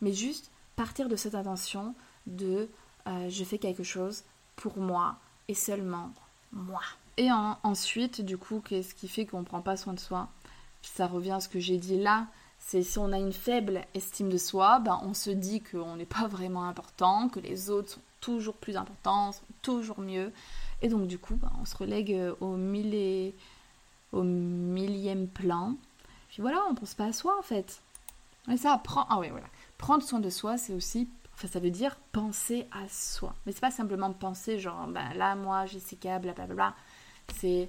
Mais 0.00 0.12
juste 0.12 0.50
partir 0.76 1.08
de 1.08 1.16
cette 1.16 1.34
intention 1.34 1.94
de 2.26 2.68
euh, 3.06 3.28
je 3.28 3.44
fais 3.44 3.58
quelque 3.58 3.82
chose 3.82 4.22
pour 4.56 4.78
moi 4.78 5.16
et 5.48 5.54
seulement 5.54 6.10
moi. 6.52 6.82
Et 7.16 7.30
ensuite, 7.32 8.20
du 8.20 8.38
coup, 8.38 8.62
qu'est-ce 8.64 8.94
qui 8.94 9.08
fait 9.08 9.26
qu'on 9.26 9.40
ne 9.40 9.44
prend 9.44 9.60
pas 9.60 9.76
soin 9.76 9.92
de 9.92 9.98
soi? 9.98 10.28
Ça 10.82 11.08
revient 11.08 11.32
à 11.32 11.40
ce 11.40 11.48
que 11.48 11.58
j'ai 11.58 11.78
dit 11.78 12.00
là, 12.00 12.28
c'est 12.60 12.82
si 12.82 12.98
on 12.98 13.12
a 13.12 13.18
une 13.18 13.32
faible 13.32 13.82
estime 13.94 14.28
de 14.28 14.38
soi, 14.38 14.78
ben 14.78 15.00
on 15.02 15.14
se 15.14 15.30
dit 15.30 15.60
qu'on 15.60 15.96
n'est 15.96 16.04
pas 16.04 16.28
vraiment 16.28 16.64
important, 16.64 17.28
que 17.28 17.40
les 17.40 17.70
autres 17.70 17.90
sont 17.90 18.00
toujours 18.20 18.54
plus 18.54 18.76
importants, 18.76 19.32
sont 19.32 19.42
toujours 19.62 19.98
mieux. 19.98 20.32
Et 20.82 20.88
donc 20.88 21.08
du 21.08 21.18
coup, 21.18 21.34
ben, 21.36 21.50
on 21.60 21.64
se 21.64 21.76
relègue 21.76 22.12
euh, 22.12 22.34
au, 22.40 22.56
au 24.12 24.22
millième 24.22 25.28
plan. 25.28 25.74
Puis 26.28 26.42
voilà, 26.42 26.62
on 26.70 26.74
pense 26.74 26.94
pas 26.94 27.06
à 27.06 27.12
soi 27.12 27.36
en 27.38 27.42
fait. 27.42 27.80
Et 28.50 28.56
ça, 28.56 28.80
prend... 28.82 29.06
ah 29.10 29.18
oui, 29.18 29.28
voilà. 29.30 29.46
prendre 29.76 30.02
soin 30.02 30.20
de 30.20 30.30
soi, 30.30 30.56
c'est 30.56 30.72
aussi, 30.72 31.08
enfin, 31.34 31.48
ça 31.48 31.60
veut 31.60 31.70
dire 31.70 31.96
penser 32.12 32.66
à 32.72 32.88
soi. 32.88 33.34
Mais 33.44 33.52
c'est 33.52 33.60
pas 33.60 33.70
simplement 33.70 34.12
penser 34.12 34.58
genre, 34.58 34.86
ben 34.86 35.12
là, 35.14 35.34
moi, 35.34 35.66
Jessica, 35.66 36.18
blablabla. 36.18 36.74
C'est 37.36 37.68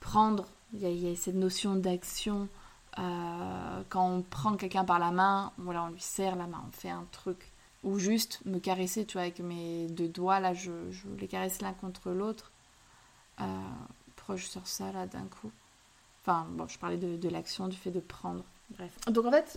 prendre, 0.00 0.46
il 0.72 0.80
y, 0.80 1.10
a 1.10 1.16
cette 1.16 1.34
notion 1.34 1.76
d'action 1.76 2.48
euh, 2.98 3.82
quand 3.88 4.08
on 4.08 4.22
prend 4.22 4.56
quelqu'un 4.56 4.84
par 4.84 4.98
la 4.98 5.10
main, 5.10 5.52
voilà, 5.58 5.84
on 5.84 5.88
lui 5.88 6.00
serre 6.00 6.36
la 6.36 6.46
main, 6.46 6.62
on 6.66 6.72
fait 6.72 6.90
un 6.90 7.06
truc. 7.12 7.52
Ou 7.84 7.98
juste 7.98 8.40
me 8.44 8.58
caresser, 8.58 9.06
tu 9.06 9.14
vois, 9.14 9.22
avec 9.22 9.38
mes 9.38 9.86
deux 9.88 10.08
doigts, 10.08 10.40
là, 10.40 10.52
je, 10.52 10.72
les 11.18 11.28
caresse 11.28 11.60
l'un 11.60 11.72
contre 11.74 12.10
l'autre. 12.10 12.50
Euh, 13.40 13.44
sors 14.36 14.66
ça, 14.66 14.92
là, 14.92 15.06
d'un 15.06 15.24
coup 15.24 15.50
Enfin, 16.22 16.46
bon, 16.50 16.66
je 16.68 16.78
parlais 16.78 16.98
de, 16.98 17.28
l'action, 17.28 17.68
du 17.68 17.76
fait 17.76 17.90
de 17.90 18.00
prendre. 18.00 18.44
Bref. 18.76 18.92
Donc, 19.06 19.24
en 19.24 19.30
fait, 19.30 19.56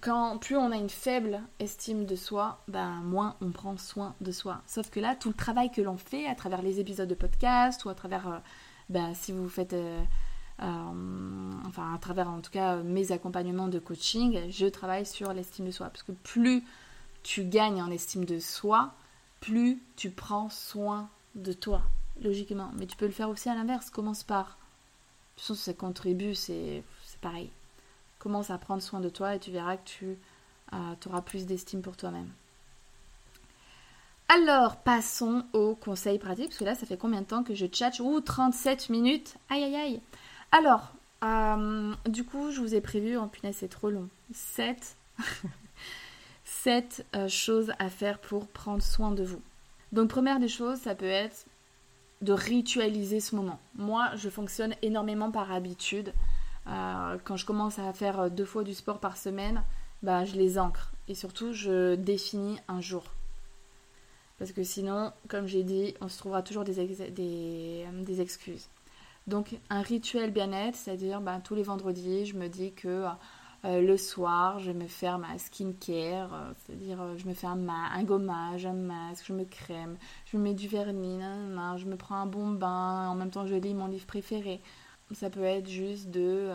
quand 0.00 0.38
plus 0.38 0.56
on 0.56 0.70
a 0.70 0.76
une 0.76 0.90
faible 0.90 1.40
estime 1.58 2.04
de 2.04 2.14
soi, 2.14 2.60
ben 2.68 3.00
moins 3.02 3.36
on 3.40 3.50
prend 3.50 3.76
soin 3.76 4.14
de 4.20 4.30
soi. 4.30 4.60
Sauf 4.66 4.90
que 4.90 5.00
là, 5.00 5.16
tout 5.16 5.28
le 5.28 5.34
travail 5.34 5.72
que 5.72 5.80
l'on 5.80 5.96
fait 5.96 6.26
à 6.26 6.34
travers 6.34 6.62
les 6.62 6.78
épisodes 6.78 7.08
de 7.08 7.14
podcast 7.14 7.84
ou 7.84 7.88
à 7.88 7.94
travers, 7.94 8.28
euh, 8.28 8.38
ben, 8.90 9.12
si 9.14 9.32
vous 9.32 9.48
faites 9.48 9.72
euh, 9.72 10.00
enfin 10.60 11.94
à 11.94 11.98
travers 11.98 12.28
en 12.28 12.40
tout 12.40 12.50
cas 12.50 12.76
mes 12.76 13.12
accompagnements 13.12 13.68
de 13.68 13.78
coaching, 13.78 14.50
je 14.50 14.66
travaille 14.66 15.06
sur 15.06 15.32
l'estime 15.32 15.66
de 15.66 15.70
soi. 15.70 15.88
Parce 15.88 16.02
que 16.02 16.12
plus 16.12 16.64
tu 17.22 17.44
gagnes 17.44 17.82
en 17.82 17.90
estime 17.90 18.24
de 18.24 18.38
soi, 18.38 18.92
plus 19.40 19.82
tu 19.96 20.10
prends 20.10 20.48
soin 20.48 21.08
de 21.34 21.52
toi, 21.52 21.82
logiquement. 22.22 22.70
Mais 22.78 22.86
tu 22.86 22.96
peux 22.96 23.06
le 23.06 23.12
faire 23.12 23.28
aussi 23.28 23.48
à 23.48 23.54
l'inverse. 23.54 23.90
Commence 23.90 24.22
par. 24.22 24.44
De 24.46 25.40
toute 25.40 25.42
façon, 25.42 25.54
ça 25.54 25.72
contribue, 25.72 26.34
c'est 26.34 26.82
pareil. 27.20 27.50
commence 28.18 28.50
à 28.50 28.58
prendre 28.58 28.82
soin 28.82 29.00
de 29.00 29.08
toi 29.08 29.36
et 29.36 29.38
tu 29.38 29.50
verras 29.52 29.76
que 29.76 29.82
tu 29.86 31.08
auras 31.08 31.22
plus 31.22 31.46
d'estime 31.46 31.80
pour 31.80 31.96
toi-même. 31.96 32.28
Alors, 34.30 34.76
passons 34.76 35.44
aux 35.54 35.74
conseils 35.74 36.18
pratiques, 36.18 36.48
parce 36.48 36.58
que 36.58 36.64
là, 36.64 36.74
ça 36.74 36.84
fait 36.84 36.98
combien 36.98 37.22
de 37.22 37.26
temps 37.26 37.42
que 37.42 37.54
je 37.54 37.64
tchatche? 37.64 38.00
Ouh, 38.00 38.20
37 38.20 38.90
minutes 38.90 39.36
Aïe, 39.48 39.64
aïe, 39.64 39.76
aïe 39.76 40.00
Alors, 40.52 40.92
euh, 41.24 41.94
du 42.06 42.24
coup, 42.24 42.50
je 42.50 42.60
vous 42.60 42.74
ai 42.74 42.82
prévu, 42.82 43.16
en 43.16 43.24
oh, 43.24 43.28
punaise, 43.28 43.56
c'est 43.58 43.68
trop 43.68 43.88
long, 43.88 44.08
7, 44.34 44.96
7 46.44 47.06
euh, 47.16 47.28
choses 47.28 47.72
à 47.78 47.88
faire 47.88 48.18
pour 48.18 48.46
prendre 48.48 48.82
soin 48.82 49.12
de 49.12 49.24
vous. 49.24 49.40
Donc, 49.92 50.10
première 50.10 50.40
des 50.40 50.48
choses, 50.48 50.78
ça 50.78 50.94
peut 50.94 51.06
être 51.06 51.46
de 52.22 52.32
ritualiser 52.32 53.20
ce 53.20 53.36
moment. 53.36 53.60
Moi, 53.74 54.10
je 54.16 54.28
fonctionne 54.28 54.74
énormément 54.82 55.30
par 55.30 55.52
habitude. 55.52 56.12
Euh, 56.66 57.16
quand 57.24 57.36
je 57.36 57.46
commence 57.46 57.78
à 57.78 57.92
faire 57.92 58.30
deux 58.30 58.44
fois 58.44 58.64
du 58.64 58.74
sport 58.74 58.98
par 58.98 59.16
semaine, 59.16 59.62
bah, 60.02 60.24
je 60.24 60.34
les 60.36 60.58
ancre. 60.58 60.92
Et 61.08 61.14
surtout, 61.14 61.52
je 61.52 61.94
définis 61.94 62.58
un 62.68 62.80
jour. 62.80 63.04
Parce 64.38 64.52
que 64.52 64.62
sinon, 64.62 65.12
comme 65.28 65.46
j'ai 65.46 65.64
dit, 65.64 65.94
on 66.00 66.08
se 66.08 66.18
trouvera 66.18 66.42
toujours 66.42 66.64
des, 66.64 68.20
excuses. 68.20 68.68
Donc 69.26 69.58
un 69.68 69.82
rituel 69.82 70.30
bien-être, 70.30 70.76
c'est-à-dire 70.76 71.20
bah, 71.20 71.40
tous 71.42 71.54
les 71.54 71.62
vendredis, 71.62 72.26
je 72.26 72.36
me 72.36 72.48
dis 72.48 72.72
que 72.72 73.04
euh, 73.64 73.80
le 73.80 73.96
soir, 73.96 74.60
je 74.60 74.70
vais 74.70 74.78
me 74.78 74.86
faire 74.86 75.18
ma 75.18 75.36
skincare, 75.36 76.32
euh, 76.32 76.52
c'est-à-dire 76.54 77.02
euh, 77.02 77.16
je 77.18 77.26
me 77.26 77.34
fais 77.34 77.48
un, 77.48 77.68
un, 77.68 78.04
gommage, 78.04 78.64
un 78.66 78.72
masque, 78.72 79.24
je 79.26 79.32
me 79.32 79.44
crème, 79.44 79.96
je 80.26 80.36
me 80.36 80.42
mets 80.42 80.54
du 80.54 80.68
vernis, 80.68 81.18
je 81.76 81.84
me 81.86 81.96
prends 81.96 82.14
un 82.14 82.26
bon 82.26 82.50
bain, 82.50 83.08
en 83.08 83.16
même 83.16 83.30
temps 83.30 83.46
je 83.46 83.56
lis 83.56 83.74
mon 83.74 83.88
livre 83.88 84.06
préféré. 84.06 84.60
Ça 85.12 85.28
peut 85.28 85.42
être 85.42 85.68
juste 85.68 86.10
de... 86.10 86.52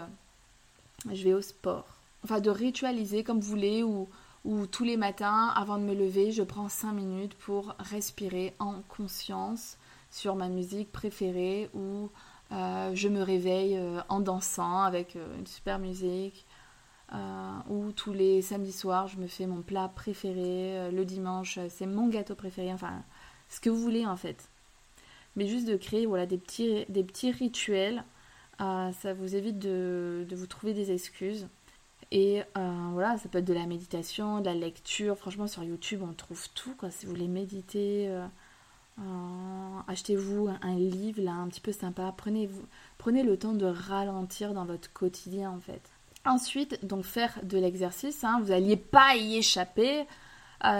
je 1.11 1.23
vais 1.23 1.33
au 1.33 1.41
sport. 1.41 1.87
Enfin, 2.23 2.39
de 2.39 2.49
ritualiser 2.49 3.23
comme 3.23 3.39
vous 3.39 3.49
voulez 3.49 3.83
ou 3.83 4.07
où 4.45 4.67
tous 4.67 4.83
les 4.83 4.97
matins, 4.97 5.53
avant 5.55 5.77
de 5.77 5.83
me 5.83 5.93
lever, 5.93 6.31
je 6.31 6.43
prends 6.43 6.67
5 6.67 6.91
minutes 6.91 7.33
pour 7.33 7.75
respirer 7.79 8.53
en 8.59 8.81
conscience 8.89 9.77
sur 10.11 10.35
ma 10.35 10.49
musique 10.49 10.91
préférée 10.91 11.69
ou 11.73 12.09
je 12.51 13.07
me 13.07 13.21
réveille 13.21 13.79
en 14.09 14.19
dansant 14.19 14.81
avec 14.81 15.15
une 15.15 15.47
super 15.47 15.79
musique. 15.79 16.45
Ou 17.69 17.91
tous 17.91 18.13
les 18.13 18.41
samedis 18.41 18.71
soirs, 18.71 19.07
je 19.07 19.17
me 19.17 19.27
fais 19.27 19.45
mon 19.45 19.61
plat 19.61 19.91
préféré. 19.93 20.91
le 20.91 21.05
dimanche, 21.05 21.59
c'est 21.69 21.85
mon 21.85 22.07
gâteau 22.07 22.35
préféré. 22.35 22.73
Enfin, 22.73 23.03
ce 23.49 23.59
que 23.59 23.69
vous 23.69 23.79
voulez 23.79 24.05
en 24.05 24.15
fait. 24.17 24.49
Mais 25.35 25.47
juste 25.47 25.67
de 25.67 25.75
créer 25.77 26.05
voilà, 26.05 26.25
des, 26.25 26.37
petits, 26.37 26.85
des 26.89 27.03
petits 27.03 27.31
rituels, 27.31 28.03
ça 28.59 29.13
vous 29.15 29.35
évite 29.35 29.59
de, 29.59 30.25
de 30.27 30.35
vous 30.35 30.47
trouver 30.47 30.73
des 30.73 30.91
excuses. 30.91 31.47
Et 32.13 32.43
euh, 32.57 32.89
voilà, 32.91 33.17
ça 33.17 33.27
peut 33.27 33.39
être 33.39 33.45
de 33.45 33.55
la 33.55 33.65
méditation, 33.65 34.39
de 34.39 34.45
la 34.45 34.53
lecture. 34.53 35.17
Franchement, 35.17 35.47
sur 35.47 35.63
YouTube, 35.63 36.01
on 36.07 36.13
trouve 36.13 36.47
tout. 36.53 36.75
Si 36.91 37.07
vous 37.07 37.11
voulez 37.11 37.27
méditer, 37.27 38.07
euh, 38.07 38.27
euh, 38.99 39.79
achetez-vous 39.87 40.47
un 40.61 40.75
livre 40.75 41.23
là, 41.23 41.31
un 41.31 41.47
petit 41.47 41.59
peu 41.59 41.71
sympa. 41.71 42.13
Prenez, 42.15 42.51
prenez 42.99 43.23
le 43.23 43.35
temps 43.35 43.53
de 43.53 43.65
ralentir 43.65 44.53
dans 44.53 44.65
votre 44.65 44.93
quotidien 44.93 45.49
en 45.49 45.59
fait. 45.59 45.81
Ensuite, 46.25 46.85
donc 46.85 47.03
faire 47.03 47.39
de 47.43 47.57
l'exercice. 47.57 48.23
Hein. 48.23 48.39
vous 48.41 48.49
n'alliez 48.49 48.77
pas 48.77 49.15
y 49.15 49.37
échapper. 49.37 50.05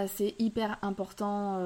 c'est 0.07 0.35
hyper 0.39 0.77
important, 0.81 1.59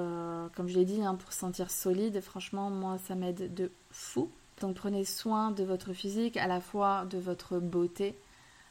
comme 0.55 0.67
je 0.67 0.79
l'ai 0.79 0.85
dit, 0.85 1.03
hein, 1.03 1.15
pour 1.15 1.31
se 1.31 1.39
sentir 1.39 1.69
solide. 1.69 2.19
Franchement, 2.21 2.71
moi, 2.71 2.97
ça 2.97 3.13
m'aide 3.13 3.53
de 3.53 3.71
fou. 3.91 4.31
Donc 4.61 4.75
prenez 4.75 5.05
soin 5.05 5.51
de 5.51 5.63
votre 5.63 5.93
physique, 5.93 6.37
à 6.37 6.47
la 6.47 6.59
fois 6.59 7.05
de 7.05 7.19
votre 7.19 7.59
beauté. 7.59 8.17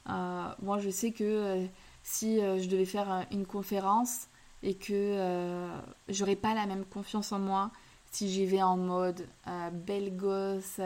Euh, 0.08 0.48
moi, 0.62 0.78
je 0.78 0.90
sais 0.90 1.12
que 1.12 1.24
euh, 1.24 1.66
si 2.02 2.40
euh, 2.40 2.58
je 2.60 2.68
devais 2.68 2.84
faire 2.84 3.26
une 3.30 3.46
conférence 3.46 4.28
et 4.62 4.74
que 4.74 5.68
j'aurais 6.08 6.36
pas 6.36 6.54
la 6.54 6.66
même 6.66 6.84
confiance 6.86 7.30
en 7.30 7.38
moi 7.38 7.70
si 8.10 8.30
j'y 8.30 8.46
vais 8.46 8.62
en 8.62 8.78
mode 8.78 9.26
belle 9.72 10.16
gosse, 10.16 10.80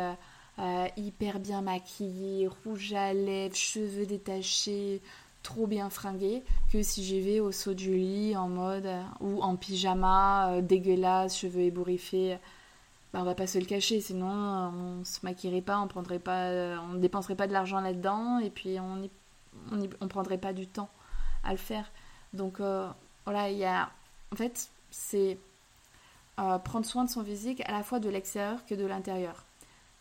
hyper 0.96 1.40
bien 1.40 1.62
maquillée, 1.62 2.48
rouge 2.48 2.92
à 2.92 3.12
lèvres, 3.12 3.54
cheveux 3.54 4.06
détachés, 4.06 5.00
trop 5.42 5.66
bien 5.66 5.88
fringuée, 5.90 6.42
que 6.72 6.82
si 6.82 7.02
j'y 7.02 7.20
vais 7.20 7.40
au 7.40 7.52
saut 7.52 7.74
du 7.74 7.96
lit 7.96 8.36
en 8.36 8.48
mode 8.48 8.88
ou 9.20 9.42
en 9.42 9.56
pyjama, 9.56 10.60
dégueulasse, 10.60 11.38
cheveux 11.38 11.62
ébouriffés. 11.62 12.38
Bah, 13.12 13.20
on 13.22 13.24
va 13.24 13.34
pas 13.34 13.46
se 13.46 13.58
le 13.58 13.64
cacher, 13.64 14.00
sinon 14.00 14.28
on 14.28 15.04
se 15.04 15.18
maquillerait 15.22 15.62
pas, 15.62 15.80
on 15.80 15.88
prendrait 15.88 16.20
pas, 16.20 16.78
on 16.90 16.94
dépenserait 16.94 17.34
pas 17.34 17.46
de 17.46 17.52
l'argent 17.52 17.80
là-dedans 17.80 18.38
et 18.38 18.50
puis 18.50 18.78
on 18.78 19.08
on, 19.72 19.88
on 20.00 20.08
prendrait 20.08 20.38
pas 20.38 20.52
du 20.52 20.66
temps 20.66 20.90
à 21.44 21.52
le 21.52 21.58
faire. 21.58 21.90
Donc 22.32 22.60
euh, 22.60 22.88
voilà, 23.24 23.50
il 23.50 23.58
y 23.58 23.64
a, 23.64 23.90
en 24.32 24.36
fait, 24.36 24.70
c'est 24.90 25.38
euh, 26.38 26.58
prendre 26.58 26.86
soin 26.86 27.04
de 27.04 27.10
son 27.10 27.24
physique 27.24 27.62
à 27.66 27.72
la 27.72 27.82
fois 27.82 28.00
de 28.00 28.08
l'extérieur 28.08 28.64
que 28.66 28.74
de 28.74 28.86
l'intérieur. 28.86 29.44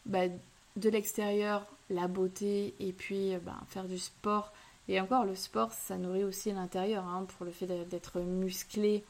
Bah, 0.06 0.28
de 0.80 0.90
l'extérieur, 0.90 1.66
la 1.90 2.08
beauté 2.08 2.76
et 2.80 2.94
puis 2.94 3.36
bah, 3.38 3.58
faire 3.68 3.86
du 3.86 3.98
sport. 3.98 4.52
Et 4.88 5.00
encore, 5.00 5.24
le 5.24 5.36
sport, 5.36 5.72
ça 5.72 5.98
nourrit 5.98 6.24
aussi 6.24 6.52
l'intérieur 6.52 7.06
hein, 7.06 7.26
pour 7.38 7.46
le 7.46 7.52
fait 7.52 7.68
d'être 7.68 8.20
musclé 8.22 9.04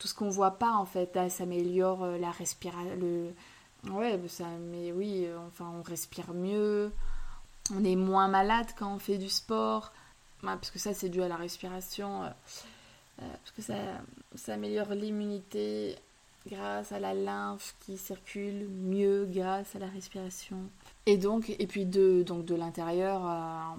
tout 0.00 0.08
ce 0.08 0.14
qu'on 0.14 0.30
voit 0.30 0.52
pas 0.52 0.72
en 0.72 0.86
fait. 0.86 1.16
ça 1.28 1.44
améliore 1.44 2.02
euh, 2.02 2.18
la 2.18 2.30
respiration. 2.30 3.32
Ouais, 3.92 4.20
ça, 4.28 4.44
mais 4.72 4.92
oui, 4.92 5.24
euh, 5.26 5.38
enfin, 5.46 5.72
on 5.78 5.82
respire 5.82 6.34
mieux, 6.34 6.92
on 7.74 7.84
est 7.84 7.96
moins 7.96 8.28
malade 8.28 8.66
quand 8.78 8.94
on 8.94 8.98
fait 8.98 9.16
du 9.16 9.30
sport, 9.30 9.92
parce 10.42 10.70
que 10.70 10.78
ça, 10.78 10.92
c'est 10.92 11.08
dû 11.08 11.22
à 11.22 11.28
la 11.28 11.36
respiration, 11.36 12.24
euh, 12.24 12.30
parce 13.18 13.52
que 13.56 13.62
ça, 13.62 13.74
ça 14.34 14.54
améliore 14.54 14.90
l'immunité 14.90 15.96
grâce 16.46 16.92
à 16.92 16.98
la 16.98 17.14
lymphe 17.14 17.74
qui 17.80 17.96
circule 17.98 18.68
mieux 18.68 19.26
grâce 19.30 19.76
à 19.76 19.78
la 19.78 19.88
respiration. 19.88 20.58
Et 21.06 21.16
donc, 21.16 21.50
et 21.58 21.66
puis 21.66 21.84
de, 21.84 22.22
donc 22.22 22.44
de 22.44 22.54
l'intérieur, 22.54 23.76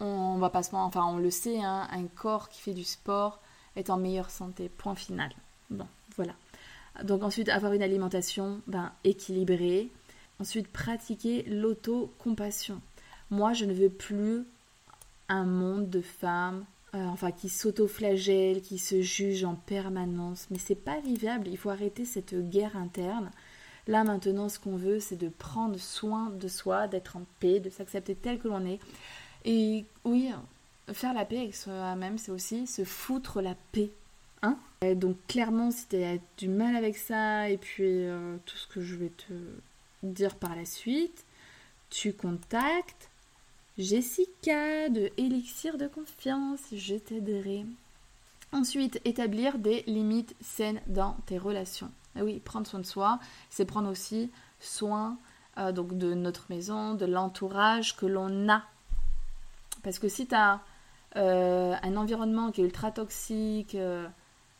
on, 0.00 0.38
va 0.38 0.50
pas 0.50 0.62
se 0.62 0.74
enfin, 0.74 1.04
on 1.06 1.18
le 1.18 1.30
sait, 1.30 1.60
hein, 1.60 1.86
un 1.90 2.06
corps 2.06 2.48
qui 2.48 2.60
fait 2.60 2.74
du 2.74 2.84
sport 2.84 3.40
est 3.76 3.90
en 3.90 3.96
meilleure 3.96 4.30
santé. 4.30 4.68
Point 4.68 4.94
final. 4.94 5.32
Bon, 5.70 5.86
voilà. 6.16 6.34
Donc 7.04 7.22
ensuite, 7.22 7.48
avoir 7.48 7.72
une 7.72 7.82
alimentation 7.82 8.60
ben, 8.66 8.92
équilibrée. 9.04 9.88
Ensuite, 10.40 10.68
pratiquer 10.68 11.44
l'autocompassion. 11.44 12.80
Moi, 13.30 13.52
je 13.52 13.64
ne 13.64 13.72
veux 13.72 13.88
plus 13.88 14.44
un 15.28 15.44
monde 15.44 15.88
de 15.88 16.00
femmes 16.00 16.64
euh, 16.94 17.04
enfin 17.06 17.30
qui 17.32 17.48
s'auto-flagellent, 17.48 18.60
qui 18.60 18.78
se 18.78 19.00
jugent 19.00 19.44
en 19.44 19.54
permanence. 19.54 20.46
Mais 20.50 20.58
c'est 20.58 20.74
pas 20.74 21.00
vivable. 21.00 21.48
Il 21.48 21.56
faut 21.56 21.70
arrêter 21.70 22.04
cette 22.04 22.34
guerre 22.50 22.76
interne. 22.76 23.30
Là 23.86 24.04
maintenant, 24.04 24.48
ce 24.48 24.58
qu'on 24.58 24.76
veut, 24.76 25.00
c'est 25.00 25.16
de 25.16 25.28
prendre 25.28 25.78
soin 25.78 26.30
de 26.30 26.48
soi, 26.48 26.88
d'être 26.88 27.16
en 27.16 27.22
paix, 27.40 27.60
de 27.60 27.70
s'accepter 27.70 28.14
tel 28.14 28.38
que 28.38 28.48
l'on 28.48 28.64
est. 28.64 28.78
Et 29.44 29.84
oui, 30.04 30.30
faire 30.92 31.14
la 31.14 31.24
paix 31.24 31.38
avec 31.38 31.54
soi-même, 31.54 32.18
c'est 32.18 32.30
aussi 32.30 32.66
se 32.66 32.84
foutre 32.84 33.40
la 33.40 33.56
paix 33.72 33.90
Hein 34.42 34.58
donc 34.96 35.16
clairement, 35.28 35.70
si 35.70 35.86
tu 35.86 36.02
as 36.02 36.18
du 36.36 36.48
mal 36.48 36.74
avec 36.74 36.96
ça, 36.96 37.48
et 37.48 37.56
puis 37.56 37.84
euh, 37.84 38.36
tout 38.44 38.56
ce 38.56 38.66
que 38.66 38.80
je 38.80 38.96
vais 38.96 39.10
te 39.10 39.32
dire 40.02 40.34
par 40.34 40.56
la 40.56 40.64
suite, 40.64 41.24
tu 41.90 42.12
contactes 42.12 43.10
Jessica 43.82 44.88
de 44.88 45.10
Elixir 45.16 45.76
de 45.76 45.88
confiance, 45.88 46.60
je 46.72 46.94
t'aiderai. 46.94 47.66
Ensuite, 48.52 49.00
établir 49.04 49.58
des 49.58 49.82
limites 49.88 50.36
saines 50.40 50.80
dans 50.86 51.16
tes 51.26 51.36
relations. 51.36 51.90
Ah 52.14 52.22
oui, 52.22 52.38
prendre 52.38 52.66
soin 52.66 52.78
de 52.78 52.86
soi, 52.86 53.18
c'est 53.50 53.64
prendre 53.64 53.90
aussi 53.90 54.30
soin 54.60 55.18
euh, 55.58 55.72
donc 55.72 55.98
de 55.98 56.14
notre 56.14 56.46
maison, 56.48 56.94
de 56.94 57.06
l'entourage 57.06 57.96
que 57.96 58.06
l'on 58.06 58.48
a. 58.48 58.62
Parce 59.82 59.98
que 59.98 60.08
si 60.08 60.28
tu 60.28 60.34
as 60.36 60.60
euh, 61.16 61.74
un 61.82 61.96
environnement 61.96 62.52
qui 62.52 62.60
est 62.60 62.64
ultra 62.64 62.92
toxique, 62.92 63.74
euh, 63.74 64.06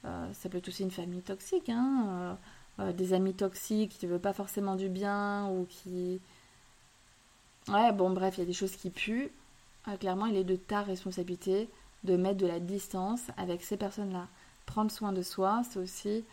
ça 0.03 0.49
peut 0.49 0.59
être 0.59 0.69
aussi 0.69 0.83
une 0.83 0.91
famille 0.91 1.23
toxique, 1.23 1.69
hein, 1.69 2.37
des 2.97 3.13
amis 3.13 3.35
toxiques 3.35 3.97
qui 4.01 4.07
ne 4.07 4.11
veulent 4.11 4.21
pas 4.21 4.33
forcément 4.33 4.75
du 4.75 4.89
bien 4.89 5.49
ou 5.49 5.65
qui. 5.67 6.21
Ouais, 7.69 7.93
bon, 7.93 8.11
bref, 8.11 8.35
il 8.37 8.41
y 8.41 8.43
a 8.43 8.47
des 8.47 8.53
choses 8.53 8.77
qui 8.77 8.91
puent. 8.91 9.31
clairement, 10.01 10.27
il 10.27 10.37
est 10.37 10.45
de 10.45 10.57
ta 10.57 10.83
responsabilité 10.83 11.69
de 12.05 12.17
mettre 12.17 12.39
de 12.39 12.47
la 12.47 12.61
distance 12.61 13.21
avec 13.37 13.63
ces 13.63 13.77
personnes-là. 13.77 14.27
Prendre 14.67 14.91
soin 14.91 15.13
de 15.13 15.23
soi, 15.23 15.63
c'est 15.71 15.79
aussi 15.79 16.25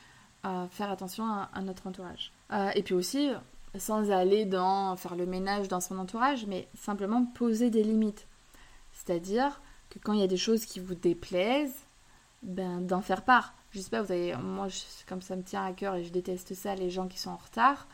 faire 0.44 0.90
attention 0.90 1.26
à, 1.26 1.62
notre 1.62 1.88
entourage. 1.88 2.32
et 2.74 2.82
puis 2.82 2.96
aussi, 2.96 3.30
sans 3.78 4.10
aller 4.10 4.46
dans 4.46 4.96
faire 4.96 5.16
le 5.16 5.28
ménage 5.28 5.68
dans 5.68 5.80
son 5.80 6.00
entourage, 6.00 6.46
mais 6.48 6.68
simplement 6.76 7.24
poser 7.26 7.70
des 7.70 7.84
limites. 7.84 8.26
C'est-à-dire 8.94 9.62
que 9.90 10.00
quand 10.00 10.14
il 10.14 10.20
y 10.22 10.24
a 10.24 10.28
des 10.28 10.38
choses 10.38 10.66
qui 10.66 10.80
vous 10.80 10.96
déplaisent, 10.96 11.86
ben, 12.42 12.82
d'en 12.82 13.02
faire 13.02 13.24
part 13.24 13.54
je 13.72 13.82
sais 13.82 13.90
pas, 13.90 14.02
vous 14.02 14.12
avez, 14.12 14.36
moi, 14.36 14.68
comme 15.08 15.22
ça 15.22 15.36
me 15.36 15.44
tient 15.44 15.64
à 15.64 15.74
cœur 15.74 15.96
et 15.96 16.04
je 16.04 16.12
déteste 16.12 16.54
ça, 16.56 16.76
les 16.76 16.90
gens 16.90 17.08
qui 17.08 17.20
sont 17.20 17.30
en 17.30 17.38
retard. 17.38 17.88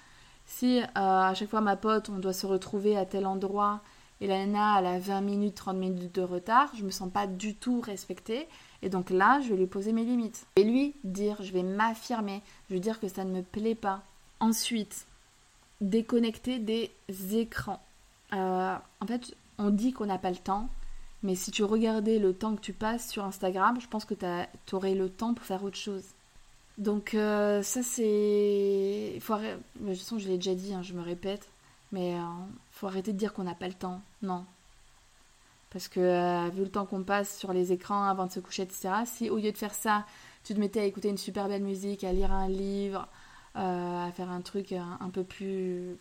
Si 0.45 0.79
euh, 0.79 0.85
à 0.93 1.33
chaque 1.33 1.49
fois 1.49 1.61
ma 1.61 1.75
pote, 1.75 2.09
on 2.09 2.19
doit 2.19 2.33
se 2.33 2.45
retrouver 2.45 2.97
à 2.97 3.05
tel 3.05 3.25
endroit 3.25 3.81
et 4.21 4.27
la 4.27 4.45
nana 4.45 4.79
elle 4.79 4.85
a 4.85 4.99
20 4.99 5.21
minutes, 5.21 5.55
30 5.55 5.77
minutes 5.77 6.15
de 6.15 6.21
retard, 6.21 6.69
je 6.75 6.83
me 6.83 6.91
sens 6.91 7.11
pas 7.11 7.27
du 7.27 7.55
tout 7.55 7.81
respectée 7.81 8.47
et 8.81 8.89
donc 8.89 9.09
là 9.09 9.41
je 9.41 9.49
vais 9.49 9.57
lui 9.57 9.67
poser 9.67 9.91
mes 9.91 10.03
limites. 10.03 10.45
Et 10.55 10.63
lui 10.63 10.93
dire, 11.03 11.41
je 11.41 11.51
vais 11.51 11.63
m'affirmer, 11.63 12.41
je 12.69 12.75
vais 12.75 12.79
dire 12.79 12.99
que 12.99 13.07
ça 13.07 13.23
ne 13.23 13.31
me 13.31 13.41
plaît 13.41 13.75
pas. 13.75 14.03
Ensuite, 14.39 15.07
déconnecter 15.81 16.59
des 16.59 16.91
écrans. 17.33 17.81
Euh, 18.33 18.75
en 19.01 19.07
fait, 19.07 19.35
on 19.57 19.69
dit 19.69 19.93
qu'on 19.93 20.05
n'a 20.05 20.17
pas 20.17 20.31
le 20.31 20.37
temps, 20.37 20.69
mais 21.23 21.35
si 21.35 21.51
tu 21.51 21.63
regardais 21.63 22.19
le 22.19 22.33
temps 22.33 22.55
que 22.55 22.61
tu 22.61 22.73
passes 22.73 23.09
sur 23.09 23.23
Instagram, 23.23 23.79
je 23.79 23.87
pense 23.87 24.05
que 24.05 24.13
tu 24.13 24.75
aurais 24.75 24.95
le 24.95 25.09
temps 25.09 25.33
pour 25.33 25.45
faire 25.45 25.63
autre 25.63 25.77
chose. 25.77 26.03
Donc 26.77 27.13
euh, 27.13 27.63
ça 27.63 27.83
c'est... 27.83 29.13
De 29.15 29.19
toute 29.19 29.97
façon, 29.97 30.19
je 30.19 30.27
l'ai 30.27 30.35
déjà 30.35 30.55
dit, 30.55 30.73
hein, 30.73 30.81
je 30.83 30.93
me 30.93 31.01
répète, 31.01 31.47
mais 31.91 32.11
il 32.11 32.17
euh, 32.17 32.45
faut 32.71 32.87
arrêter 32.87 33.13
de 33.13 33.17
dire 33.17 33.33
qu'on 33.33 33.43
n'a 33.43 33.55
pas 33.55 33.67
le 33.67 33.73
temps. 33.73 34.01
Non. 34.21 34.45
Parce 35.69 35.87
que 35.87 35.99
euh, 35.99 36.49
vu 36.49 36.63
le 36.63 36.69
temps 36.69 36.85
qu'on 36.85 37.03
passe 37.03 37.37
sur 37.37 37.53
les 37.53 37.71
écrans 37.71 38.03
avant 38.03 38.25
de 38.25 38.31
se 38.31 38.39
coucher, 38.39 38.63
etc., 38.63 38.89
si 39.05 39.29
au 39.29 39.37
lieu 39.37 39.51
de 39.51 39.57
faire 39.57 39.73
ça, 39.73 40.05
tu 40.43 40.53
te 40.53 40.59
mettais 40.59 40.81
à 40.81 40.85
écouter 40.85 41.09
une 41.09 41.17
super 41.17 41.47
belle 41.47 41.63
musique, 41.63 42.03
à 42.03 42.11
lire 42.11 42.31
un 42.31 42.47
livre, 42.47 43.07
à 43.55 44.11
faire 44.13 44.29
un 44.29 44.41
truc 44.41 44.73
un, 44.73 45.09
peu 45.09 45.23
plus, 45.23 45.95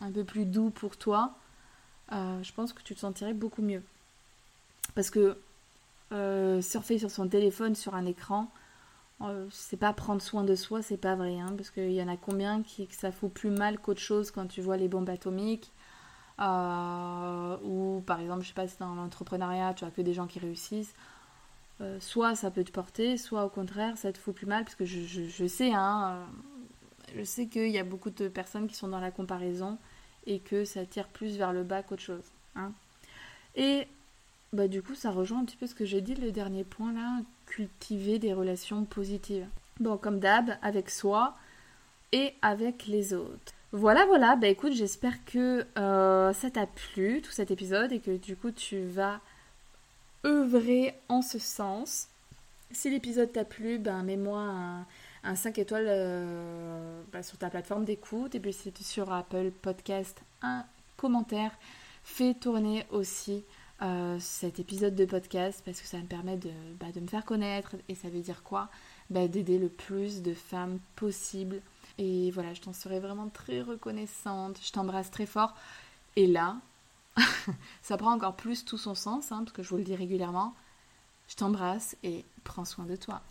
un 0.00 0.10
peu 0.12 0.22
plus 0.24 0.44
doux 0.44 0.70
pour 0.70 0.96
toi, 0.96 1.34
je 2.10 2.52
pense 2.52 2.72
que 2.72 2.80
tu 2.82 2.94
te 2.94 3.00
sentirais 3.00 3.34
beaucoup 3.34 3.60
mieux. 3.60 3.82
Parce 4.94 5.10
que 5.10 5.36
surfer 6.62 6.98
sur 6.98 7.10
son 7.10 7.28
téléphone, 7.28 7.74
sur 7.74 7.94
un 7.94 8.06
écran, 8.06 8.48
c'est 9.50 9.76
pas 9.76 9.92
prendre 9.92 10.22
soin 10.22 10.44
de 10.44 10.54
soi, 10.54 10.82
c'est 10.82 10.96
pas 10.96 11.14
vrai, 11.14 11.38
hein, 11.38 11.54
parce 11.56 11.70
qu'il 11.70 11.92
y 11.92 12.02
en 12.02 12.08
a 12.08 12.16
combien 12.16 12.62
qui 12.62 12.86
que 12.86 12.94
ça 12.94 13.12
fout 13.12 13.32
plus 13.32 13.50
mal 13.50 13.78
qu'autre 13.78 14.00
chose 14.00 14.30
quand 14.30 14.46
tu 14.46 14.60
vois 14.60 14.76
les 14.76 14.88
bombes 14.88 15.08
atomiques, 15.08 15.72
euh, 16.40 17.56
ou 17.62 18.02
par 18.06 18.20
exemple, 18.20 18.42
je 18.42 18.48
sais 18.48 18.54
pas 18.54 18.66
si 18.66 18.78
dans 18.78 18.94
l'entrepreneuriat 18.94 19.74
tu 19.74 19.84
as 19.84 19.90
que 19.90 20.02
des 20.02 20.14
gens 20.14 20.26
qui 20.26 20.38
réussissent, 20.38 20.94
euh, 21.80 21.98
soit 22.00 22.34
ça 22.34 22.50
peut 22.50 22.64
te 22.64 22.72
porter, 22.72 23.16
soit 23.16 23.44
au 23.44 23.48
contraire 23.48 23.96
ça 23.96 24.12
te 24.12 24.18
fout 24.18 24.34
plus 24.34 24.46
mal, 24.46 24.64
parce 24.64 24.74
que 24.74 24.84
je, 24.84 25.46
sais, 25.46 25.72
hein, 25.72 26.26
je 27.16 27.22
sais 27.22 27.46
qu'il 27.46 27.70
y 27.70 27.78
a 27.78 27.84
beaucoup 27.84 28.10
de 28.10 28.28
personnes 28.28 28.66
qui 28.66 28.74
sont 28.74 28.88
dans 28.88 29.00
la 29.00 29.10
comparaison 29.10 29.78
et 30.26 30.38
que 30.40 30.64
ça 30.64 30.86
tire 30.86 31.08
plus 31.08 31.36
vers 31.36 31.52
le 31.52 31.64
bas 31.64 31.82
qu'autre 31.82 32.02
chose. 32.02 32.24
Hein. 32.56 32.72
Et 33.54 33.86
bah, 34.52 34.68
du 34.68 34.82
coup, 34.82 34.94
ça 34.94 35.10
rejoint 35.10 35.40
un 35.40 35.44
petit 35.44 35.56
peu 35.56 35.66
ce 35.66 35.74
que 35.74 35.84
j'ai 35.84 36.00
dit, 36.00 36.14
le 36.14 36.30
dernier 36.30 36.64
point 36.64 36.92
là, 36.92 37.20
cultiver 37.54 38.18
des 38.18 38.32
relations 38.32 38.84
positives. 38.84 39.46
Bon, 39.78 39.96
comme 39.96 40.20
d'hab, 40.20 40.56
avec 40.62 40.88
soi 40.90 41.34
et 42.12 42.34
avec 42.40 42.86
les 42.86 43.12
autres. 43.12 43.52
Voilà, 43.72 44.04
voilà, 44.06 44.36
bah 44.36 44.48
écoute, 44.48 44.72
j'espère 44.72 45.24
que 45.24 45.66
euh, 45.78 46.32
ça 46.32 46.50
t'a 46.50 46.66
plu, 46.66 47.22
tout 47.22 47.30
cet 47.30 47.50
épisode, 47.50 47.92
et 47.92 48.00
que 48.00 48.16
du 48.16 48.36
coup 48.36 48.50
tu 48.50 48.82
vas 48.82 49.20
œuvrer 50.24 50.94
en 51.08 51.22
ce 51.22 51.38
sens. 51.38 52.08
Si 52.70 52.90
l'épisode 52.90 53.32
t'a 53.32 53.44
plu, 53.44 53.78
ben 53.78 54.02
mets-moi 54.02 54.84
un, 55.24 55.34
5 55.34 55.58
étoiles 55.58 55.86
euh, 55.88 57.02
bah, 57.12 57.22
sur 57.22 57.38
ta 57.38 57.50
plateforme 57.50 57.84
d'écoute, 57.84 58.34
et 58.34 58.40
puis 58.40 58.52
si 58.52 58.72
tu 58.72 58.82
es 58.82 58.84
sur 58.84 59.12
Apple 59.12 59.50
Podcast, 59.62 60.22
un 60.42 60.64
commentaire. 60.96 61.52
Fais 62.04 62.34
tourner 62.34 62.84
aussi 62.90 63.44
euh, 63.82 64.16
cet 64.20 64.60
épisode 64.60 64.94
de 64.94 65.04
podcast 65.04 65.62
parce 65.64 65.80
que 65.80 65.86
ça 65.86 65.98
me 65.98 66.06
permet 66.06 66.36
de, 66.36 66.50
bah, 66.78 66.86
me 66.94 67.06
faire 67.06 67.24
connaître 67.24 67.74
et 67.88 67.94
ça 67.94 68.08
veut 68.08 68.20
dire 68.20 68.42
quoi? 68.42 68.68
Bah, 69.10 69.28
D'aider 69.28 69.58
le 69.58 69.68
plus 69.68 70.22
de 70.22 70.34
femmes 70.34 70.78
possible. 70.96 71.60
Et 71.98 72.30
voilà, 72.30 72.54
je 72.54 72.60
t'en 72.60 72.72
serais 72.72 73.00
vraiment 73.00 73.28
très 73.28 73.62
reconnaissante. 73.62 74.58
Je 74.62 74.72
t'embrasse 74.72 75.10
très 75.10 75.26
fort. 75.26 75.54
Et 76.16 76.26
là, 76.26 76.56
ça 77.82 77.96
prend 77.96 78.12
encore 78.12 78.36
plus 78.36 78.64
tout 78.64 78.78
son 78.78 78.94
sens, 78.94 79.32
hein, 79.32 79.40
parce 79.44 79.52
que 79.52 79.62
je 79.62 79.68
vous 79.68 79.78
le 79.78 79.84
dis 79.84 79.96
régulièrement. 79.96 80.54
Je 81.28 81.36
t'embrasse 81.36 81.96
et 82.02 82.24
prends 82.44 82.64
soin 82.64 82.84
de 82.84 82.96
toi. 82.96 83.22